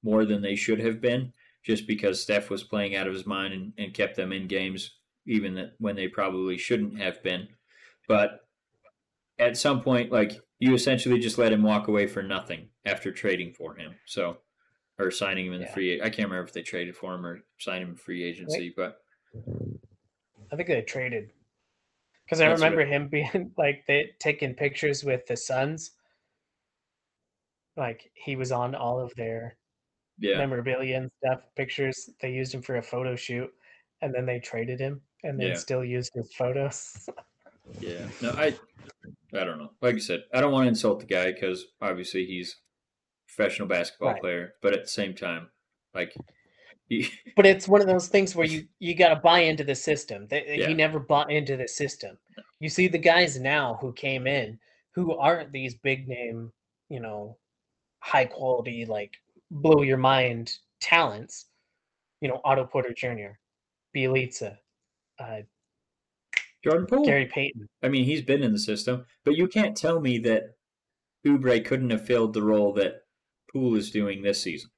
more 0.03 0.27
than 0.27 0.43
they 0.43 0.57
should 0.57 0.79
have 0.79 1.01
been, 1.01 1.33
just 1.65 1.87
because 1.87 2.21
Steph 2.23 2.51
was 2.51 2.63
playing 2.63 2.95
out 2.95 3.07
of 3.07 3.15
his 3.15 3.27
mind 3.27 3.55
and, 3.55 3.73
and 3.79 3.95
kept 3.95 4.17
them 4.17 4.31
in 4.31 4.47
games, 4.47 4.99
even 5.27 5.55
that 5.55 5.73
when 5.79 5.97
they 5.97 6.07
probably 6.07 6.59
shouldn't 6.59 7.01
have 7.01 7.23
been. 7.23 7.49
But 8.07 8.41
at 9.39 9.57
some 9.57 9.81
point, 9.81 10.13
like 10.13 10.39
you 10.59 10.75
essentially 10.75 11.19
just 11.19 11.39
let 11.39 11.53
him 11.53 11.63
walk 11.63 11.89
away 11.89 12.07
for 12.07 12.23
nothing 12.23 12.69
after 12.85 13.11
trading 13.11 13.55
for 13.55 13.75
him. 13.75 13.95
So, 14.05 14.39
or 14.99 15.11
signing 15.11 15.47
him 15.47 15.55
in 15.55 15.61
the 15.61 15.67
free. 15.67 16.01
I 16.01 16.11
can't 16.11 16.29
remember 16.29 16.45
if 16.45 16.53
they 16.53 16.63
traded 16.63 16.97
for 16.97 17.15
him 17.15 17.25
or 17.25 17.41
signed 17.59 17.83
him 17.83 17.91
in 17.91 17.97
free 17.97 18.25
agency, 18.25 18.73
but 18.77 19.01
I 20.53 20.57
think 20.57 20.69
they 20.69 20.83
traded. 20.83 21.31
Because 22.25 22.41
I 22.41 22.47
remember 22.47 22.79
right. 22.79 22.89
him 22.89 23.09
being 23.11 23.53
like 23.57 23.85
they 23.87 24.11
taking 24.19 24.55
pictures 24.55 25.05
with 25.05 25.27
the 25.27 25.37
Suns. 25.37 25.93
Like 27.77 28.11
he 28.15 28.35
was 28.35 28.51
on 28.51 28.75
all 28.75 28.99
of 28.99 29.15
their 29.15 29.57
yeah, 30.19 30.39
memorabilia 30.39 30.97
and 30.97 31.11
stuff, 31.23 31.43
pictures. 31.57 32.11
They 32.21 32.33
used 32.33 32.53
him 32.53 32.63
for 32.63 32.77
a 32.77 32.83
photo 32.83 33.15
shoot 33.15 33.51
and 34.03 34.13
then 34.13 34.27
they 34.27 34.41
traded 34.41 34.81
him 34.81 35.01
and 35.23 35.39
then 35.39 35.49
Yeah. 35.49 35.55
still 35.55 35.85
used 35.85 36.13
his 36.15 36.33
photos. 36.35 37.09
yeah. 37.81 38.09
No, 38.21 38.31
I, 38.33 38.57
I 39.33 39.45
don't 39.45 39.59
know. 39.59 39.71
Like 39.81 39.95
you 39.95 40.01
said, 40.01 40.25
I 40.35 40.41
don't 40.41 40.53
want 40.53 40.65
to 40.65 40.71
insult 40.71 41.01
the 41.01 41.07
guy 41.07 41.33
because 41.33 41.67
obviously 41.81 42.25
he's 42.25 42.57
professional 43.29 43.69
basketball 43.69 44.13
Right. 44.13 44.21
player, 44.21 44.55
but 44.63 44.73
at 44.73 44.83
the 44.83 44.89
same 44.89 45.15
time, 45.15 45.49
like, 45.95 46.17
but 47.37 47.45
it's 47.47 47.69
one 47.69 47.81
of 47.83 47.87
those 47.87 48.09
things 48.09 48.35
where 48.35 48.47
you 48.47 48.67
you 48.79 48.95
got 48.95 49.11
to 49.11 49.17
buy 49.17 49.41
into 49.41 49.63
the 49.63 49.75
system. 49.75 50.27
They, 50.29 50.57
Yeah. 50.57 50.69
He 50.69 50.75
never 50.75 50.99
bought 50.99 51.31
into 51.31 51.57
the 51.57 51.69
system. 51.69 52.19
You 52.61 52.69
see 52.69 52.89
the 52.89 52.99
guys 52.99 53.39
now 53.39 53.79
who 53.81 53.93
came 53.93 54.27
in 54.27 54.59
who 54.93 55.17
aren't 55.17 55.53
these 55.53 55.75
big 55.77 56.09
name, 56.09 56.53
you 56.89 56.99
know, 56.99 57.37
high 58.01 58.25
quality 58.25 58.85
like 58.85 59.17
blow 59.51 59.83
your 59.83 59.97
mind 59.99 60.59
talents. 60.81 61.47
You 62.21 62.29
know, 62.29 62.41
Otto 62.45 62.65
Porter 62.65 62.93
Jr., 62.93 63.39
Bjelica, 63.95 64.57
uh, 65.21 65.43
Jordan 66.65 66.87
Poole. 66.87 67.05
Gary 67.05 67.27
Payton. 67.27 67.69
I 67.85 67.89
mean, 67.89 68.05
he's 68.05 68.23
been 68.23 68.43
in 68.43 68.53
the 68.53 68.59
system, 68.59 69.07
but 69.25 69.37
you 69.37 69.47
can't 69.47 69.77
tell 69.77 70.01
me 70.01 70.19
that 70.19 70.57
Oubre 71.25 71.65
couldn't 71.65 71.91
have 71.91 72.05
filled 72.05 72.35
the 72.35 72.43
role 72.43 72.73
that 72.73 73.03
Poole 73.53 73.77
is 73.77 73.91
doing 73.91 74.23
this 74.23 74.43
season. 74.43 74.71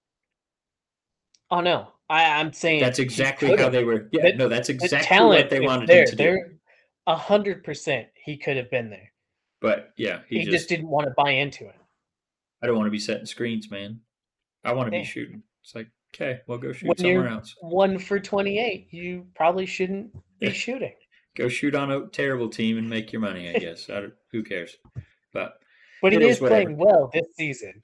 Oh 1.51 1.61
no, 1.61 1.89
I, 2.09 2.39
I'm 2.41 2.53
saying 2.53 2.81
That's 2.81 2.99
exactly 3.01 3.57
how 3.57 3.69
they 3.69 3.85
were. 3.85 4.09
Yeah, 4.13 4.31
The- 4.31 4.37
no, 4.37 4.49
that's 4.49 4.69
The 4.69 4.75
exactly 4.75 5.07
talent 5.09 5.41
what 5.45 5.51
they 5.51 5.61
wanted 5.61 5.89
there. 5.89 6.03
him 6.03 6.07
to 6.11 6.17
do. 6.17 6.45
A 7.07 7.17
hundred 7.17 7.65
percent. 7.65 8.07
He 8.25 8.37
could 8.37 8.57
have 8.57 8.71
been 8.71 8.89
there. 8.91 9.13
But 9.61 9.93
yeah, 9.97 10.21
he, 10.29 10.39
He, 10.39 10.45
just, 10.45 10.53
just, 10.53 10.69
didn't 10.69 10.89
want 10.89 11.07
to 11.07 11.15
buy 11.17 11.31
into 11.33 11.67
it. 11.67 11.75
I 12.63 12.67
don't 12.67 12.77
want 12.77 12.87
to 12.87 12.91
be 12.93 12.99
setting 13.01 13.27
screens, 13.27 13.71
man. 13.71 14.01
I 14.65 14.73
want 14.73 14.91
to 14.91 14.97
Yeah. 14.97 15.03
be 15.03 15.07
shooting. 15.09 15.43
It's 15.63 15.75
like, 15.75 15.89
okay, 16.15 16.41
well, 16.47 16.59
go 16.59 16.73
shoot 16.73 16.89
When 16.89 16.97
somewhere 16.99 17.29
else. 17.29 17.55
one 17.61 17.99
for 17.99 18.21
twenty-eight, 18.21 18.89
you 18.93 19.27
probably 19.35 19.67
shouldn't 19.67 20.13
be 20.39 20.47
Yeah. 20.47 20.53
shooting. 20.53 20.95
Go 21.37 21.49
shoot 21.49 21.75
on 21.75 21.91
a 21.91 22.07
terrible 22.09 22.49
team 22.49 22.79
and 22.79 22.89
make 22.89 23.13
your 23.13 23.21
money. 23.23 23.49
I 23.51 23.53
guess. 23.59 23.91
I 23.91 24.01
don't, 24.01 24.15
who 24.31 24.43
cares? 24.45 24.77
But 25.33 25.55
But 26.03 26.13
he 26.13 26.17
It 26.19 26.23
is 26.23 26.37
is 26.37 26.39
playing 26.39 26.77
well 26.77 27.11
this 27.13 27.27
season. 27.35 27.83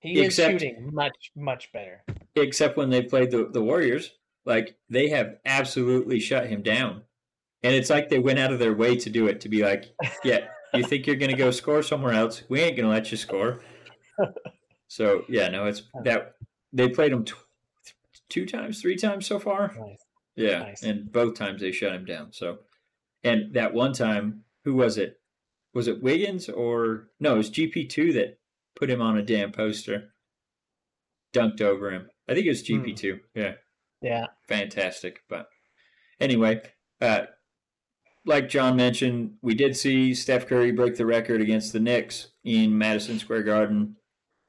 He 0.00 0.20
is 0.20 0.34
shooting 0.36 0.90
much, 0.92 1.32
much 1.36 1.72
better. 1.72 2.04
except 2.36 2.76
when 2.76 2.90
they 2.90 3.02
played 3.02 3.30
the, 3.30 3.48
the 3.52 3.62
Warriors, 3.62 4.12
like 4.44 4.76
they 4.88 5.08
have 5.08 5.36
absolutely 5.44 6.20
shut 6.20 6.46
him 6.46 6.62
down. 6.62 7.02
And 7.64 7.74
it's 7.74 7.90
like 7.90 8.08
they 8.08 8.20
went 8.20 8.38
out 8.38 8.52
of 8.52 8.60
their 8.60 8.74
way 8.74 8.96
to 8.96 9.10
do 9.10 9.26
it 9.26 9.40
to 9.40 9.48
be 9.48 9.64
like, 9.64 9.86
yeah, 10.22 10.46
you 10.72 10.84
think 10.84 11.06
you're 11.06 11.16
going 11.16 11.30
to 11.32 11.36
go 11.36 11.50
score 11.50 11.82
somewhere 11.82 12.12
else? 12.12 12.42
We 12.48 12.60
ain't 12.60 12.76
going 12.76 12.86
to 12.88 12.94
let 12.94 13.10
you 13.10 13.16
score. 13.16 13.60
So 14.90 15.24
yeah, 15.28 15.48
no, 15.48 15.66
it's 15.66 15.82
that 16.04 16.36
they 16.72 16.88
played 16.88 17.12
him 17.12 17.24
tw- 17.24 17.34
two 18.30 18.46
times, 18.46 18.80
three 18.80 18.96
times 18.96 19.26
so 19.26 19.38
far. 19.38 19.74
Nice. 19.78 19.98
Yeah, 20.34 20.58
Nice. 20.60 20.82
and 20.82 21.12
both 21.12 21.34
times 21.34 21.60
they 21.60 21.72
shut 21.72 21.92
him 21.92 22.04
down. 22.06 22.32
So, 22.32 22.60
and 23.22 23.52
that 23.54 23.74
one 23.74 23.92
time, 23.92 24.44
who 24.64 24.74
was 24.74 24.96
it? 24.96 25.20
Was 25.74 25.88
it 25.88 26.02
Wiggins 26.02 26.48
or 26.48 27.08
no? 27.20 27.34
It 27.34 27.36
was 27.38 27.50
GP 27.50 27.90
two 27.90 28.12
that 28.14 28.38
put 28.78 28.88
him 28.90 29.02
on 29.02 29.16
a 29.18 29.22
damn 29.22 29.50
poster, 29.52 30.14
dunked 31.34 31.60
over 31.60 31.90
him. 31.90 32.08
I 32.28 32.34
think 32.34 32.46
it 32.46 32.50
was 32.50 32.62
GP 32.62 32.96
two. 32.96 33.20
Yeah, 33.34 33.54
Yeah. 34.02 34.26
fantastic. 34.48 35.20
But 35.28 35.48
anyway, 36.20 36.62
uh, 37.00 37.26
like 38.24 38.48
John 38.48 38.76
mentioned, 38.76 39.34
we 39.42 39.54
did 39.54 39.76
see 39.76 40.14
Steph 40.14 40.46
Curry 40.46 40.70
break 40.72 40.96
the 40.96 41.06
record 41.06 41.40
against 41.40 41.72
the 41.72 41.80
Knicks 41.80 42.28
in 42.44 42.76
Madison 42.76 43.18
Square 43.18 43.44
Garden. 43.44 43.96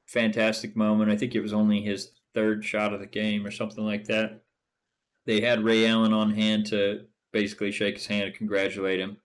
Fantastic 0.08 0.76
moment. 0.76 1.12
I 1.12 1.16
think 1.16 1.36
it 1.36 1.42
was 1.42 1.54
only 1.54 1.82
his 1.82 2.12
third 2.34 2.64
shot 2.66 2.94
of 2.94 3.00
the 3.00 3.06
game 3.08 3.46
or 3.46 3.52
something 3.52 3.86
like 3.86 4.06
that. 4.06 4.42
They 5.26 5.42
had 5.42 5.64
Ray 5.64 5.86
Allen 5.88 6.14
on 6.14 6.32
hand 6.34 6.66
to 6.68 7.06
basically 7.32 7.72
shake 7.72 7.96
his 7.96 8.08
hand 8.08 8.26
and 8.26 8.36
congratulate 8.36 9.00
him. 9.00 9.18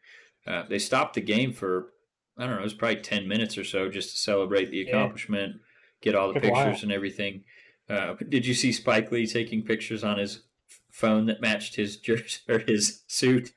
Uh, 0.46 0.64
they 0.68 0.78
stopped 0.78 1.14
the 1.14 1.20
game 1.22 1.52
for, 1.52 1.88
I 2.36 2.46
don't 2.46 2.54
know, 2.56 2.60
it 2.60 2.64
was 2.64 2.74
probably 2.74 2.96
10 3.00 3.28
minutes 3.28 3.56
or 3.56 3.64
so 3.64 3.88
just 3.88 4.10
to 4.10 4.16
celebrate 4.16 4.70
the 4.70 4.78
Yeah. 4.78 4.88
accomplishment, 4.88 5.60
get 6.00 6.14
all 6.14 6.32
the 6.32 6.40
while. 6.40 6.64
pictures 6.64 6.82
and 6.82 6.90
everything. 6.92 7.44
Uh, 7.88 8.14
did 8.28 8.46
you 8.46 8.54
see 8.54 8.72
Spike 8.72 9.12
Lee 9.12 9.26
taking 9.26 9.62
pictures 9.62 10.02
on 10.02 10.18
his 10.18 10.42
phone 10.90 11.26
that 11.26 11.40
matched 11.40 11.76
his 11.76 11.96
jersey 11.98 12.40
or 12.48 12.58
his 12.60 13.02
suit? 13.06 13.52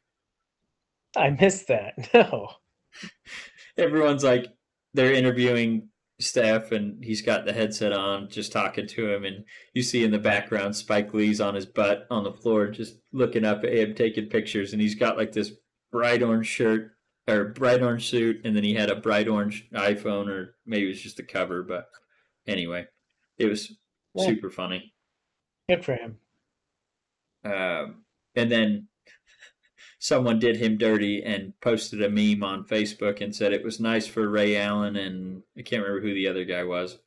I 1.16 1.30
missed 1.32 1.68
that. 1.68 1.94
No. 2.14 2.50
Everyone's 3.78 4.24
like 4.24 4.48
they're 4.94 5.14
interviewing 5.14 5.90
Steph 6.20 6.72
and 6.72 7.04
he's 7.04 7.22
got 7.22 7.46
the 7.46 7.54
headset 7.54 7.94
on, 7.94 8.28
just 8.30 8.52
talking 8.52 8.88
to 8.88 9.14
him, 9.14 9.24
and 9.24 9.46
you 9.74 9.84
see 9.84 10.04
in 10.04 10.10
the 10.12 10.18
background 10.18 10.76
Spike 10.76 11.14
Lee's 11.14 11.40
on 11.40 11.54
his 11.54 11.66
butt 11.68 12.08
on 12.10 12.24
the 12.24 12.34
floor, 12.34 12.68
just 12.70 12.98
looking 13.14 13.46
up 13.46 13.64
at 13.64 13.74
him, 13.74 13.94
taking 13.94 14.28
pictures, 14.30 14.74
and 14.74 14.82
he's 14.82 14.96
got 14.96 15.16
like 15.18 15.32
this 15.32 15.52
bright 15.92 16.24
orange 16.24 16.48
shirt 16.48 16.97
or 17.28 17.46
bright 17.46 17.82
orange 17.82 18.10
suit, 18.10 18.42
and 18.44 18.56
then 18.56 18.64
he 18.64 18.74
had 18.74 18.90
a 18.90 18.96
bright 18.96 19.28
orange 19.28 19.68
iPhone, 19.74 20.28
or 20.28 20.56
maybe 20.66 20.86
it 20.86 20.90
was 20.90 21.02
just 21.02 21.18
the 21.18 21.24
cover. 21.24 21.64
But 21.64 21.90
anyway, 22.48 22.88
it 23.38 23.48
was 23.48 23.72
yeah. 24.14 24.26
super 24.26 24.50
funny. 24.50 24.94
Good 25.70 25.84
for 25.84 25.96
him. 25.96 26.18
Um, 27.44 28.04
and 28.36 28.52
then 28.52 28.88
someone 30.00 30.40
did 30.40 30.58
him 30.58 30.78
dirty 30.78 31.24
and 31.24 31.54
posted 31.62 32.02
a 32.02 32.10
meme 32.10 32.44
on 32.44 32.66
Facebook 32.66 33.22
and 33.22 33.36
said 33.36 33.54
it 33.54 33.64
was 33.64 33.80
nice 33.80 34.08
for 34.08 34.30
Ray 34.30 34.58
Allen 34.58 34.96
and 34.96 35.44
I 35.58 35.62
can't 35.62 35.84
remember 35.84 36.06
who 36.06 36.14
the 36.14 36.28
other 36.28 36.46
guy 36.46 36.64
was. 36.64 37.00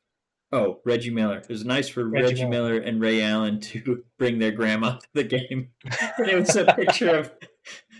Oh, 0.53 0.81
Reggie 0.85 1.11
Miller. 1.11 1.37
It 1.37 1.47
was 1.47 1.63
nice 1.63 1.87
for 1.87 2.03
Reggie, 2.03 2.25
Reggie 2.25 2.45
Miller. 2.45 2.73
Miller. 2.73 2.83
and 2.83 3.01
Ray 3.01 3.21
Allen 3.21 3.61
to 3.61 4.03
bring 4.17 4.39
their 4.39 4.51
grandma 4.51 4.97
to 4.97 5.07
the 5.13 5.23
game. 5.23 5.69
and 6.17 6.29
it 6.29 6.35
was 6.35 6.55
a 6.55 6.65
picture 6.65 7.15
of 7.15 7.31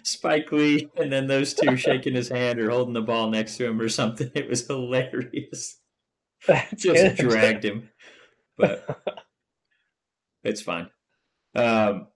Spike 0.04 0.52
Lee 0.52 0.90
and 0.98 1.12
then 1.12 1.28
those 1.28 1.54
two 1.54 1.76
shaking 1.76 2.16
his 2.16 2.30
hand 2.30 2.60
or 2.60 2.70
holding 2.70 2.94
the 2.94 3.02
ball 3.02 3.30
next 3.30 3.58
to 3.58 3.66
him 3.66 3.80
or 3.80 3.90
something. 3.90 4.30
It 4.36 4.50
was 4.50 4.68
hilarious. 4.68 5.80
That's 6.48 6.82
Just 6.82 7.18
good. 7.18 7.30
dragged 7.30 7.66
him. 7.66 7.90
But 8.58 9.02
it's 10.44 10.62
fine. 10.62 10.90
Um, 11.56 12.08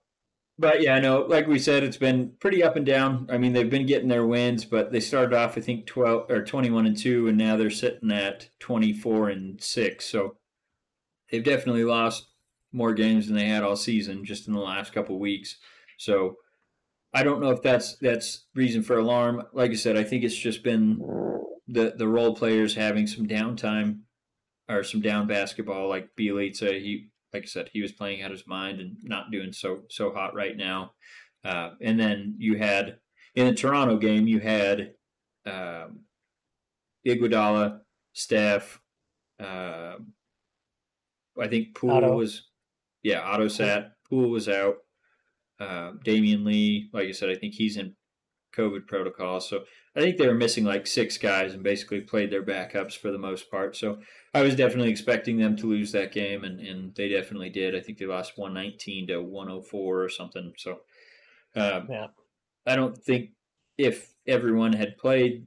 but 0.57 0.81
yeah, 0.81 0.99
no, 0.99 1.21
like 1.21 1.47
we 1.47 1.59
said, 1.59 1.83
it's 1.83 1.97
been 1.97 2.31
pretty 2.39 2.63
up 2.63 2.77
and 2.77 2.85
down. 2.85 3.27
I 3.29 3.37
mean, 3.37 3.51
they've 3.53 3.69
been 3.69 3.85
getting 3.85 4.07
their 4.07 4.25
wins, 4.25 4.63
but 4.63 4.91
they 4.91 5.01
started 5.01 5.35
off, 5.35 5.57
I 5.57 5.61
think, 5.61 5.85
twelve 5.85 6.31
or 6.31 6.43
twenty-one 6.43 6.85
and 6.85 6.97
two, 6.97 7.27
and 7.27 7.37
now 7.37 7.57
they're 7.57 7.69
sitting 7.69 8.11
at 8.11 8.47
twenty-four 8.59 9.29
and 9.29 9.61
six. 9.61 10.05
So 10.05 10.37
they've 11.29 11.43
definitely 11.43 11.83
lost 11.83 12.27
more 12.71 12.93
games 12.93 13.27
than 13.27 13.35
they 13.35 13.47
had 13.47 13.63
all 13.63 13.75
season, 13.75 14.23
just 14.23 14.47
in 14.47 14.53
the 14.53 14.59
last 14.59 14.93
couple 14.93 15.19
weeks. 15.19 15.57
So 15.97 16.37
I 17.15 17.23
don't 17.23 17.39
know 17.41 17.51
if 17.51 17.61
that's 17.61 17.95
that's 17.97 18.45
reason 18.55 18.83
for 18.83 18.97
alarm. 18.97 19.43
Like 19.53 19.71
I 19.71 19.75
said, 19.75 19.97
I 19.97 20.03
think 20.03 20.23
it's 20.23 20.35
just 20.35 20.63
been 20.63 20.99
the 21.67 21.93
the 21.97 22.07
role 22.07 22.35
players 22.35 22.75
having 22.75 23.07
some 23.07 23.25
downtime 23.25 23.99
or 24.69 24.83
some 24.83 24.99
down 24.99 25.25
basketball. 25.25 25.87
Like 25.87 26.09
Bjelica, 26.19 26.79
he 26.81 27.07
like 27.33 27.43
I 27.43 27.47
said, 27.47 27.69
he 27.71 27.81
was 27.81 27.93
playing 27.93 28.21
out 28.21 28.31
of 28.31 28.37
his 28.37 28.47
mind 28.47 28.81
and 28.81 28.97
not 29.01 29.31
doing 29.31 29.53
so 29.53 29.83
so 29.89 30.11
hot 30.11 30.35
right 30.35 30.57
now. 30.57 30.91
Uh, 31.45 31.71
and 31.81 31.97
then 31.97 32.35
you 32.37 32.57
had 32.57 32.97
in 33.35 33.47
the 33.47 33.53
Toronto 33.53 33.97
game, 33.97 34.27
you 34.27 34.39
had 34.39 34.93
um, 35.45 36.01
Iguodala, 37.07 37.79
Steph. 38.13 38.81
Uh, 39.39 39.95
I 41.39 41.47
think 41.47 41.75
Poole 41.75 41.91
Otto. 41.91 42.17
was, 42.17 42.49
yeah, 43.03 43.21
Otto 43.21 43.47
sat. 43.47 43.91
Poole 44.09 44.29
was 44.29 44.47
out. 44.49 44.77
Uh, 45.59 45.91
Damion 46.05 46.45
Lee, 46.45 46.89
like 46.93 47.07
I 47.07 47.11
said, 47.11 47.29
I 47.29 47.35
think 47.35 47.53
he's 47.53 47.77
in 47.77 47.95
COVID 48.55 48.87
protocol. 48.87 49.39
So 49.39 49.63
I 49.95 49.99
think 49.99 50.17
they 50.17 50.27
were 50.27 50.33
missing 50.33 50.65
like 50.65 50.87
six 50.87 51.17
guys 51.17 51.53
and 51.53 51.63
basically 51.63 52.01
played 52.01 52.31
their 52.31 52.43
backups 52.43 52.97
for 52.97 53.11
the 53.11 53.17
most 53.17 53.49
part. 53.49 53.75
So 53.75 53.99
I 54.33 54.41
was 54.41 54.55
definitely 54.55 54.91
expecting 54.91 55.37
them 55.37 55.55
to 55.57 55.67
lose 55.67 55.91
that 55.91 56.11
game, 56.11 56.43
and, 56.43 56.59
and 56.59 56.93
they 56.95 57.09
definitely 57.09 57.49
did. 57.49 57.75
I 57.75 57.79
think 57.79 57.97
they 57.97 58.05
lost 58.05 58.37
119 58.37 59.07
to 59.07 59.21
104 59.21 60.03
or 60.03 60.09
something. 60.09 60.53
So 60.57 60.79
um, 61.55 61.87
yeah. 61.89 62.07
I 62.65 62.75
don't 62.75 62.97
think 62.97 63.31
if 63.77 64.13
everyone 64.27 64.73
had 64.73 64.97
played, 64.97 65.45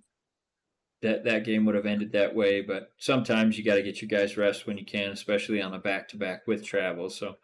that 1.02 1.24
that 1.24 1.44
game 1.44 1.64
would 1.64 1.74
have 1.74 1.86
ended 1.86 2.12
that 2.12 2.34
way. 2.34 2.62
But 2.62 2.90
sometimes 2.98 3.56
you 3.56 3.64
got 3.64 3.76
to 3.76 3.82
get 3.82 4.02
your 4.02 4.08
guys 4.08 4.36
rest 4.36 4.66
when 4.66 4.78
you 4.78 4.84
can, 4.84 5.10
especially 5.10 5.62
on 5.62 5.74
a 5.74 5.78
back 5.78 6.08
to 6.08 6.16
back 6.16 6.46
with 6.46 6.64
travel. 6.64 7.10
So 7.10 7.36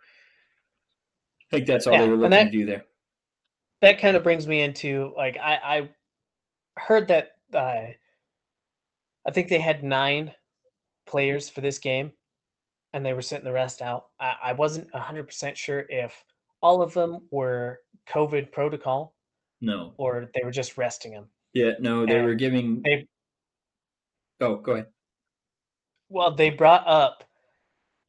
I 1.54 1.58
think 1.58 1.66
that's 1.66 1.86
all 1.86 1.92
yeah, 1.94 2.02
they 2.02 2.08
were 2.08 2.16
looking 2.16 2.30
that, 2.30 2.44
to 2.44 2.50
do 2.50 2.66
there. 2.66 2.84
That 3.80 4.00
kind 4.00 4.16
of 4.16 4.22
brings 4.22 4.46
me 4.46 4.62
into 4.62 5.12
like 5.16 5.36
I, 5.36 5.58
I 5.62 5.88
heard 6.76 7.08
that 7.08 7.32
uh, 7.52 7.92
I 9.26 9.30
think 9.32 9.48
they 9.48 9.60
had 9.60 9.84
nine 9.84 10.32
players 11.06 11.48
for 11.48 11.60
this 11.60 11.78
game, 11.78 12.12
and 12.92 13.06
they 13.06 13.12
were 13.12 13.22
sitting 13.22 13.44
the 13.44 13.52
rest 13.52 13.82
out. 13.82 14.06
I, 14.18 14.34
I 14.42 14.52
wasn't 14.52 14.92
hundred 14.94 15.26
percent 15.26 15.56
sure 15.56 15.86
if 15.88 16.24
all 16.60 16.82
of 16.82 16.92
them 16.94 17.20
were 17.30 17.80
COVID 18.08 18.50
protocol. 18.50 19.14
No. 19.60 19.94
Or 19.96 20.28
they 20.34 20.42
were 20.44 20.50
just 20.50 20.76
resting 20.76 21.12
them. 21.12 21.26
Yeah, 21.52 21.72
no, 21.78 22.04
they 22.04 22.16
and 22.16 22.26
were 22.26 22.34
giving. 22.34 22.82
They, 22.84 23.06
oh, 24.40 24.56
go 24.56 24.72
ahead. 24.72 24.86
Well, 26.08 26.34
they 26.34 26.50
brought 26.50 26.86
up 26.86 27.24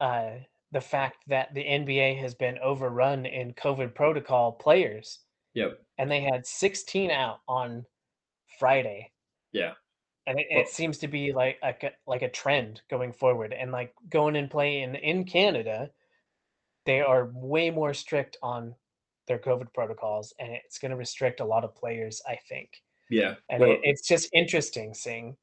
uh, 0.00 0.30
the 0.76 0.80
fact 0.82 1.24
that 1.26 1.54
the 1.54 1.64
NBA 1.64 2.18
has 2.20 2.34
been 2.34 2.58
overrun 2.58 3.24
in 3.24 3.54
COVID 3.54 3.94
protocol 3.94 4.52
players. 4.52 5.20
Yep. 5.54 5.80
And 5.96 6.10
they 6.10 6.20
had 6.20 6.46
16 6.46 7.10
out 7.10 7.40
on 7.48 7.86
Friday. 8.58 9.10
Yeah. 9.52 9.72
And 10.26 10.38
it, 10.38 10.46
it 10.50 10.68
seems 10.68 10.98
to 10.98 11.08
be 11.08 11.32
like 11.32 11.58
a 11.62 11.74
like 12.06 12.20
a 12.20 12.28
trend 12.28 12.82
going 12.90 13.14
forward. 13.14 13.54
And 13.58 13.72
like 13.72 13.94
going 14.10 14.36
and 14.36 14.50
playing 14.50 14.96
in 14.96 15.24
Canada, 15.24 15.88
they 16.84 17.00
are 17.00 17.30
way 17.32 17.70
more 17.70 17.94
strict 17.94 18.36
on 18.42 18.74
their 19.26 19.38
COVID 19.38 19.72
protocols, 19.72 20.34
and 20.38 20.52
it's 20.52 20.78
going 20.78 20.90
to 20.90 20.96
restrict 20.98 21.40
a 21.40 21.44
lot 21.44 21.64
of 21.64 21.74
players, 21.74 22.20
I 22.28 22.38
think. 22.50 22.68
Yeah, 23.08 23.36
and 23.48 23.62
well, 23.62 23.70
it, 23.70 23.80
it's 23.82 24.06
just 24.06 24.28
interesting 24.34 24.92
seeing. 24.92 25.38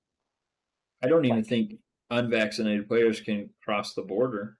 I 1.03 1.07
don't 1.07 1.25
even 1.25 1.37
like, 1.37 1.47
think 1.47 1.73
unvaccinated 2.11 2.87
players 2.87 3.19
can 3.19 3.49
cross 3.63 3.95
the 3.95 4.03
border, 4.03 4.57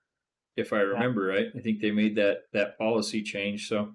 if 0.56 0.74
I 0.74 0.80
remember 0.80 1.26
right. 1.28 1.48
I 1.56 1.60
think 1.60 1.82
they 1.82 1.92
made 1.92 2.16
that 2.16 2.44
that 2.54 2.78
policy 2.78 3.22
change, 3.24 3.68
so 3.68 3.94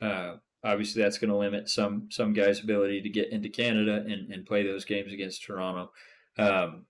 uh, 0.00 0.36
obviously 0.64 1.02
that's 1.02 1.18
going 1.18 1.30
to 1.30 1.36
limit 1.36 1.68
some 1.68 2.08
some 2.10 2.32
guys' 2.32 2.62
ability 2.62 3.02
to 3.02 3.08
get 3.08 3.32
into 3.32 3.48
Canada 3.48 4.04
and, 4.06 4.32
and 4.32 4.46
play 4.46 4.64
those 4.64 4.84
games 4.84 5.12
against 5.12 5.42
Toronto. 5.42 5.90
Um, 6.36 6.86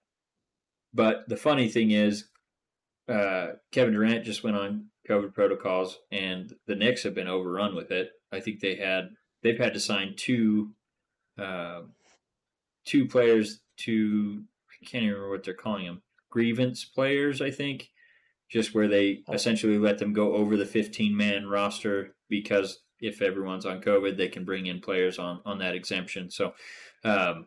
but 0.93 1.29
the 1.29 1.37
funny 1.37 1.69
thing 1.69 1.91
is, 1.91 2.29
uh, 3.09 3.49
Kevin 3.73 3.95
Durant 3.95 4.25
just 4.25 4.45
went 4.45 4.57
on 4.57 4.87
COVID 5.09 5.35
protocols, 5.35 5.99
and 6.13 6.55
the 6.67 6.77
Knicks 6.77 7.03
have 7.03 7.15
been 7.15 7.29
overrun 7.29 7.75
with 7.75 7.91
it. 7.91 8.11
I 8.33 8.41
think 8.41 8.61
they 8.61 8.77
had 8.77 9.11
they've 9.43 9.59
had 9.59 9.75
to 9.75 9.81
sign 9.81 10.15
two 10.17 10.73
uh, 11.39 11.83
two 12.85 13.07
players 13.07 13.61
to 13.79 14.43
I 14.71 14.85
can't 14.85 15.05
even 15.05 15.15
remember 15.15 15.31
what 15.31 15.45
they're 15.45 15.55
calling 15.55 15.87
them 15.87 16.03
grievance 16.31 16.85
players. 16.85 17.41
I 17.41 17.51
think 17.51 17.91
just 18.51 18.75
where 18.75 18.89
they 18.89 19.23
oh. 19.29 19.33
essentially 19.33 19.79
let 19.79 19.99
them 19.99 20.13
go 20.13 20.35
over 20.35 20.57
the 20.57 20.67
15 20.67 21.17
man 21.17 21.47
roster 21.47 22.15
because 22.29 22.81
if 23.01 23.23
everyone's 23.23 23.67
on 23.67 23.81
COVID, 23.81 24.17
they 24.17 24.29
can 24.29 24.45
bring 24.45 24.67
in 24.67 24.81
players 24.81 25.19
on 25.19 25.41
on 25.45 25.59
that 25.59 25.75
exemption. 25.75 26.31
So. 26.31 26.55
Um, 27.05 27.47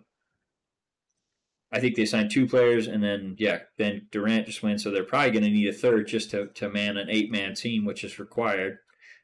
I 1.73 1.79
think 1.79 1.95
they 1.95 2.05
signed 2.05 2.31
two 2.31 2.47
players, 2.47 2.87
and 2.87 3.01
then 3.01 3.35
yeah, 3.39 3.59
then 3.77 4.07
Durant 4.11 4.45
just 4.45 4.61
went. 4.61 4.81
So 4.81 4.91
they're 4.91 5.05
probably 5.05 5.31
going 5.31 5.45
to 5.45 5.49
need 5.49 5.69
a 5.69 5.73
third 5.73 6.07
just 6.07 6.31
to 6.31 6.47
to 6.47 6.69
man 6.69 6.97
an 6.97 7.09
eight 7.09 7.31
man 7.31 7.55
team, 7.55 7.85
which 7.85 8.03
is 8.03 8.19
required. 8.19 8.79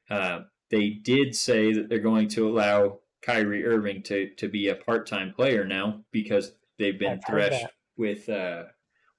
Uh, 0.09 0.41
they 0.69 0.89
did 0.89 1.35
say 1.35 1.73
that 1.73 1.89
they're 1.89 1.99
going 1.99 2.29
to 2.29 2.47
allow 2.47 2.99
Kyrie 3.21 3.65
Irving 3.65 4.01
to 4.03 4.29
to 4.35 4.47
be 4.47 4.69
a 4.69 4.75
part 4.75 5.07
time 5.07 5.33
player 5.33 5.65
now 5.65 6.03
because 6.11 6.53
they've 6.79 6.99
been 6.99 7.19
threshed 7.27 7.65
with 7.97 8.29
uh, 8.29 8.63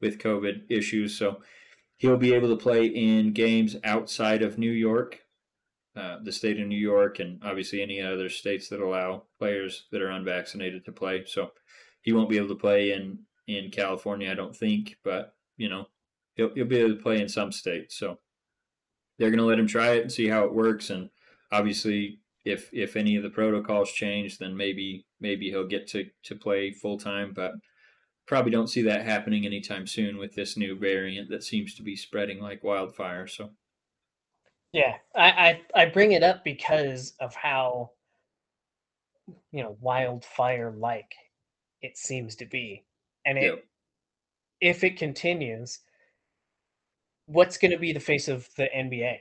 with 0.00 0.18
COVID 0.18 0.62
issues. 0.70 1.18
So 1.18 1.40
he'll 1.99 2.16
be 2.16 2.32
able 2.32 2.49
to 2.49 2.62
play 2.62 2.86
in 2.86 3.32
games 3.32 3.76
outside 3.84 4.42
of 4.42 4.59
New 4.59 4.70
York, 4.70 5.20
uh, 5.94 6.18
the 6.22 6.32
state 6.32 6.61
of 6.61 6.66
New 6.66 6.78
York, 6.78 7.18
and 7.18 7.40
obviously 7.44 7.82
any 7.82 8.01
other 8.01 8.28
states 8.28 8.68
that 8.68 8.80
allow 8.80 9.24
players 9.38 9.86
that 9.92 10.01
are 10.01 10.11
unvaccinated 10.11 10.84
to 10.84 10.92
play. 10.92 11.24
So 11.26 11.51
he 12.01 12.12
won't 12.12 12.30
be 12.30 12.38
able 12.38 12.49
to 12.49 12.55
play 12.55 12.92
in 12.92 13.20
in 13.46 13.70
California, 13.70 14.30
I 14.30 14.34
don't 14.34 14.55
think, 14.55 14.96
but 15.03 15.34
you 15.57 15.68
know, 15.68 15.86
he'll 16.34 16.55
he'll 16.55 16.66
be 16.66 16.78
able 16.78 16.96
to 16.96 17.03
play 17.03 17.20
in 17.20 17.28
some 17.28 17.53
states. 17.53 17.99
So 17.99 18.18
they're 19.18 19.30
going 19.30 19.38
to 19.38 19.44
let 19.44 19.59
him 19.59 19.66
try 19.66 19.92
it 19.92 20.03
and 20.03 20.12
see 20.12 20.28
how 20.28 20.44
it 20.44 20.55
works. 20.55 20.90
And 20.90 21.11
obviously, 21.51 22.20
if 22.44 22.70
if 22.72 22.94
any 22.96 23.16
of 23.16 23.22
the 23.22 23.30
protocols 23.30 23.92
change, 23.92 24.38
then 24.38 24.57
maybe 24.57 25.07
maybe 25.20 25.51
he'll 25.51 25.66
get 25.66 25.88
to 25.88 26.07
to 26.24 26.34
play 26.36 26.70
full 26.70 26.99
time. 26.99 27.32
But 27.34 27.53
probably 28.29 28.53
don't 28.53 28.68
see 28.68 28.83
that 28.83 29.05
happening 29.05 29.45
anytime 29.45 29.87
soon 29.87 30.18
with 30.18 30.35
this 30.35 30.57
new 30.57 30.79
variant 30.79 31.31
that 31.31 31.43
seems 31.43 31.74
to 31.74 31.83
be 31.83 31.97
spreading 31.97 32.41
like 32.41 32.62
wildfire. 32.62 33.26
So. 33.26 33.51
Yeah, 34.72 34.97
I, 35.16 35.61
I, 35.74 35.83
I 35.83 35.87
bring 35.87 36.12
it 36.12 36.22
up 36.22 36.45
because 36.45 37.14
of 37.18 37.35
how 37.35 37.91
you 39.51 39.62
know 39.62 39.76
wildfire 39.81 40.72
like 40.76 41.14
it 41.81 41.97
seems 41.97 42.37
to 42.37 42.47
be. 42.47 42.85
And 43.24 43.39
it, 43.39 43.45
yep. 43.45 43.64
if 44.61 44.85
it 44.85 44.99
continues, 44.99 45.81
what's 47.26 47.59
going 47.59 47.70
to 47.70 47.79
be 47.79 47.93
the 47.93 48.01
face 48.01 48.29
of 48.29 48.49
the 48.57 48.68
NBA? 48.74 49.18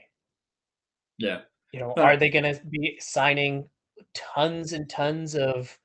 Yeah. 1.18 1.40
You 1.72 1.80
know, 1.80 1.94
are 1.96 2.16
they 2.16 2.30
going 2.30 2.54
to 2.54 2.60
be 2.64 2.98
signing 3.00 3.68
tons 4.14 4.72
and 4.72 4.88
tons 4.88 5.34
of, 5.34 5.78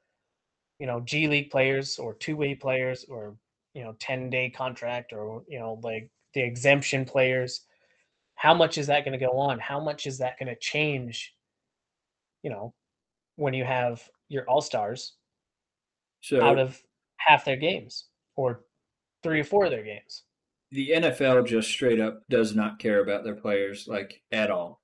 you 0.79 0.87
know, 0.87 0.99
G 1.01 1.27
League 1.27 1.49
players 1.51 1.99
or 1.99 2.13
two 2.15 2.35
way 2.35 2.55
players 2.55 3.05
or, 3.09 3.35
you 3.73 3.83
know, 3.83 3.95
10 3.99 4.29
day 4.29 4.49
contract 4.49 5.13
or, 5.13 5.43
you 5.47 5.59
know, 5.59 5.79
like 5.83 6.09
the 6.33 6.41
exemption 6.41 7.05
players? 7.05 7.61
How 8.35 8.53
much 8.53 8.77
is 8.77 8.87
that 8.87 9.05
going 9.05 9.17
to 9.17 9.25
go 9.25 9.37
on? 9.37 9.59
How 9.59 9.79
much 9.79 10.07
is 10.07 10.17
that 10.19 10.37
going 10.39 10.49
to 10.49 10.59
change, 10.59 11.33
you 12.43 12.49
know, 12.49 12.73
when 13.35 13.53
you 13.53 13.63
have 13.63 14.07
your 14.29 14.47
all 14.49 14.61
stars 14.61 15.13
So 16.21 16.41
out 16.41 16.59
of 16.59 16.81
half 17.17 17.45
their 17.45 17.55
games 17.57 18.05
or 18.35 18.65
three 19.23 19.39
or 19.39 19.43
four 19.45 19.65
of 19.65 19.71
their 19.71 19.83
games. 19.83 20.23
the 20.71 20.89
NFL 20.89 21.45
just 21.47 21.69
straight 21.69 21.99
up 21.99 22.23
does 22.29 22.55
not 22.55 22.79
care 22.79 22.99
about 23.01 23.23
their 23.23 23.35
players 23.35 23.87
like 23.87 24.21
at 24.31 24.51
all. 24.51 24.81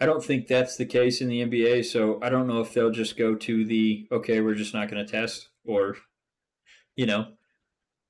I 0.00 0.06
don't 0.06 0.22
think 0.22 0.46
that's 0.46 0.76
the 0.76 0.86
case 0.86 1.20
in 1.20 1.28
the 1.28 1.42
NBA, 1.42 1.84
so 1.84 2.20
I 2.22 2.28
don't 2.28 2.46
know 2.46 2.60
if 2.60 2.72
they'll 2.72 2.90
just 2.90 3.16
go 3.16 3.34
to 3.34 3.64
the 3.64 4.06
okay, 4.12 4.40
we're 4.40 4.54
just 4.54 4.74
not 4.74 4.90
going 4.90 5.04
to 5.04 5.10
test 5.10 5.48
or 5.64 5.96
you 6.98 7.06
know, 7.06 7.28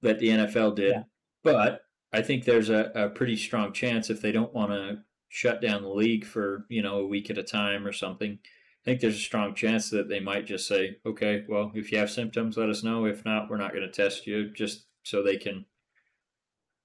that 0.00 0.18
the 0.18 0.28
NFL 0.28 0.74
did. 0.74 0.92
Yeah. 0.92 1.02
But 1.44 1.82
I 2.10 2.22
think 2.22 2.44
there's 2.44 2.70
a, 2.70 2.90
a 2.94 3.08
pretty 3.10 3.36
strong 3.36 3.74
chance 3.74 4.08
if 4.08 4.22
they 4.22 4.32
don't 4.32 4.54
want 4.54 4.72
to 4.72 5.00
shut 5.28 5.60
down 5.60 5.82
the 5.82 5.90
league 5.90 6.24
for, 6.24 6.64
you 6.70 6.80
know, 6.80 7.00
a 7.00 7.06
week 7.06 7.28
at 7.28 7.36
a 7.36 7.42
time 7.42 7.86
or 7.86 7.92
something. 7.92 8.38
I 8.42 8.84
think 8.84 9.00
there's 9.00 9.16
a 9.16 9.20
strong 9.20 9.54
chance 9.54 9.90
that 9.90 10.08
they 10.08 10.20
might 10.20 10.46
just 10.46 10.66
say, 10.66 10.96
okay, 11.04 11.44
well, 11.46 11.70
if 11.74 11.92
you 11.92 11.98
have 11.98 12.10
symptoms, 12.10 12.56
let 12.56 12.70
us 12.70 12.82
know. 12.82 13.04
If 13.04 13.26
not, 13.26 13.50
we're 13.50 13.58
not 13.58 13.74
going 13.74 13.84
to 13.84 13.92
test 13.92 14.26
you 14.26 14.50
just 14.50 14.86
so 15.02 15.22
they 15.22 15.36
can. 15.36 15.66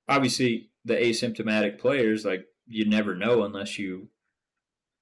Obviously, 0.10 0.72
the 0.84 0.96
asymptomatic 0.96 1.80
players, 1.80 2.26
like, 2.26 2.48
you 2.68 2.86
never 2.86 3.16
know 3.16 3.44
unless 3.44 3.80
you 3.80 4.10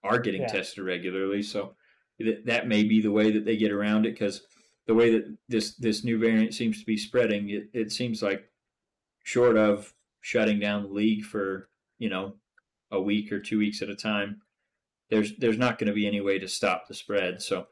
are 0.03 0.19
getting 0.19 0.41
Yeah. 0.41 0.47
tested 0.47 0.83
regularly. 0.83 1.43
So 1.43 1.75
th- 2.19 2.43
that 2.45 2.67
may 2.67 2.83
be 2.83 3.01
the 3.01 3.11
way 3.11 3.31
that 3.31 3.45
they 3.45 3.57
get 3.57 3.71
around 3.71 4.05
it 4.05 4.11
because 4.13 4.45
the 4.87 4.93
way 4.95 5.11
that 5.11 5.37
this, 5.47 5.75
this 5.75 6.03
new 6.03 6.17
variant 6.17 6.53
seems 6.53 6.79
to 6.79 6.85
be 6.85 6.97
spreading, 6.97 7.49
it, 7.49 7.69
it 7.73 7.91
seems 7.91 8.21
like 8.21 8.49
short 9.23 9.57
of 9.57 9.93
shutting 10.21 10.59
down 10.59 10.83
the 10.83 10.89
league 10.89 11.23
for, 11.23 11.69
you 11.99 12.09
know, 12.09 12.35
a 12.91 13.01
week 13.01 13.31
or 13.31 13.39
two 13.39 13.57
weeks 13.57 13.81
at 13.81 13.89
a 13.89 13.95
time, 13.95 14.41
there's 15.09 15.37
there's 15.37 15.57
not 15.57 15.77
going 15.77 15.87
to 15.87 15.93
be 15.93 16.07
any 16.07 16.21
way 16.21 16.39
to 16.39 16.47
stop 16.47 16.87
the 16.87 16.93
spread. 16.93 17.41
So, 17.41 17.67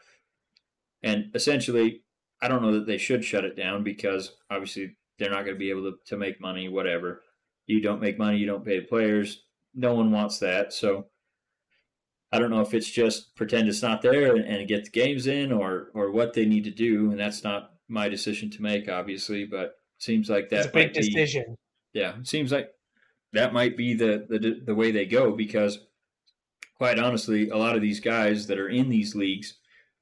and 1.04 1.32
essentially, 1.34 2.04
I 2.42 2.48
don't 2.48 2.62
know 2.62 2.74
that 2.74 2.86
they 2.86 2.98
should 2.98 3.24
shut 3.26 3.44
it 3.46 3.56
down 3.58 3.84
because 3.84 4.36
obviously 4.50 4.96
they're 5.18 5.30
not 5.30 5.44
going 5.44 5.56
to 5.56 5.60
be 5.60 5.70
able 5.70 5.84
to, 5.92 5.98
to 6.08 6.18
make 6.18 6.40
money. 6.40 6.70
Whatever, 6.70 7.22
you 7.66 7.82
don't 7.82 8.02
make 8.02 8.18
money, 8.18 8.38
you 8.38 8.46
don't 8.46 8.66
pay 8.66 8.80
the 8.80 8.86
players. 8.86 9.44
No 9.74 9.94
one 9.94 10.12
wants 10.12 10.40
that. 10.40 10.74
So, 10.74 11.08
I 12.32 12.40
don't 12.40 12.52
know 12.52 12.62
if 12.62 12.74
it's 12.74 12.90
just 12.90 13.36
pretend 13.36 13.68
it's 13.68 13.82
not 13.82 14.02
there 14.02 14.36
and, 14.36 14.46
and 14.46 14.68
get 14.68 14.86
the 14.86 14.92
games 14.92 15.28
in, 15.28 15.52
or 15.52 15.90
or 15.94 16.12
what 16.12 16.34
they 16.34 16.46
need 16.46 16.64
to 16.66 16.72
do, 16.72 17.12
and 17.12 17.20
that's 17.20 17.44
not 17.44 17.72
my 17.88 18.08
decision 18.08 18.50
to 18.52 18.62
make, 18.62 18.88
obviously. 18.90 19.46
But 19.46 19.66
it 19.66 19.74
seems 19.98 20.30
like 20.30 20.50
that 20.50 20.60
It's 20.60 20.68
a 20.68 20.72
big 20.72 20.94
be- 20.94 21.00
decision. 21.02 21.58
yeah, 21.94 22.18
it 22.20 22.28
seems 22.28 22.52
like 22.52 22.70
that 23.34 23.54
might 23.54 23.76
be 23.78 23.94
the, 23.94 24.26
the 24.30 24.62
the 24.64 24.76
way 24.76 24.92
they 24.92 25.06
go 25.06 25.32
because, 25.36 25.80
quite 26.76 27.00
honestly, 27.00 27.50
a 27.50 27.58
lot 27.58 27.76
of 27.76 27.82
these 27.82 28.00
guys 28.00 28.48
that 28.48 28.60
are 28.60 28.70
in 28.70 28.90
these 28.90 29.16
leagues, 29.16 29.56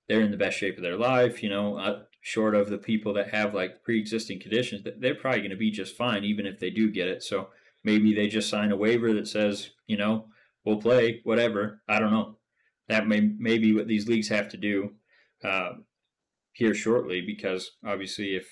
they're 0.07 0.21
in 0.21 0.31
the 0.31 0.37
best 0.37 0.57
shape 0.57 0.77
of 0.77 0.83
their 0.83 0.97
life. 0.97 1.41
You 1.41 1.49
know, 1.49 1.77
uh, 1.77 2.03
short 2.21 2.55
of 2.55 2.69
the 2.69 2.77
people 2.77 3.13
that 3.13 3.29
have 3.29 3.53
like 3.53 3.83
pre-existing 3.83 4.39
conditions, 4.39 4.83
that 4.83 4.99
they're 4.99 5.15
probably 5.15 5.39
going 5.39 5.51
to 5.51 5.55
be 5.55 5.71
just 5.71 5.95
fine 5.95 6.25
even 6.25 6.45
if 6.45 6.59
they 6.59 6.69
do 6.69 6.91
get 6.91 7.07
it. 7.07 7.23
So 7.23 7.49
maybe 7.85 8.13
they 8.13 8.27
just 8.27 8.49
sign 8.49 8.73
a 8.73 8.75
waiver 8.75 9.13
that 9.13 9.29
says, 9.29 9.69
you 9.87 9.95
know, 9.95 10.25
we'll 10.67 10.77
play 10.81 11.21
whatever. 11.23 11.81
I 11.87 11.99
don't 11.99 12.11
know. 12.11 12.35
That 12.89 13.07
may 13.07 13.21
may 13.21 13.57
be 13.57 13.73
what 13.73 13.87
these 13.87 14.07
leagues 14.07 14.29
have 14.29 14.49
to 14.49 14.57
do 14.57 14.91
uh, 15.43 15.71
here 16.53 16.73
shortly 16.73 17.21
because 17.21 17.71
obviously 17.85 18.35
if 18.35 18.47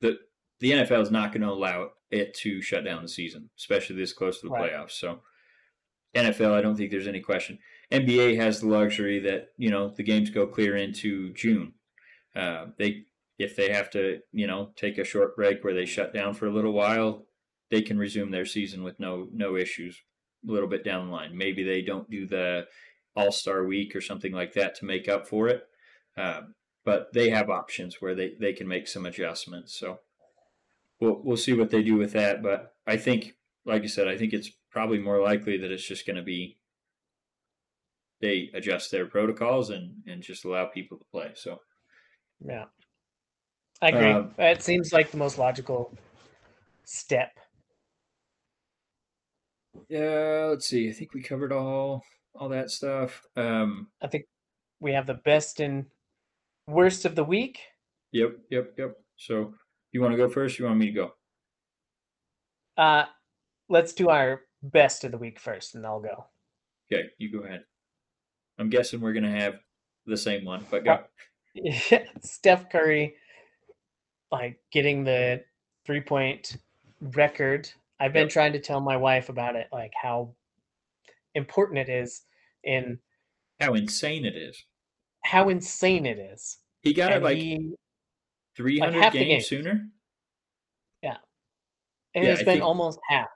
the 0.00 0.18
the 0.60 0.72
NFL 0.72 1.02
is 1.02 1.10
not 1.10 1.32
going 1.32 1.42
to 1.42 1.50
allow 1.50 1.90
it 2.10 2.34
to 2.34 2.62
shut 2.62 2.84
down 2.84 3.02
the 3.02 3.08
season, 3.08 3.50
especially 3.58 3.96
this 3.96 4.12
close 4.12 4.40
to 4.40 4.46
the 4.48 4.52
Right. 4.52 4.72
playoffs. 4.72 4.92
So, 4.92 5.20
NFL, 6.14 6.52
I 6.52 6.60
don't 6.62 6.74
think 6.76 6.90
there's 6.90 7.06
any 7.06 7.20
question. 7.20 7.58
NBA 7.92 8.36
has 8.36 8.60
the 8.60 8.66
luxury 8.68 9.18
that 9.20 9.48
you 9.56 9.70
know 9.70 9.92
the 9.96 10.02
games 10.02 10.30
go 10.30 10.46
clear 10.46 10.76
into 10.76 11.32
June. 11.34 11.74
Uh, 12.34 12.66
they 12.78 13.04
if 13.38 13.54
they 13.56 13.72
have 13.72 13.90
to 13.90 14.20
you 14.32 14.46
know 14.46 14.70
take 14.76 14.98
a 14.98 15.04
short 15.04 15.36
break 15.36 15.62
where 15.62 15.74
they 15.74 15.86
shut 15.86 16.12
down 16.14 16.34
for 16.34 16.46
a 16.46 16.52
little 16.52 16.72
while, 16.72 17.26
they 17.70 17.82
can 17.82 17.98
resume 17.98 18.30
their 18.30 18.46
season 18.46 18.82
with 18.82 18.98
no 18.98 19.28
no 19.32 19.56
issues. 19.56 20.02
A 20.46 20.50
little 20.50 20.68
bit 20.68 20.84
down 20.84 21.06
the 21.06 21.12
line, 21.12 21.36
maybe 21.36 21.62
they 21.62 21.82
don't 21.82 22.08
do 22.10 22.26
the 22.26 22.66
All 23.16 23.32
Star 23.32 23.64
Week 23.64 23.96
or 23.96 24.00
something 24.00 24.32
like 24.32 24.52
that 24.54 24.74
to 24.76 24.84
make 24.84 25.08
up 25.08 25.26
for 25.26 25.48
it. 25.48 25.64
Uh, 26.16 26.42
but 26.84 27.12
they 27.12 27.30
have 27.30 27.50
options 27.50 28.00
where 28.00 28.14
they, 28.14 28.34
they 28.40 28.52
can 28.52 28.66
make 28.66 28.88
some 28.88 29.04
adjustments. 29.04 29.78
So 29.78 30.00
we'll 31.00 31.20
we'll 31.22 31.36
see 31.36 31.52
what 31.52 31.70
they 31.70 31.82
do 31.82 31.96
with 31.96 32.12
that. 32.12 32.42
But 32.42 32.74
I 32.86 32.96
think, 32.96 33.34
like 33.64 33.82
I 33.82 33.86
said, 33.86 34.08
I 34.08 34.16
think 34.16 34.32
it's 34.32 34.50
probably 34.70 34.98
more 34.98 35.20
likely 35.20 35.58
that 35.58 35.72
it's 35.72 35.86
just 35.86 36.06
going 36.06 36.16
to 36.16 36.22
be 36.22 36.58
they 38.20 38.50
adjust 38.54 38.90
their 38.90 39.06
protocols 39.06 39.70
and 39.70 40.02
and 40.06 40.22
just 40.22 40.44
allow 40.44 40.66
people 40.66 40.98
to 40.98 41.04
play. 41.12 41.32
So 41.34 41.60
Yeah. 42.44 42.66
I 43.80 43.88
agree. 43.88 44.10
Um, 44.10 44.34
it 44.38 44.62
seems 44.62 44.92
like 44.92 45.10
the 45.10 45.18
most 45.18 45.38
logical 45.38 45.94
step. 46.84 47.38
Yeah, 49.88 50.46
let's 50.50 50.68
see. 50.68 50.88
I 50.88 50.92
think 50.92 51.14
we 51.14 51.22
covered 51.22 51.52
all 51.52 52.04
all 52.34 52.48
that 52.50 52.70
stuff. 52.70 53.22
Um, 53.36 53.88
I 54.02 54.06
think 54.06 54.24
we 54.80 54.92
have 54.92 55.06
the 55.06 55.14
best 55.14 55.60
and 55.60 55.86
worst 56.66 57.04
of 57.04 57.14
the 57.14 57.24
week. 57.24 57.60
yep, 58.12 58.38
yep, 58.50 58.74
yep. 58.76 58.96
So 59.16 59.54
you 59.92 60.00
want 60.00 60.12
to 60.12 60.18
go 60.18 60.28
first? 60.28 60.58
You 60.58 60.66
want 60.66 60.78
me 60.78 60.86
to 60.86 60.92
go? 60.92 61.12
Uh, 62.76 63.06
let's 63.68 63.92
do 63.92 64.08
our 64.08 64.42
best 64.62 65.04
of 65.04 65.10
the 65.10 65.18
week 65.18 65.40
first, 65.40 65.74
and 65.74 65.84
I'll 65.86 66.00
go. 66.00 66.26
Okay, 66.90 67.08
you 67.18 67.32
go 67.32 67.44
ahead. 67.44 67.64
I'm 68.58 68.70
guessing 68.70 69.00
we're 69.00 69.12
gonna 69.12 69.30
have 69.30 69.56
the 70.06 70.16
same 70.16 70.44
one, 70.44 70.64
but 70.70 70.84
go. 70.84 71.00
Steph 72.22 72.70
Curry, 72.70 73.14
like 74.30 74.58
getting 74.70 75.04
the 75.04 75.44
three 75.86 76.00
point 76.00 76.56
record. 77.00 77.70
I've 78.00 78.12
been 78.12 78.22
Yep. 78.24 78.30
trying 78.30 78.52
to 78.52 78.60
tell 78.60 78.80
my 78.80 78.96
wife 78.96 79.28
about 79.28 79.56
it, 79.56 79.66
like 79.72 79.92
how 80.00 80.34
important 81.34 81.78
it 81.78 81.88
is 81.88 82.22
in 82.64 82.98
How 83.60 83.74
insane 83.74 84.24
it 84.24 84.36
is! 84.36 84.64
how 85.24 85.48
insane 85.48 86.06
it 86.06 86.18
is. 86.18 86.58
He 86.82 86.94
got 86.94 87.12
it 87.12 87.22
like 87.22 87.36
he, 87.36 87.74
300 88.56 89.02
half 89.02 89.12
the 89.12 89.18
games 89.18 89.46
sooner. 89.46 89.88
Yeah. 91.02 91.16
And 92.14 92.24
yeah, 92.24 92.30
it's 92.32 92.40
I 92.40 92.44
been 92.44 92.54
think- 92.54 92.64
almost 92.64 92.98
half. 93.08 93.28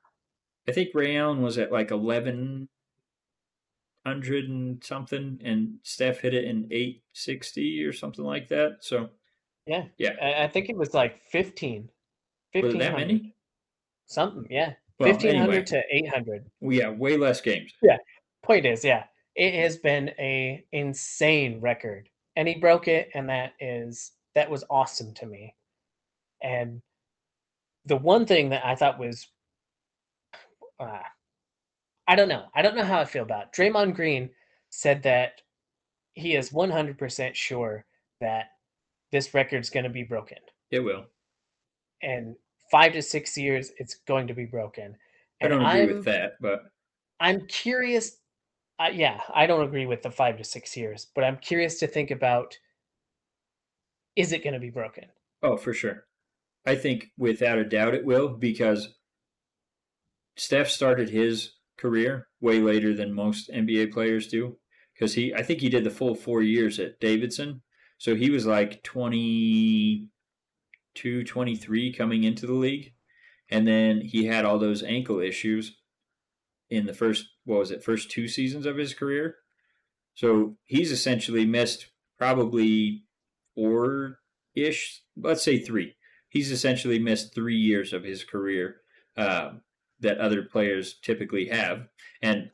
I 0.69 0.73
think 0.73 0.95
Ray 0.95 1.17
Allen 1.17 1.43
was 1.43 1.59
at 1.59 1.73
like 1.73 1.91
1100 1.91 2.69
and 4.49 4.83
something, 4.85 5.41
and 5.45 5.79
Steph 5.83 6.21
hit 6.21 6.35
it 6.35 6.45
in 6.45 6.69
860 6.71 7.83
or 7.85 7.93
something 7.93 8.25
like 8.25 8.49
that. 8.49 8.79
So 8.81 9.11
Yeah. 9.67 9.87
Yeah. 9.99 10.13
I, 10.23 10.45
I 10.45 10.49
think 10.49 10.69
it 10.71 10.77
was 10.77 10.95
like 10.95 11.21
15. 11.31 11.91
was 12.55 12.75
it 12.75 12.79
that 12.79 12.97
many? 12.97 13.35
Something, 14.13 14.47
yeah. 14.51 14.75
Well, 14.99 15.09
1500 15.11 15.43
anyway, 15.43 15.65
to 15.65 15.83
800. 15.91 16.45
we 16.61 16.77
have 16.79 16.99
way 16.99 17.17
less 17.17 17.41
games. 17.41 17.73
Yeah. 17.83 17.97
Point 18.43 18.67
is, 18.67 18.85
yeah, 18.85 19.05
it 19.37 19.55
has 19.55 19.79
been 19.79 20.11
a 20.19 20.65
insane 20.73 21.61
record, 21.61 22.09
and 22.37 22.47
he 22.47 22.57
broke 22.57 22.89
it, 22.89 23.09
and 23.15 23.29
that 23.29 23.55
is 23.61 24.13
that 24.35 24.51
was 24.51 24.65
awesome 24.71 25.13
to 25.15 25.27
me. 25.27 25.55
And 26.43 26.83
the 27.87 27.97
one 27.97 28.27
thing 28.27 28.51
that 28.51 28.65
I 28.65 28.75
thought 28.75 28.99
was, 28.99 29.29
uh, 30.81 31.01
I 32.09 32.17
don't 32.17 32.29
know, 32.29 32.47
I 32.55 32.63
don't 32.63 32.77
know 32.77 32.85
how 32.85 33.01
I 33.01 33.05
feel 33.05 33.23
about 33.23 33.47
it. 33.47 33.53
Draymond 33.57 33.95
Green 33.95 34.31
said 34.71 35.03
that 35.05 35.41
he 36.15 36.35
is 36.37 36.51
100% 36.51 37.35
sure 37.35 37.85
that 38.21 38.47
this 39.13 39.35
record's 39.35 39.71
going 39.71 39.85
to 39.85 39.91
be 39.91 40.03
broken. 40.05 40.39
It 40.71 40.81
will. 40.81 41.05
and 42.03 42.37
five 42.73 42.93
to 42.95 43.03
six 43.03 43.39
years 43.39 43.71
it's 43.79 43.95
going 44.09 44.27
to 44.27 44.35
be 44.35 44.47
broken. 44.47 44.97
I 45.41 45.47
don't 45.47 45.65
agree 45.65 45.83
I'm, 45.83 45.95
with 45.95 46.05
that, 46.07 46.33
but 46.41 46.63
I'm 47.21 47.47
curious. 47.47 48.17
Uh, 48.81 48.91
yeah, 48.93 49.21
I 49.33 49.47
don't 49.47 49.63
agree 49.63 49.87
with 49.87 50.03
the 50.03 50.11
five 50.11 50.39
to 50.39 50.45
six 50.45 50.77
years, 50.77 51.07
but 51.15 51.23
I'm 51.23 51.37
curious 51.37 51.79
to 51.79 51.87
think 51.87 52.11
about: 52.11 52.59
is 54.17 54.33
it 54.33 54.43
going 54.43 54.55
to 54.55 54.61
be 54.61 54.71
broken? 54.71 55.05
oh, 55.43 55.57
for 55.57 55.75
sure. 55.75 56.07
I 56.65 56.77
think 56.77 57.11
without 57.19 57.59
a 57.59 57.65
doubt 57.65 57.95
it 57.95 58.05
will 58.05 58.29
because 58.29 58.95
Steph 60.37 60.69
started 60.69 61.11
his 61.11 61.53
career 61.77 62.29
way 62.41 62.61
later 62.61 62.95
than 62.95 63.13
most 63.13 63.51
NBA 63.51 63.93
players 63.93 64.29
do 64.29 64.57
because 64.95 65.15
he 65.15 65.35
I 65.35 65.43
think 65.43 65.61
he 65.61 65.69
did 65.69 65.85
the 65.85 65.91
full 65.91 66.15
4 66.15 66.43
years 66.43 66.79
at 66.79 67.01
Davidson. 67.01 67.63
So 67.99 68.15
he 68.15 68.31
was 68.31 68.47
like 68.47 68.83
22, 68.83 70.07
23 70.95 71.93
coming 71.93 72.25
into 72.25 72.47
the 72.47 72.53
league 72.53 72.93
and 73.53 73.69
then 73.69 74.01
he 74.01 74.25
had 74.25 74.47
all 74.47 74.59
those 74.59 74.83
ankle 74.83 75.21
issues 75.21 75.77
in 76.71 76.87
the 76.87 76.95
first 76.95 77.27
what 77.45 77.59
was 77.59 77.71
it 77.71 77.85
first 77.85 78.11
two 78.11 78.27
seasons 78.27 78.65
of 78.65 78.79
his 78.79 78.95
career. 78.95 79.37
So 80.15 80.57
he's 80.65 80.91
essentially 80.91 81.45
missed 81.45 81.89
probably 82.19 83.05
four 83.55 84.21
ish, 84.55 85.03
let's 85.17 85.43
say 85.43 85.59
three. 85.59 85.95
He's 86.31 86.51
essentially 86.51 86.99
missed 86.99 87.35
three 87.35 87.57
years 87.57 87.93
of 87.93 88.05
his 88.05 88.25
career 88.25 88.77
uh, 89.19 89.53
that 90.01 90.19
other 90.19 90.43
players 90.43 90.99
typically 91.03 91.49
have, 91.49 91.89
and 92.23 92.51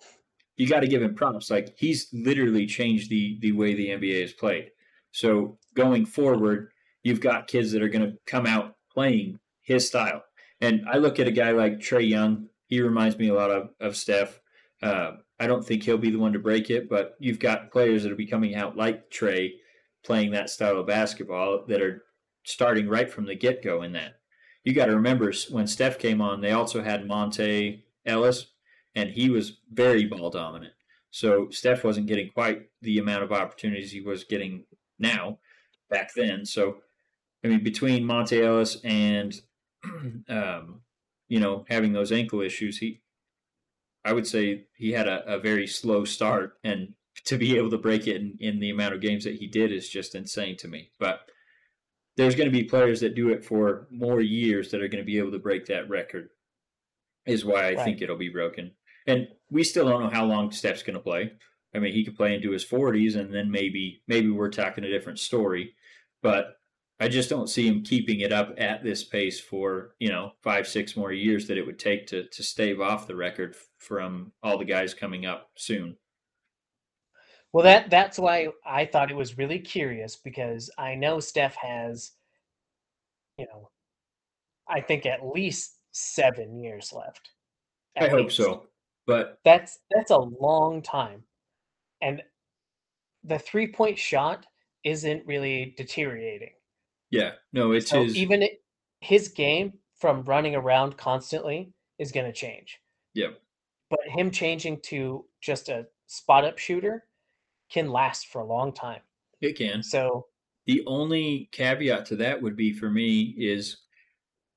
you 0.57 0.69
got 0.69 0.81
to 0.81 0.89
give 0.89 1.03
him 1.03 1.15
props. 1.15 1.49
Like 1.49 1.75
he's 1.79 2.09
literally 2.13 2.67
changed 2.67 3.09
the 3.09 3.39
the 3.41 3.53
way 3.53 3.75
the 3.75 3.91
NBA 3.91 4.25
is 4.25 4.33
played. 4.33 4.71
So 5.13 5.59
going 5.75 6.07
forward, 6.07 6.73
you've 7.09 7.21
got 7.21 7.49
kids 7.49 7.73
that 7.73 7.83
are 7.83 7.89
going 7.89 8.07
to 8.09 8.19
come 8.27 8.47
out 8.47 8.77
playing 8.93 9.41
his 9.63 9.87
style. 9.87 10.23
And 10.61 10.83
I 10.89 10.99
look 10.99 11.19
at 11.19 11.27
a 11.27 11.33
guy 11.33 11.53
like 11.53 11.79
Trae 11.79 12.09
Young. 12.09 12.49
He 12.67 12.81
reminds 12.81 13.17
me 13.17 13.29
a 13.29 13.35
lot 13.35 13.51
of, 13.51 13.71
of 13.81 13.97
Steph. 13.97 14.41
Uh, 14.83 15.13
I 15.41 15.47
don't 15.47 15.65
think 15.65 15.83
he'll 15.83 15.99
be 15.99 16.11
the 16.11 16.19
one 16.19 16.35
to 16.35 16.39
break 16.39 16.69
it, 16.69 16.89
but 16.89 17.17
you've 17.19 17.39
got 17.39 17.73
players 17.73 18.03
that 18.03 18.13
are 18.13 18.17
be 18.17 18.27
coming 18.27 18.55
out 18.55 18.77
like 18.77 19.11
Trey 19.11 19.55
playing 20.05 20.33
that 20.33 20.51
style 20.51 20.79
of 20.79 20.87
basketball 20.87 21.65
that 21.67 21.81
are 21.81 22.05
starting 22.45 22.89
right 22.89 23.11
from 23.11 23.25
the 23.25 23.35
get 23.35 23.63
go 23.63 23.83
in 23.83 23.93
that. 23.93 24.21
You 24.65 24.75
got 24.75 24.87
to 24.87 24.97
remember 24.97 25.33
when 25.51 25.67
Steph 25.67 25.99
came 25.99 26.21
on, 26.21 26.41
they 26.41 26.53
also 26.53 26.83
had 26.83 27.09
Monta 27.09 27.81
Ellis, 28.05 28.47
and 28.95 29.11
he 29.11 29.31
was 29.31 29.59
very 29.73 30.05
ball 30.05 30.29
dominant. 30.29 30.75
So 31.11 31.49
Steph 31.51 31.85
wasn't 31.85 32.07
getting 32.07 32.29
quite 32.31 32.69
the 32.83 32.99
amount 32.99 33.23
of 33.23 33.33
opportunities 33.33 33.93
he 33.93 34.01
was 34.01 34.25
getting 34.25 34.65
now 34.99 35.39
back 35.89 36.13
then. 36.15 36.45
So, 36.45 36.79
I 37.45 37.49
mean, 37.49 37.63
between 37.63 38.05
Monta 38.05 38.43
Ellis 38.43 38.79
and, 38.85 39.35
um, 40.29 40.81
you 41.29 41.41
know, 41.41 41.65
having 41.69 41.93
those 41.93 42.13
ankle 42.13 42.41
issues, 42.41 42.79
he, 42.79 43.01
I 44.05 44.13
would 44.13 44.27
say 44.27 44.67
he 44.75 44.93
had 44.93 45.09
a, 45.09 45.35
a 45.35 45.39
very 45.39 45.67
slow 45.67 46.05
start. 46.05 46.59
And 46.65 46.95
to 47.27 47.39
be 47.39 47.57
able 47.57 47.71
to 47.71 47.79
break 47.79 48.07
it 48.07 48.17
in, 48.17 48.37
in 48.41 48.61
the 48.61 48.71
amount 48.71 48.95
of 48.95 49.01
games 49.01 49.25
that 49.25 49.37
he 49.37 49.47
did 49.47 49.73
is 49.73 49.89
just 49.89 50.15
insane 50.15 50.57
to 50.59 50.69
me. 50.69 50.91
But 50.99 51.21
there's 52.17 52.35
going 52.35 52.51
to 52.51 52.57
be 52.57 52.65
players 52.65 53.01
that 53.01 53.15
do 53.15 53.31
it 53.31 53.45
for 53.45 53.87
more 53.91 54.21
years 54.21 54.71
that 54.71 54.83
are 54.83 54.89
going 54.89 55.03
to 55.03 55.07
be 55.07 55.19
able 55.19 55.31
to 55.33 55.39
break 55.39 55.67
that 55.67 55.89
record, 55.89 56.31
is 57.27 57.45
why 57.45 57.61
I 57.61 57.75
right. 57.75 57.85
think 57.85 58.03
it'll 58.03 58.17
be 58.17 58.29
broken. 58.29 58.73
And 59.07 59.29
we 59.51 59.63
still 59.63 59.89
don't 59.89 60.03
know 60.03 60.11
how 60.11 60.25
long 60.25 60.51
Steph's 60.51 60.83
going 60.83 60.97
to 60.97 61.03
play. 61.03 61.33
I 61.75 61.79
mean, 61.79 61.93
he 61.93 62.05
could 62.05 62.17
play 62.17 62.35
into 62.35 62.51
his 62.51 62.65
40s, 62.65 63.17
and 63.17 63.33
then 63.33 63.51
maybe 63.51 64.03
maybe 64.09 64.31
we're 64.31 64.51
talking 64.51 64.85
a 64.85 64.91
different 64.91 65.19
story. 65.19 65.75
But 66.23 66.58
I 67.01 67.09
just 67.09 67.31
don't 67.31 67.49
see 67.49 67.67
him 67.67 67.83
keeping 67.85 68.21
it 68.21 68.33
up 68.33 68.55
at 68.59 68.83
this 68.83 69.05
pace 69.05 69.39
for 69.39 69.95
you 69.99 70.09
know 70.09 70.33
five, 70.43 70.67
six 70.67 70.97
more 70.97 71.13
years 71.13 71.47
that 71.47 71.59
it 71.59 71.65
would 71.65 71.79
take 71.79 72.07
to 72.09 72.27
to 72.29 72.43
stave 72.43 72.81
off 72.81 73.07
the 73.07 73.17
record 73.17 73.57
from 73.79 74.33
all 74.43 74.59
the 74.59 74.65
guys 74.65 74.95
coming 74.95 75.25
up 75.25 75.51
soon. 75.57 75.97
Well, 77.53 77.65
that 77.65 77.89
that's 77.89 78.19
why 78.19 78.49
I 78.67 78.85
thought 78.85 79.11
it 79.11 79.17
was 79.17 79.39
really 79.39 79.61
curious 79.61 80.17
because 80.17 80.71
I 80.77 80.97
know 80.97 81.21
Steph 81.21 81.57
has, 81.57 82.13
you 83.39 83.47
know, 83.47 83.71
I 84.69 84.81
think 84.81 85.07
at 85.07 85.27
least 85.27 85.77
seven 85.93 86.59
years 86.59 86.93
left. 86.93 87.31
I 87.97 88.09
hope 88.09 88.31
so, 88.31 88.67
but 89.07 89.39
that's 89.45 89.79
that's 89.91 90.11
a 90.11 90.19
long 90.19 90.83
time, 90.83 91.23
and 92.03 92.23
the 93.25 93.39
three 93.39 93.73
point 93.73 93.99
shot 93.99 94.47
isn't 94.85 95.27
really 95.27 95.75
deteriorating. 95.77 96.53
Yeah, 97.11 97.33
no, 97.53 97.73
it's 97.73 97.91
so 97.91 98.03
his. 98.03 98.17
Even 98.17 98.43
it, 98.43 98.63
his 99.01 99.29
game 99.29 99.75
from 99.97 100.23
running 100.25 100.55
around 100.55 100.97
constantly 100.97 101.73
is 101.99 102.13
going 102.13 102.27
to 102.27 102.33
change. 102.33 102.81
Yep. 103.15 103.41
But 103.91 104.01
him 104.07 104.31
changing 104.31 104.81
to 104.83 105.25
just 105.41 105.69
a 105.69 105.87
spot 106.07 106.45
up 106.45 106.59
shooter 106.59 107.05
can 107.71 107.91
last 107.91 108.29
for 108.29 108.41
a 108.41 108.47
long 108.47 108.73
time. 108.73 109.01
It 109.41 109.57
can. 109.57 109.83
So 109.83 110.27
the 110.67 110.83
only 110.87 111.49
caveat 111.53 112.07
to 112.07 112.17
that 112.17 112.43
would 112.43 112.57
be 112.57 112.73
for 112.73 112.91
me 112.91 113.35
is 113.39 113.79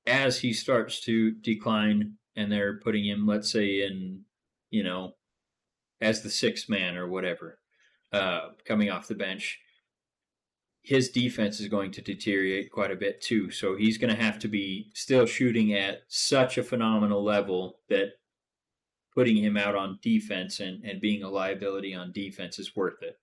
as 0.06 0.38
he 0.38 0.52
starts 0.52 1.00
to 1.00 1.32
decline 1.32 2.14
and 2.36 2.50
they're 2.50 2.78
putting 2.78 3.04
him, 3.04 3.26
let's 3.26 3.50
say, 3.50 3.82
in, 3.82 4.22
you 4.70 4.82
know, 4.82 5.14
as 6.00 6.22
the 6.22 6.30
sixth 6.30 6.68
man 6.68 6.96
or 6.96 7.08
whatever, 7.08 7.58
uh, 8.12 8.48
coming 8.64 8.90
off 8.90 9.08
the 9.08 9.14
bench, 9.14 9.60
his 10.82 11.10
defense 11.10 11.60
is 11.60 11.68
going 11.68 11.92
to 11.92 12.02
deteriorate 12.02 12.72
quite 12.72 12.90
a 12.90 12.96
bit 12.96 13.20
too. 13.20 13.50
So 13.50 13.76
he's 13.76 13.98
going 13.98 14.14
to 14.14 14.20
have 14.20 14.38
to 14.40 14.48
be 14.48 14.90
still 14.94 15.26
shooting 15.26 15.72
at 15.72 16.02
such 16.08 16.58
a 16.58 16.62
phenomenal 16.62 17.22
level 17.22 17.78
that 17.88 18.14
putting 19.14 19.36
him 19.36 19.56
out 19.56 19.76
on 19.76 20.00
defense 20.02 20.58
and, 20.58 20.84
and 20.84 21.00
being 21.00 21.22
a 21.22 21.30
liability 21.30 21.94
on 21.94 22.12
defense 22.12 22.58
is 22.58 22.74
worth 22.74 23.00
it. 23.02 23.18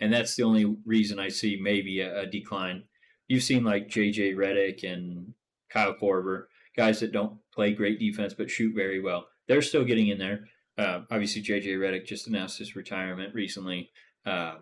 And 0.00 0.12
that's 0.12 0.34
the 0.34 0.42
only 0.42 0.76
reason 0.84 1.18
I 1.18 1.28
see 1.28 1.58
maybe 1.60 2.00
a, 2.00 2.22
a 2.22 2.26
decline. 2.26 2.84
You've 3.28 3.42
seen 3.42 3.62
like 3.62 3.88
JJ 3.88 4.34
Redick 4.34 4.90
and 4.90 5.34
Kyle 5.70 5.94
Korver, 5.94 6.44
guys 6.76 7.00
that 7.00 7.12
don't 7.12 7.38
play 7.52 7.72
great 7.74 8.00
defense 8.00 8.34
but 8.34 8.50
shoot 8.50 8.74
very 8.74 9.00
well. 9.00 9.26
They're 9.46 9.62
still 9.62 9.84
getting 9.84 10.08
in 10.08 10.18
there. 10.18 10.46
Uh, 10.76 11.00
obviously, 11.10 11.42
JJ 11.42 11.78
Redick 11.78 12.06
just 12.06 12.26
announced 12.26 12.58
his 12.58 12.74
retirement 12.74 13.34
recently. 13.34 13.90
Uh, 14.24 14.56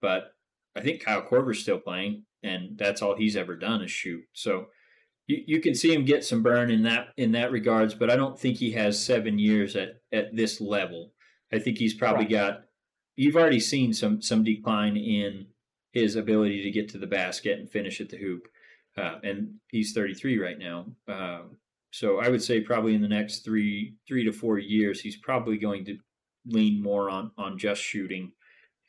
but 0.00 0.32
I 0.78 0.82
think 0.82 1.04
Kyle 1.04 1.22
Korver's 1.22 1.60
still 1.60 1.78
playing, 1.78 2.24
and 2.42 2.78
that's 2.78 3.02
all 3.02 3.16
he's 3.16 3.36
ever 3.36 3.56
done 3.56 3.82
is 3.82 3.90
shoot. 3.90 4.22
So 4.32 4.66
you, 5.26 5.42
you 5.46 5.60
can 5.60 5.74
see 5.74 5.92
him 5.92 6.04
get 6.04 6.24
some 6.24 6.42
burn 6.42 6.70
in 6.70 6.82
that 6.84 7.08
in 7.16 7.32
that 7.32 7.50
regards, 7.50 7.94
but 7.94 8.10
I 8.10 8.16
don't 8.16 8.38
think 8.38 8.56
he 8.56 8.72
has 8.72 9.04
seven 9.04 9.38
years 9.38 9.76
at, 9.76 10.00
at 10.12 10.34
this 10.34 10.60
level. 10.60 11.12
I 11.52 11.58
think 11.58 11.78
he's 11.78 11.94
probably 11.94 12.24
right. 12.24 12.30
got 12.30 12.60
you've 13.16 13.36
already 13.36 13.60
seen 13.60 13.92
some 13.92 14.22
some 14.22 14.44
decline 14.44 14.96
in 14.96 15.46
his 15.92 16.16
ability 16.16 16.62
to 16.62 16.70
get 16.70 16.88
to 16.90 16.98
the 16.98 17.06
basket 17.06 17.58
and 17.58 17.68
finish 17.68 18.00
at 18.00 18.08
the 18.08 18.18
hoop. 18.18 18.46
Uh, 18.96 19.18
and 19.22 19.54
he's 19.70 19.92
33 19.92 20.38
right 20.38 20.58
now. 20.58 20.86
Uh, 21.06 21.42
so 21.90 22.18
I 22.18 22.28
would 22.28 22.42
say 22.42 22.60
probably 22.60 22.94
in 22.94 23.02
the 23.02 23.08
next 23.08 23.44
three 23.44 23.96
three 24.06 24.24
to 24.24 24.32
four 24.32 24.58
years, 24.58 25.00
he's 25.00 25.16
probably 25.16 25.58
going 25.58 25.84
to 25.86 25.98
lean 26.46 26.82
more 26.82 27.10
on 27.10 27.32
on 27.36 27.58
just 27.58 27.82
shooting 27.82 28.32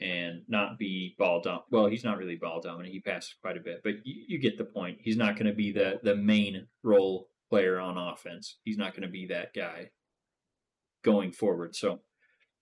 and 0.01 0.43
not 0.47 0.77
be 0.77 1.15
ball 1.17 1.41
dominant. 1.41 1.65
Well, 1.71 1.87
he's 1.87 2.03
not 2.03 2.17
really 2.17 2.35
ball 2.35 2.61
dominant. 2.61 2.93
He 2.93 3.01
passes 3.01 3.35
quite 3.41 3.57
a 3.57 3.61
bit, 3.61 3.81
but 3.83 3.95
you, 4.05 4.23
you 4.27 4.39
get 4.39 4.57
the 4.57 4.63
point. 4.63 4.99
He's 5.01 5.17
not 5.17 5.35
going 5.35 5.47
to 5.47 5.53
be 5.53 5.71
the 5.71 5.99
the 6.03 6.15
main 6.15 6.67
role 6.83 7.29
player 7.49 7.79
on 7.79 7.97
offense. 7.97 8.57
He's 8.63 8.77
not 8.77 8.93
going 8.93 9.03
to 9.03 9.09
be 9.09 9.27
that 9.27 9.53
guy 9.53 9.91
going 11.03 11.31
forward. 11.31 11.75
So 11.75 12.01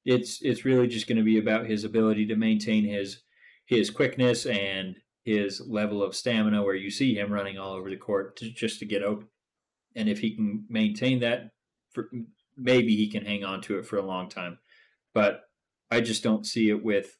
it's 0.05 0.41
it's 0.41 0.65
really 0.65 0.87
just 0.87 1.07
going 1.07 1.17
to 1.17 1.23
be 1.23 1.37
about 1.37 1.67
his 1.67 1.83
ability 1.83 2.25
to 2.27 2.35
maintain 2.35 2.85
his 2.85 3.21
his 3.65 3.89
quickness 3.89 4.45
and 4.45 4.95
his 5.23 5.61
level 5.67 6.01
of 6.01 6.15
stamina 6.15 6.63
where 6.63 6.75
you 6.75 6.89
see 6.89 7.13
him 7.13 7.31
running 7.31 7.57
all 7.57 7.73
over 7.73 7.89
the 7.89 7.97
court 7.97 8.37
to, 8.37 8.49
just 8.49 8.79
to 8.79 8.85
get 8.85 9.03
open. 9.03 9.27
And 9.95 10.07
if 10.07 10.19
he 10.19 10.35
can 10.35 10.65
maintain 10.69 11.19
that 11.19 11.51
for 11.91 12.09
maybe 12.55 12.95
he 12.95 13.09
can 13.09 13.25
hang 13.25 13.43
on 13.43 13.61
to 13.63 13.77
it 13.77 13.85
for 13.85 13.97
a 13.97 14.05
long 14.05 14.29
time. 14.29 14.59
But 15.13 15.41
I 15.91 16.01
just 16.01 16.23
don't 16.23 16.45
see 16.45 16.69
it 16.69 16.83
with 16.83 17.17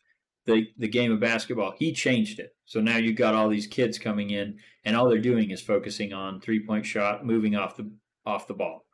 the 0.48 0.66
the 0.78 0.88
game 0.88 1.12
of 1.12 1.20
basketball. 1.20 1.76
He 1.78 1.94
changed 1.94 2.40
it. 2.40 2.56
So 2.66 2.82
now 2.82 2.98
you've 2.98 3.18
got 3.18 3.36
all 3.36 3.50
these 3.50 3.68
kids 3.68 4.00
coming 4.00 4.32
in, 4.32 4.58
and 4.84 4.96
all 4.96 5.08
they're 5.08 5.20
doing 5.20 5.52
is 5.52 5.62
focusing 5.62 6.14
on 6.14 6.42
three 6.42 6.66
point 6.66 6.86
shot, 6.86 7.26
moving 7.26 7.56
off 7.56 7.78
the 7.78 7.92
off 8.26 8.48
the 8.48 8.54
ball, 8.54 8.86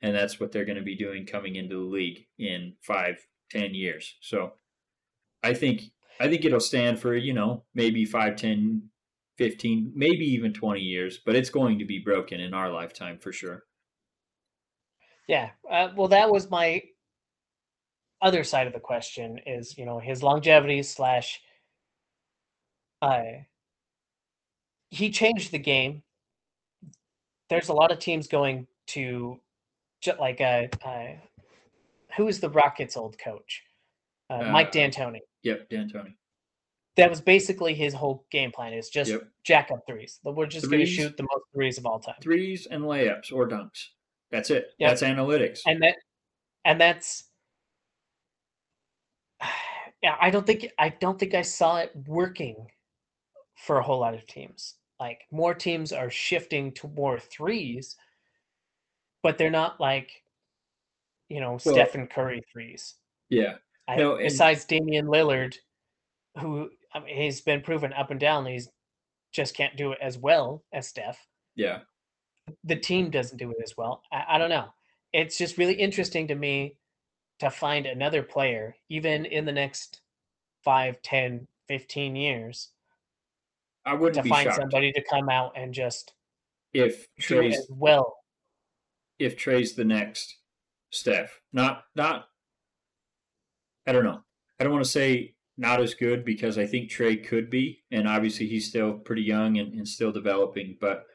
and 0.00 0.14
that's 0.14 0.40
what 0.40 0.52
they're 0.52 0.64
going 0.64 0.78
to 0.78 0.84
be 0.84 0.96
doing 0.96 1.26
coming 1.26 1.56
into 1.56 1.74
the 1.74 1.82
league 1.82 2.26
in 2.38 2.74
five, 2.80 3.26
ten 3.50 3.74
years. 3.74 4.16
So 4.22 4.52
I 5.42 5.52
think 5.52 5.82
I 6.20 6.28
think 6.28 6.44
it'll 6.44 6.60
stand 6.60 7.00
for 7.00 7.14
you 7.14 7.34
know 7.34 7.64
maybe 7.74 8.04
five, 8.04 8.36
ten, 8.36 8.88
fifteen, 9.36 9.92
maybe 9.94 10.24
even 10.24 10.52
twenty 10.52 10.80
years, 10.80 11.18
but 11.18 11.34
it's 11.36 11.50
going 11.50 11.80
to 11.80 11.84
be 11.84 11.98
broken 11.98 12.40
in 12.40 12.54
our 12.54 12.70
lifetime 12.70 13.18
for 13.18 13.32
sure. 13.32 13.64
Yeah, 15.26 15.50
uh, 15.70 15.88
well, 15.96 16.08
that 16.08 16.30
was 16.30 16.50
my 16.50 16.82
other 18.22 18.44
side 18.44 18.66
of 18.66 18.72
the 18.72 18.80
question 18.80 19.40
is 19.46 19.76
you 19.78 19.84
know 19.84 19.98
his 19.98 20.22
longevity 20.22 20.82
slash 20.82 21.40
uh, 23.02 23.22
he 24.90 25.10
changed 25.10 25.52
the 25.52 25.58
game. 25.58 26.02
There's 27.48 27.68
a 27.68 27.72
lot 27.72 27.90
of 27.90 27.98
teams 27.98 28.28
going 28.28 28.66
to 28.88 29.40
like 30.18 30.40
uh, 30.40 30.66
uh 30.84 31.06
who 32.16 32.28
is 32.28 32.40
the 32.40 32.50
rockets 32.50 32.96
old 32.96 33.16
coach? 33.18 33.62
Uh, 34.28 34.44
mike 34.44 34.68
uh, 34.68 34.70
d'antoni. 34.70 35.20
yep 35.42 35.68
d'antoni. 35.70 36.14
That 36.96 37.08
was 37.08 37.20
basically 37.20 37.74
his 37.74 37.94
whole 37.94 38.26
game 38.30 38.50
plan 38.50 38.74
is 38.74 38.90
just 38.90 39.10
yep. 39.10 39.22
jack 39.44 39.70
up 39.70 39.86
threes. 39.86 40.18
We're 40.24 40.46
just 40.46 40.68
going 40.68 40.80
to 40.80 40.86
shoot 40.86 41.16
the 41.16 41.22
most 41.22 41.44
threes 41.54 41.78
of 41.78 41.86
all 41.86 42.00
time. 42.00 42.16
Threes 42.20 42.66
and 42.66 42.82
layups 42.82 43.32
or 43.32 43.48
dunks. 43.48 43.86
That's 44.30 44.50
it. 44.50 44.72
Yep. 44.78 44.90
that's 44.90 45.02
analytics. 45.02 45.60
And 45.66 45.82
that 45.82 45.94
and 46.64 46.80
that's 46.80 47.29
I 50.02 50.30
don't 50.30 50.46
think 50.46 50.68
I 50.78 50.88
don't 50.88 51.18
think 51.18 51.34
I 51.34 51.42
saw 51.42 51.78
it 51.78 51.92
working 52.06 52.68
for 53.56 53.78
a 53.78 53.82
whole 53.82 54.00
lot 54.00 54.14
of 54.14 54.26
teams. 54.26 54.74
Like 54.98 55.22
more 55.30 55.54
teams 55.54 55.92
are 55.92 56.10
shifting 56.10 56.72
to 56.72 56.88
more 56.88 57.18
threes, 57.18 57.96
but 59.22 59.38
they're 59.38 59.50
not 59.50 59.80
like, 59.80 60.10
you 61.28 61.40
know, 61.40 61.58
well, 61.64 61.74
Stephen 61.74 62.06
Curry 62.06 62.42
threes. 62.52 62.94
Yeah. 63.28 63.56
I, 63.88 63.96
no, 63.96 64.14
and, 64.14 64.24
besides 64.24 64.64
Damian 64.64 65.06
Lillard, 65.06 65.56
who 66.38 66.70
I 66.94 67.00
mean, 67.00 67.16
he's 67.16 67.40
been 67.40 67.60
proven 67.60 67.92
up 67.92 68.10
and 68.10 68.20
down, 68.20 68.46
he's 68.46 68.68
just 69.32 69.54
can't 69.54 69.76
do 69.76 69.92
it 69.92 69.98
as 70.00 70.18
well 70.18 70.64
as 70.72 70.88
Steph. 70.88 71.26
Yeah. 71.56 71.80
The 72.64 72.76
team 72.76 73.10
doesn't 73.10 73.38
do 73.38 73.50
it 73.50 73.58
as 73.62 73.76
well. 73.76 74.02
I, 74.12 74.24
I 74.30 74.38
don't 74.38 74.50
know. 74.50 74.66
It's 75.12 75.38
just 75.38 75.58
really 75.58 75.74
interesting 75.74 76.28
to 76.28 76.34
me 76.34 76.76
to 77.40 77.50
find 77.50 77.86
another 77.86 78.22
player, 78.22 78.76
even 78.88 79.24
in 79.24 79.44
the 79.44 79.52
next 79.52 80.02
5, 80.62 81.02
10, 81.02 81.46
15 81.68 82.16
years, 82.16 82.68
I 83.84 83.94
wouldn't 83.94 84.22
to 84.22 84.28
find 84.28 84.44
shocked 84.44 84.60
somebody 84.60 84.92
to 84.92 85.02
come 85.02 85.28
out 85.28 85.52
and 85.56 85.72
just 85.72 86.14
if 86.72 87.08
Trae's 87.18 87.58
as 87.58 87.66
well. 87.70 88.18
if 89.18 89.36
Trae's 89.36 89.74
the 89.74 89.84
next 89.84 90.36
Steph. 90.90 91.40
Not 91.52 91.84
not 91.96 92.26
I 93.86 93.92
don't 93.92 94.04
know. 94.04 94.20
I 94.58 94.64
don't 94.64 94.72
want 94.72 94.84
to 94.84 94.90
say 94.90 95.34
not 95.56 95.80
as 95.80 95.94
good 95.94 96.24
because 96.24 96.58
I 96.58 96.66
think 96.66 96.90
Trey 96.90 97.16
could 97.16 97.50
be, 97.50 97.82
and 97.90 98.06
obviously 98.06 98.46
he's 98.46 98.68
still 98.68 98.94
pretty 98.94 99.22
young 99.22 99.58
and, 99.58 99.72
and 99.74 99.88
still 99.88 100.12
developing, 100.12 100.76
but 100.80 101.06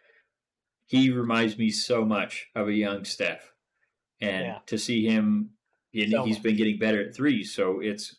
he 0.87 1.11
reminds 1.11 1.57
me 1.57 1.69
so 1.69 2.03
much 2.03 2.47
of 2.55 2.67
a 2.67 2.73
young 2.73 3.05
Steph. 3.05 3.51
And 4.21 4.45
Yeah. 4.45 4.59
to 4.67 4.77
see 4.77 5.05
him 5.05 5.51
and 6.03 6.11
So 6.11 6.23
he's 6.23 6.39
been 6.39 6.55
getting 6.55 6.77
better 6.77 7.01
at 7.01 7.15
three, 7.15 7.43
so 7.43 7.79
it's 7.79 8.15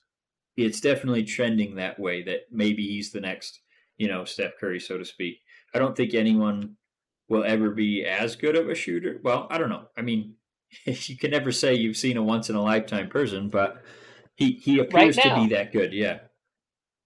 it's 0.57 0.81
definitely 0.81 1.25
trending 1.25 1.77
that 1.77 1.99
way 1.99 2.23
that 2.23 2.47
maybe 2.51 2.87
he's 2.87 3.13
the 3.13 3.21
next, 3.21 3.61
you 3.99 4.09
know, 4.09 4.25
Steph 4.25 4.57
Curry, 4.59 4.81
so 4.81 4.97
to 4.97 5.05
speak. 5.05 5.39
I 5.75 5.79
don't 5.79 5.95
think 5.95 6.15
anyone 6.15 6.77
will 7.29 7.45
ever 7.45 7.71
be 7.71 8.05
as 8.05 8.37
good 8.37 8.57
of 8.57 8.71
a 8.71 8.75
shooter. 8.75 9.21
Well, 9.23 9.47
I 9.51 9.59
don't 9.59 9.69
know. 9.69 9.89
I 9.97 10.03
mean, 10.03 10.35
you 10.85 11.17
can 11.17 11.31
never 11.31 11.53
say 11.53 11.75
you've 11.75 11.97
seen 11.97 12.17
a 12.17 12.23
once 12.23 12.49
in 12.49 12.57
a 12.57 12.63
lifetime 12.63 13.09
person, 13.09 13.49
but 13.49 13.83
he 14.37 14.53
he 14.53 14.79
appears 14.79 15.17
to 15.17 15.35
be 15.35 15.49
that 15.55 15.73
good. 15.73 15.93
Yeah, 15.93 16.21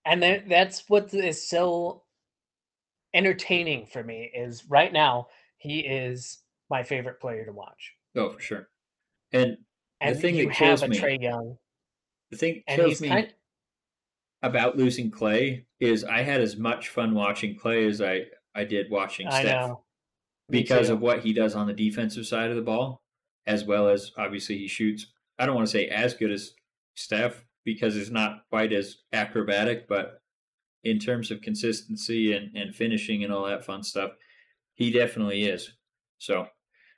and 0.04 0.22
that, 0.22 0.48
that's 0.48 0.84
what 0.88 1.12
is 1.12 1.48
so 1.48 2.02
entertaining 3.14 3.86
for 3.86 4.02
me 4.02 4.30
is 4.32 4.64
right 4.68 4.92
now 4.92 5.26
he 5.58 5.80
is 5.80 6.38
my 6.70 6.84
favorite 6.84 7.20
player 7.20 7.44
to 7.44 7.52
watch 7.52 7.92
oh 8.16 8.30
for 8.30 8.40
sure. 8.40 8.68
And 9.32 9.58
and 10.00 10.18
thing 10.18 10.36
you 10.36 10.46
that 10.46 10.54
have 10.54 10.82
a 10.82 10.88
me 10.88 10.98
Trae 10.98 11.20
Young 11.20 11.56
the 12.30 12.36
thing 12.36 12.62
that 12.66 12.76
kills 12.76 13.00
me 13.00 13.08
kind 13.08 13.34
about 14.42 14.76
losing 14.76 15.10
Klay 15.10 15.64
is 15.80 16.04
I 16.04 16.22
had 16.22 16.40
as 16.40 16.56
much 16.56 16.88
fun 16.88 17.14
watching 17.14 17.56
Klay 17.56 17.88
as 17.88 18.00
I 18.00 18.26
I 18.54 18.64
did 18.64 18.90
watching 18.90 19.26
I 19.26 19.42
Steph 19.42 19.68
know 19.68 19.84
because 20.50 20.88
of 20.88 21.00
what 21.00 21.20
he 21.20 21.32
does 21.32 21.54
on 21.54 21.66
the 21.66 21.72
defensive 21.72 22.26
side 22.26 22.50
of 22.50 22.56
the 22.56 22.62
ball, 22.62 23.02
as 23.46 23.64
well 23.64 23.88
as 23.88 24.12
obviously 24.18 24.58
he 24.58 24.68
shoots. 24.68 25.06
I 25.38 25.46
don't 25.46 25.54
want 25.54 25.68
to 25.68 25.72
say 25.72 25.86
as 25.88 26.14
good 26.14 26.30
as 26.30 26.52
Steph 26.94 27.44
because 27.64 27.96
it's 27.96 28.10
not 28.10 28.42
quite 28.50 28.72
as 28.72 28.96
acrobatic, 29.12 29.88
but 29.88 30.20
in 30.82 30.98
terms 30.98 31.30
of 31.30 31.40
consistency 31.40 32.32
and, 32.32 32.54
and 32.56 32.74
finishing 32.74 33.22
and 33.22 33.32
all 33.32 33.46
that 33.46 33.64
fun 33.64 33.82
stuff, 33.82 34.12
he 34.74 34.90
definitely 34.90 35.44
is. 35.44 35.72
So 36.18 36.46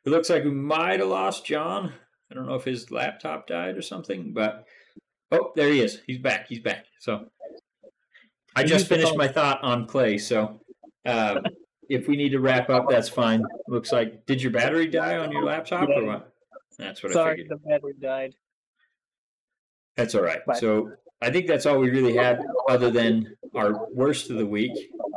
it 0.04 0.10
looks 0.10 0.30
like 0.30 0.44
we 0.44 0.50
might 0.50 1.00
have 1.00 1.08
lost 1.08 1.44
John. 1.44 1.92
I 2.32 2.34
don't 2.34 2.46
know 2.46 2.54
if 2.54 2.64
his 2.64 2.90
laptop 2.90 3.46
died 3.46 3.76
or 3.76 3.82
something, 3.82 4.32
but 4.32 4.64
oh, 5.32 5.52
there 5.54 5.68
he 5.68 5.80
is. 5.80 6.00
He's 6.06 6.18
back. 6.18 6.48
He's 6.48 6.60
back. 6.60 6.86
So 6.98 7.26
I 8.56 8.64
just 8.64 8.86
finished 8.86 9.14
my 9.16 9.28
thought 9.28 9.62
on 9.62 9.86
Klay. 9.86 10.18
So 10.18 10.62
um, 11.04 11.42
if 11.90 12.08
we 12.08 12.16
need 12.16 12.30
to 12.30 12.40
wrap 12.40 12.70
up, 12.70 12.88
that's 12.88 13.10
fine. 13.10 13.44
Looks 13.68 13.92
like 13.92 14.24
did 14.24 14.40
your 14.40 14.50
battery 14.50 14.86
die 14.86 15.18
on 15.18 15.30
your 15.30 15.44
laptop 15.44 15.90
or 15.90 16.06
what? 16.06 16.32
That's 16.78 17.02
what 17.02 17.14
I 17.14 17.30
figured. 17.32 17.48
sorry 17.48 17.60
the 17.62 17.68
battery 17.68 17.94
died 18.00 18.34
That's 19.96 20.14
all 20.14 20.22
right. 20.22 20.40
But- 20.46 20.56
So 20.56 20.90
I 21.20 21.30
think 21.30 21.46
that's 21.46 21.66
all 21.66 21.78
we 21.78 21.90
really 21.90 22.16
had, 22.16 22.40
other 22.68 22.90
than 22.90 23.36
our 23.54 23.86
worst 23.92 24.30
of 24.30 24.38
the 24.38 24.46
week. 24.46 24.72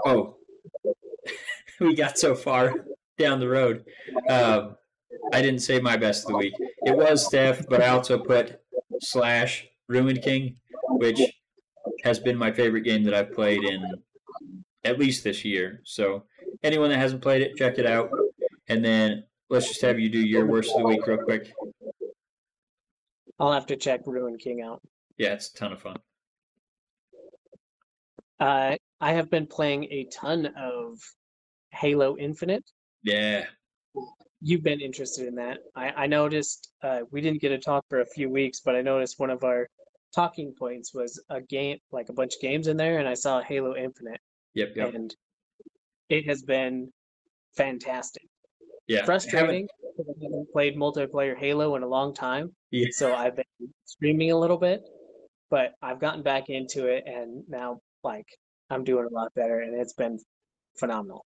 Oh, 0.06 0.36
we 1.80 1.96
got 1.96 2.20
so 2.20 2.36
far 2.36 2.74
down 3.18 3.40
the 3.40 3.48
road. 3.48 3.86
Um, 4.30 4.76
I 5.34 5.42
didn't 5.42 5.62
say 5.62 5.80
my 5.80 5.98
best 5.98 6.26
of 6.26 6.34
the 6.34 6.38
week. 6.38 6.54
It 6.86 6.96
was 6.96 7.26
Steph, 7.26 7.68
but 7.68 7.82
I 7.82 7.88
also 7.88 8.18
put 8.18 8.60
slash 9.00 9.68
Ruined 9.88 10.22
King, 10.22 10.58
which 10.90 11.20
has 12.04 12.20
been 12.20 12.38
my 12.38 12.52
favorite 12.52 12.82
game 12.82 13.04
that 13.04 13.14
I've 13.14 13.34
played 13.34 13.64
in 13.64 13.84
at 14.84 15.00
least 15.00 15.24
this 15.24 15.44
year. 15.44 15.82
So 15.84 16.24
anyone 16.64 16.90
that 16.90 17.00
hasn't 17.00 17.22
played 17.22 17.42
it, 17.42 17.56
check 17.56 17.80
it 17.80 17.86
out. 17.86 18.10
And 18.68 18.86
then 18.86 19.24
let's 19.50 19.68
just 19.68 19.82
have 19.82 20.00
you 20.00 20.10
do 20.10 20.20
your 20.20 20.46
worst 20.46 20.72
of 20.76 20.82
the 20.82 20.88
week 20.88 21.06
real 21.08 21.18
quick. 21.18 21.52
I'll 23.40 23.52
have 23.52 23.66
to 23.68 23.76
check 23.76 24.02
Ruin 24.06 24.38
King 24.38 24.62
out 24.62 24.82
Yeah, 25.18 25.34
it's 25.34 25.50
a 25.50 25.54
ton 25.56 25.74
of 25.74 25.82
fun. 25.82 25.98
uh, 28.40 28.76
I 29.02 29.12
have 29.12 29.30
been 29.30 29.46
playing 29.48 29.86
a 29.86 30.06
ton 30.06 30.54
of 30.58 31.00
Halo 31.72 32.16
Infinite 32.18 32.64
Yeah. 33.04 33.46
You've 34.48 34.62
been 34.62 34.80
interested 34.80 35.28
in 35.28 35.34
that. 35.36 35.58
I, 35.76 35.90
I 36.04 36.08
noticed 36.08 36.70
uh, 36.84 37.00
we 37.12 37.20
didn't 37.20 37.42
get 37.42 37.52
a 37.52 37.58
talk 37.58 37.84
for 37.90 38.02
a 38.02 38.06
few 38.06 38.30
weeks, 38.30 38.62
but 38.64 38.76
I 38.76 38.82
noticed 38.82 39.20
one 39.20 39.32
of 39.32 39.44
our 39.44 39.68
talking 40.14 40.54
points 40.58 40.94
was 40.94 41.20
a 41.32 41.42
game, 41.42 41.80
like 41.92 42.10
a 42.10 42.14
bunch 42.14 42.36
of 42.36 42.42
games 42.42 42.68
in 42.68 42.78
there, 42.78 43.00
and 43.00 43.08
I 43.08 43.16
saw 43.16 43.42
Halo 43.42 43.76
Infinite, 43.76 44.22
Yep. 44.54 44.70
Yep. 44.76 44.94
and 44.94 45.16
it 46.10 46.28
has 46.30 46.44
been 46.44 46.92
fantastic. 47.58 48.22
Yeah. 48.88 48.98
haven't- 48.98 49.06
Frustrating 49.08 49.68
I 49.98 50.04
haven't 50.22 50.52
played 50.52 50.76
multiplayer 50.78 51.36
Halo 51.36 51.76
in 51.76 51.82
a 51.82 51.88
long 51.88 52.14
time, 52.14 52.54
Yeah. 52.70 52.90
so 52.92 53.16
I've 53.16 53.36
been 53.36 53.74
streaming 53.86 54.30
a 54.32 54.38
little 54.38 54.58
bit, 54.58 54.84
but 55.50 55.74
I've 55.82 56.00
gotten 56.00 56.22
back 56.22 56.50
into 56.50 56.86
it, 56.86 57.04
and 57.08 57.44
now 57.50 57.80
like 58.04 58.28
I'm 58.70 58.84
doing 58.84 59.06
a 59.06 59.14
lot 59.14 59.34
better, 59.34 59.62
and 59.62 59.74
it's 59.74 59.94
been 59.94 60.20
phenomenal. 60.78 61.26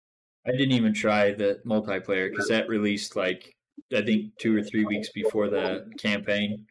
I 0.47 0.53
didn't 0.53 0.73
even 0.73 0.93
try 0.95 1.33
the 1.33 1.61
multiplayer 1.67 2.31
because 2.31 2.49
that 2.49 2.69
released 2.69 3.17
like 3.17 3.55
I 3.95 4.03
think 4.03 4.37
two 4.39 4.57
or 4.57 4.63
three 4.63 4.85
weeks 4.85 5.11
before 5.11 5.49
the 5.49 5.91
campaign, 5.99 6.67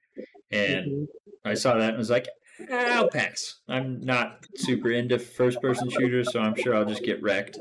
and 0.51 0.85
Mhm. 0.85 1.07
I 1.45 1.53
saw 1.53 1.77
that 1.77 1.89
and 1.89 1.97
was 1.97 2.09
like, 2.09 2.27
"Ah, 2.71 2.95
I'll 2.97 3.09
pass. 3.09 3.61
I'm 3.67 4.01
not 4.01 4.45
super 4.55 4.91
into 4.91 5.19
first-person 5.19 5.89
shooters, 5.91 6.31
so 6.31 6.39
I'm 6.39 6.55
sure 6.55 6.75
I'll 6.75 6.85
just 6.85 7.03
get 7.03 7.21
wrecked. 7.21 7.59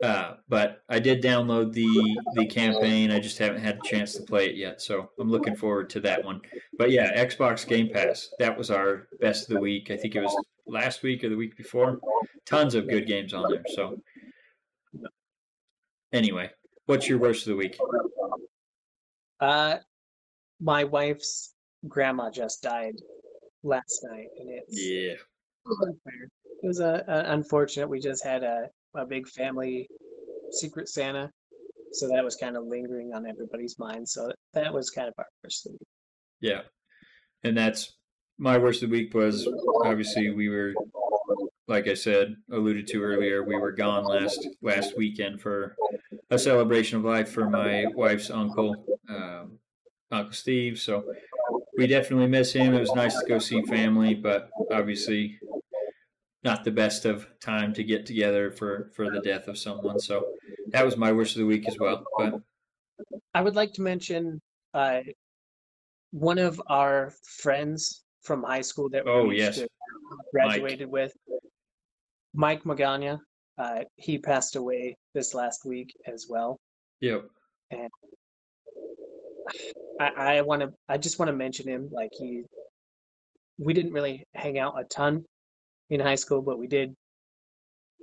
Uh, 0.00 0.34
but 0.48 0.82
I 0.88 0.98
did 1.00 1.22
download 1.22 1.72
the 1.72 1.88
the 2.34 2.46
campaign. 2.46 3.10
I 3.10 3.18
just 3.18 3.38
haven't 3.38 3.62
had 3.62 3.78
a 3.78 3.88
chance 3.88 4.14
to 4.14 4.22
play 4.22 4.48
it 4.48 4.56
yet, 4.56 4.80
so 4.80 5.10
I'm 5.18 5.30
looking 5.30 5.56
forward 5.56 5.90
to 5.90 6.00
that 6.00 6.24
one. 6.24 6.40
But 6.78 6.90
yeah, 6.90 7.24
Xbox 7.24 7.66
Game 7.66 7.88
Pass. 7.88 8.28
That 8.38 8.56
was 8.56 8.70
our 8.70 9.08
best 9.20 9.48
of 9.48 9.54
the 9.54 9.60
week. 9.60 9.90
I 9.90 9.96
think 9.96 10.14
it 10.14 10.20
was 10.22 10.36
last 10.66 11.02
week 11.02 11.24
or 11.24 11.28
the 11.28 11.36
week 11.36 11.56
before. 11.56 11.98
Tons 12.46 12.74
of 12.74 12.88
good 12.88 13.06
games 13.06 13.32
on 13.34 13.50
there. 13.50 13.64
So 13.74 14.00
anyway, 16.12 16.50
what's 16.86 17.08
your 17.08 17.18
worst 17.18 17.46
of 17.46 17.50
the 17.52 17.56
week? 17.56 17.78
Uh, 19.40 19.76
my 20.60 20.84
wife's 20.84 21.54
grandma 21.88 22.30
just 22.30 22.62
died 22.62 22.94
last 23.62 24.04
night, 24.10 24.28
and 24.38 24.48
it's 24.50 24.80
Yeah. 24.80 25.14
it 25.64 26.66
was 26.66 26.80
a, 26.80 27.04
a 27.08 27.32
unfortunate. 27.32 27.88
We 27.88 28.00
just 28.00 28.24
had 28.24 28.42
a 28.44 28.68
a 28.94 29.06
big 29.06 29.26
family 29.28 29.88
secret 30.50 30.88
Santa, 30.88 31.30
so 31.92 32.08
that 32.08 32.22
was 32.22 32.36
kind 32.36 32.56
of 32.56 32.64
lingering 32.66 33.12
on 33.14 33.26
everybody's 33.26 33.78
mind. 33.78 34.08
So 34.08 34.30
that 34.54 34.72
was 34.72 34.90
kind 34.90 35.08
of 35.08 35.14
our 35.18 35.26
worst. 35.42 35.66
of 35.66 35.72
the 35.72 35.78
week. 35.80 35.88
Yeah. 36.40 36.60
And 37.44 37.56
that's 37.56 37.96
my 38.38 38.58
worst 38.58 38.82
of 38.82 38.90
the 38.90 38.96
week 38.96 39.14
was 39.14 39.48
obviously 39.84 40.30
we 40.30 40.48
were 40.48 40.74
like 41.72 41.88
I 41.88 41.94
said, 41.94 42.36
alluded 42.52 42.86
to 42.88 43.02
earlier, 43.02 43.42
we 43.42 43.56
were 43.58 43.72
gone 43.72 44.04
last 44.04 44.46
last 44.60 44.94
weekend 44.96 45.40
for 45.40 45.74
a 46.30 46.38
celebration 46.38 46.98
of 46.98 47.04
life 47.04 47.30
for 47.32 47.48
my 47.48 47.86
wife's 47.94 48.30
uncle, 48.30 48.84
um, 49.08 49.58
Uncle 50.10 50.32
Steve. 50.34 50.78
So 50.78 51.10
we 51.78 51.86
definitely 51.86 52.28
miss 52.28 52.52
him. 52.52 52.74
It 52.74 52.80
was 52.80 52.94
nice 52.94 53.18
to 53.18 53.26
go 53.26 53.38
see 53.38 53.62
family, 53.62 54.14
but 54.14 54.50
obviously 54.70 55.40
not 56.44 56.62
the 56.62 56.70
best 56.72 57.06
of 57.06 57.26
time 57.40 57.72
to 57.72 57.82
get 57.82 58.04
together 58.04 58.50
for 58.50 58.90
for 58.94 59.10
the 59.10 59.20
death 59.20 59.48
of 59.48 59.56
someone. 59.56 59.98
So 59.98 60.34
that 60.68 60.84
was 60.84 60.96
my 60.98 61.10
worst 61.10 61.36
of 61.36 61.40
the 61.40 61.46
week 61.46 61.66
as 61.68 61.78
well. 61.78 62.04
But 62.18 62.34
I 63.34 63.40
would 63.40 63.56
like 63.56 63.72
to 63.74 63.82
mention 63.82 64.42
uh, 64.74 65.00
one 66.10 66.38
of 66.38 66.60
our 66.68 67.12
friends 67.40 68.04
from 68.20 68.42
high 68.42 68.60
school 68.60 68.90
that 68.90 69.04
we 69.06 69.10
Oh, 69.10 69.30
yes. 69.30 69.62
graduated 70.32 70.88
with, 70.88 71.12
Mike 72.34 72.64
Magana. 72.64 73.18
Uh, 73.58 73.80
he 73.96 74.18
passed 74.18 74.56
away 74.56 74.96
this 75.14 75.34
last 75.34 75.64
week 75.64 75.94
as 76.06 76.26
well. 76.28 76.58
yep. 77.00 77.24
And 77.70 77.88
I, 80.00 80.36
I 80.38 80.40
want 80.42 80.62
to 80.62 80.70
I 80.88 80.96
just 80.98 81.18
want 81.18 81.28
to 81.28 81.36
mention 81.36 81.68
him 81.68 81.88
like 81.92 82.10
he 82.12 82.42
we 83.58 83.74
didn't 83.74 83.92
really 83.92 84.24
hang 84.34 84.58
out 84.58 84.78
a 84.80 84.84
ton 84.84 85.24
in 85.90 86.00
high 86.00 86.14
school 86.14 86.40
but 86.42 86.58
we 86.58 86.66
did 86.66 86.94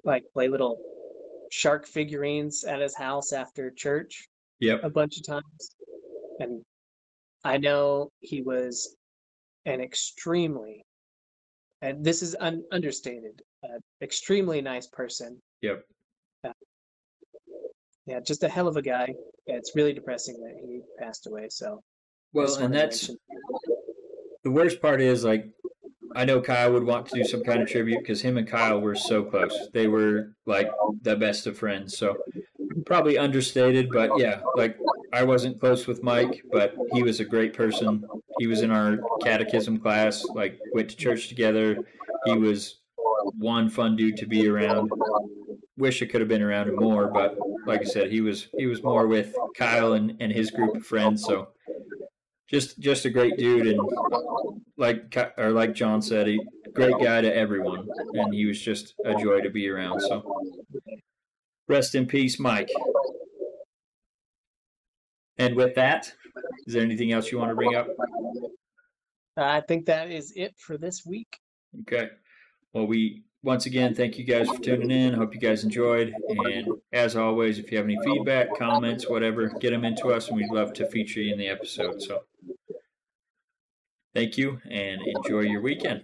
like 0.03 0.23
play 0.34 0.47
little 0.47 0.77
shark 1.51 1.88
figurines 1.88 2.63
at 2.63 2.80
his 2.80 2.95
house 2.95 3.32
after 3.34 3.71
church 3.71 4.25
Yep. 4.59 4.82
a 4.84 4.89
bunch 4.89 5.17
of 5.17 5.25
times 5.25 5.75
and 6.39 6.61
I 7.43 7.57
know 7.57 8.09
he 8.19 8.41
was 8.41 8.95
an 9.65 9.82
extremely 9.82 10.84
and 11.82 12.03
this 12.03 12.21
is 12.21 12.36
un- 12.39 12.63
understated 12.71 13.41
uh, 13.64 13.80
extremely 14.01 14.62
nice 14.62 14.88
person 14.88 15.41
Yep. 15.62 15.84
yeah 18.05 18.20
just 18.26 18.43
a 18.43 18.49
hell 18.49 18.68
of 18.68 18.78
a 18.78 18.82
guy 18.82 19.14
yeah, 19.47 19.55
it's 19.55 19.76
really 19.76 19.93
depressing 19.93 20.39
that 20.41 20.55
he 20.62 20.82
passed 20.99 21.28
away 21.28 21.47
so 21.49 21.82
Well, 22.34 22.53
and 22.57 22.74
that's 22.74 23.10
mention- 23.10 23.18
the 24.43 24.51
worst 24.51 24.82
part 24.82 25.01
is 25.01 25.24
like 25.24 25.45
I 26.16 26.26
know 26.26 26.41
Kyle 26.41 26.74
would 26.74 26.86
want 26.86 27.05
to 27.07 27.16
do 27.16 27.24
some 27.24 27.43
kind 27.43 27.62
of 27.62 27.70
tribute 27.70 27.99
because 27.99 28.20
him 28.20 28.38
and 28.38 28.47
Kyle 28.47 28.82
were 28.82 28.95
so 28.95 29.24
close. 29.24 29.55
They 29.74 29.86
were 29.88 30.34
like 30.47 30.72
the 31.03 31.16
best 31.16 31.45
of 31.45 31.55
friends. 31.55 31.95
So 31.99 32.18
probably 32.88 33.16
understated, 33.20 33.89
but 33.93 34.18
yeah, 34.18 34.41
like 34.55 34.76
I 35.14 35.22
wasn't 35.24 35.60
close 35.60 35.86
with 35.86 36.01
Mike, 36.01 36.41
but 36.51 36.74
he 36.93 37.03
was 37.03 37.20
a 37.20 37.26
great 37.26 37.53
person. 37.53 38.03
He 38.39 38.47
was 38.47 38.62
in 38.64 38.72
our 38.72 38.97
catechism 39.22 39.78
class, 39.78 40.26
like 40.34 40.57
went 40.74 40.89
to 40.89 40.95
church 40.95 41.28
together. 41.28 41.78
He 42.26 42.34
was 42.36 42.80
one 43.38 43.70
fun 43.70 43.95
dude 43.95 44.17
to 44.17 44.26
be 44.26 44.47
around. 44.47 44.91
Wish 45.78 46.01
I 46.01 46.05
could 46.05 46.22
have 46.22 46.28
been 46.28 46.41
around 46.41 46.70
him 46.70 46.76
more, 46.76 47.07
but 47.07 47.38
like 47.65 47.82
I 47.82 47.86
said, 47.86 48.11
he 48.11 48.22
was 48.22 48.49
he 48.57 48.65
was 48.65 48.84
more 48.84 49.07
with 49.07 49.34
Kyle 49.55 49.93
and, 49.93 50.15
and 50.20 50.32
his 50.32 50.51
group 50.51 50.76
of 50.76 50.86
friends. 50.86 51.24
So 51.24 51.49
just 52.49 52.80
just 52.80 53.05
a 53.05 53.09
great 53.09 53.38
dude, 53.38 53.67
and 53.67 53.80
like 54.78 55.15
or 55.38 55.51
like 55.51 55.74
John 55.74 56.01
said, 56.01 56.28
he 56.28 56.41
great 56.74 56.99
guy 57.01 57.22
to 57.22 57.36
everyone, 57.36 57.88
and 58.13 58.34
he 58.34 58.45
was 58.45 58.59
just 58.59 58.93
a 59.05 59.15
joy 59.15 59.41
to 59.41 59.49
be 59.49 59.70
around. 59.70 60.01
So 60.01 60.24
rest 61.67 61.95
in 61.95 62.05
peace, 62.05 62.39
Mike. 62.39 62.70
And 65.38 65.55
with 65.55 65.76
that, 65.76 66.13
is 66.67 66.74
there 66.74 66.84
anything 66.84 67.11
else 67.11 67.32
you 67.32 67.38
want 67.38 67.51
to 67.51 67.55
bring 67.55 67.76
up? 67.76 67.88
I 69.38 69.61
think 69.61 69.86
that 69.86 70.11
is 70.11 70.34
it 70.36 70.53
for 70.57 70.78
this 70.78 71.05
week. 71.05 71.39
Okay. 71.82 72.09
Well, 72.74 72.86
we 72.86 73.24
once 73.41 73.65
again 73.65 73.95
thank 73.95 74.17
you 74.17 74.24
guys 74.26 74.47
for 74.47 74.61
tuning 74.61 74.91
in. 74.91 75.13
Hope 75.13 75.34
you 75.34 75.39
guys 75.39 75.63
enjoyed. 75.63 76.13
And 76.45 76.67
as 76.93 77.15
always, 77.15 77.57
if 77.57 77.72
you 77.72 77.78
have 77.78 77.86
any 77.86 77.97
feedback, 78.03 78.57
comments, 78.57 79.09
whatever, 79.09 79.47
get 79.59 79.72
them 79.72 79.86
into 79.86 80.09
us, 80.09 80.28
and 80.28 80.38
we'd 80.38 80.51
love 80.51 80.74
to 80.74 80.86
feature 80.88 81.22
you 81.22 81.34
in 81.34 81.39
the 81.39 81.47
episode. 81.47 82.01
So, 82.01 82.24
thank 84.13 84.38
you, 84.38 84.59
and 84.70 85.01
enjoy 85.01 85.41
your 85.41 85.61
weekend. 85.61 86.03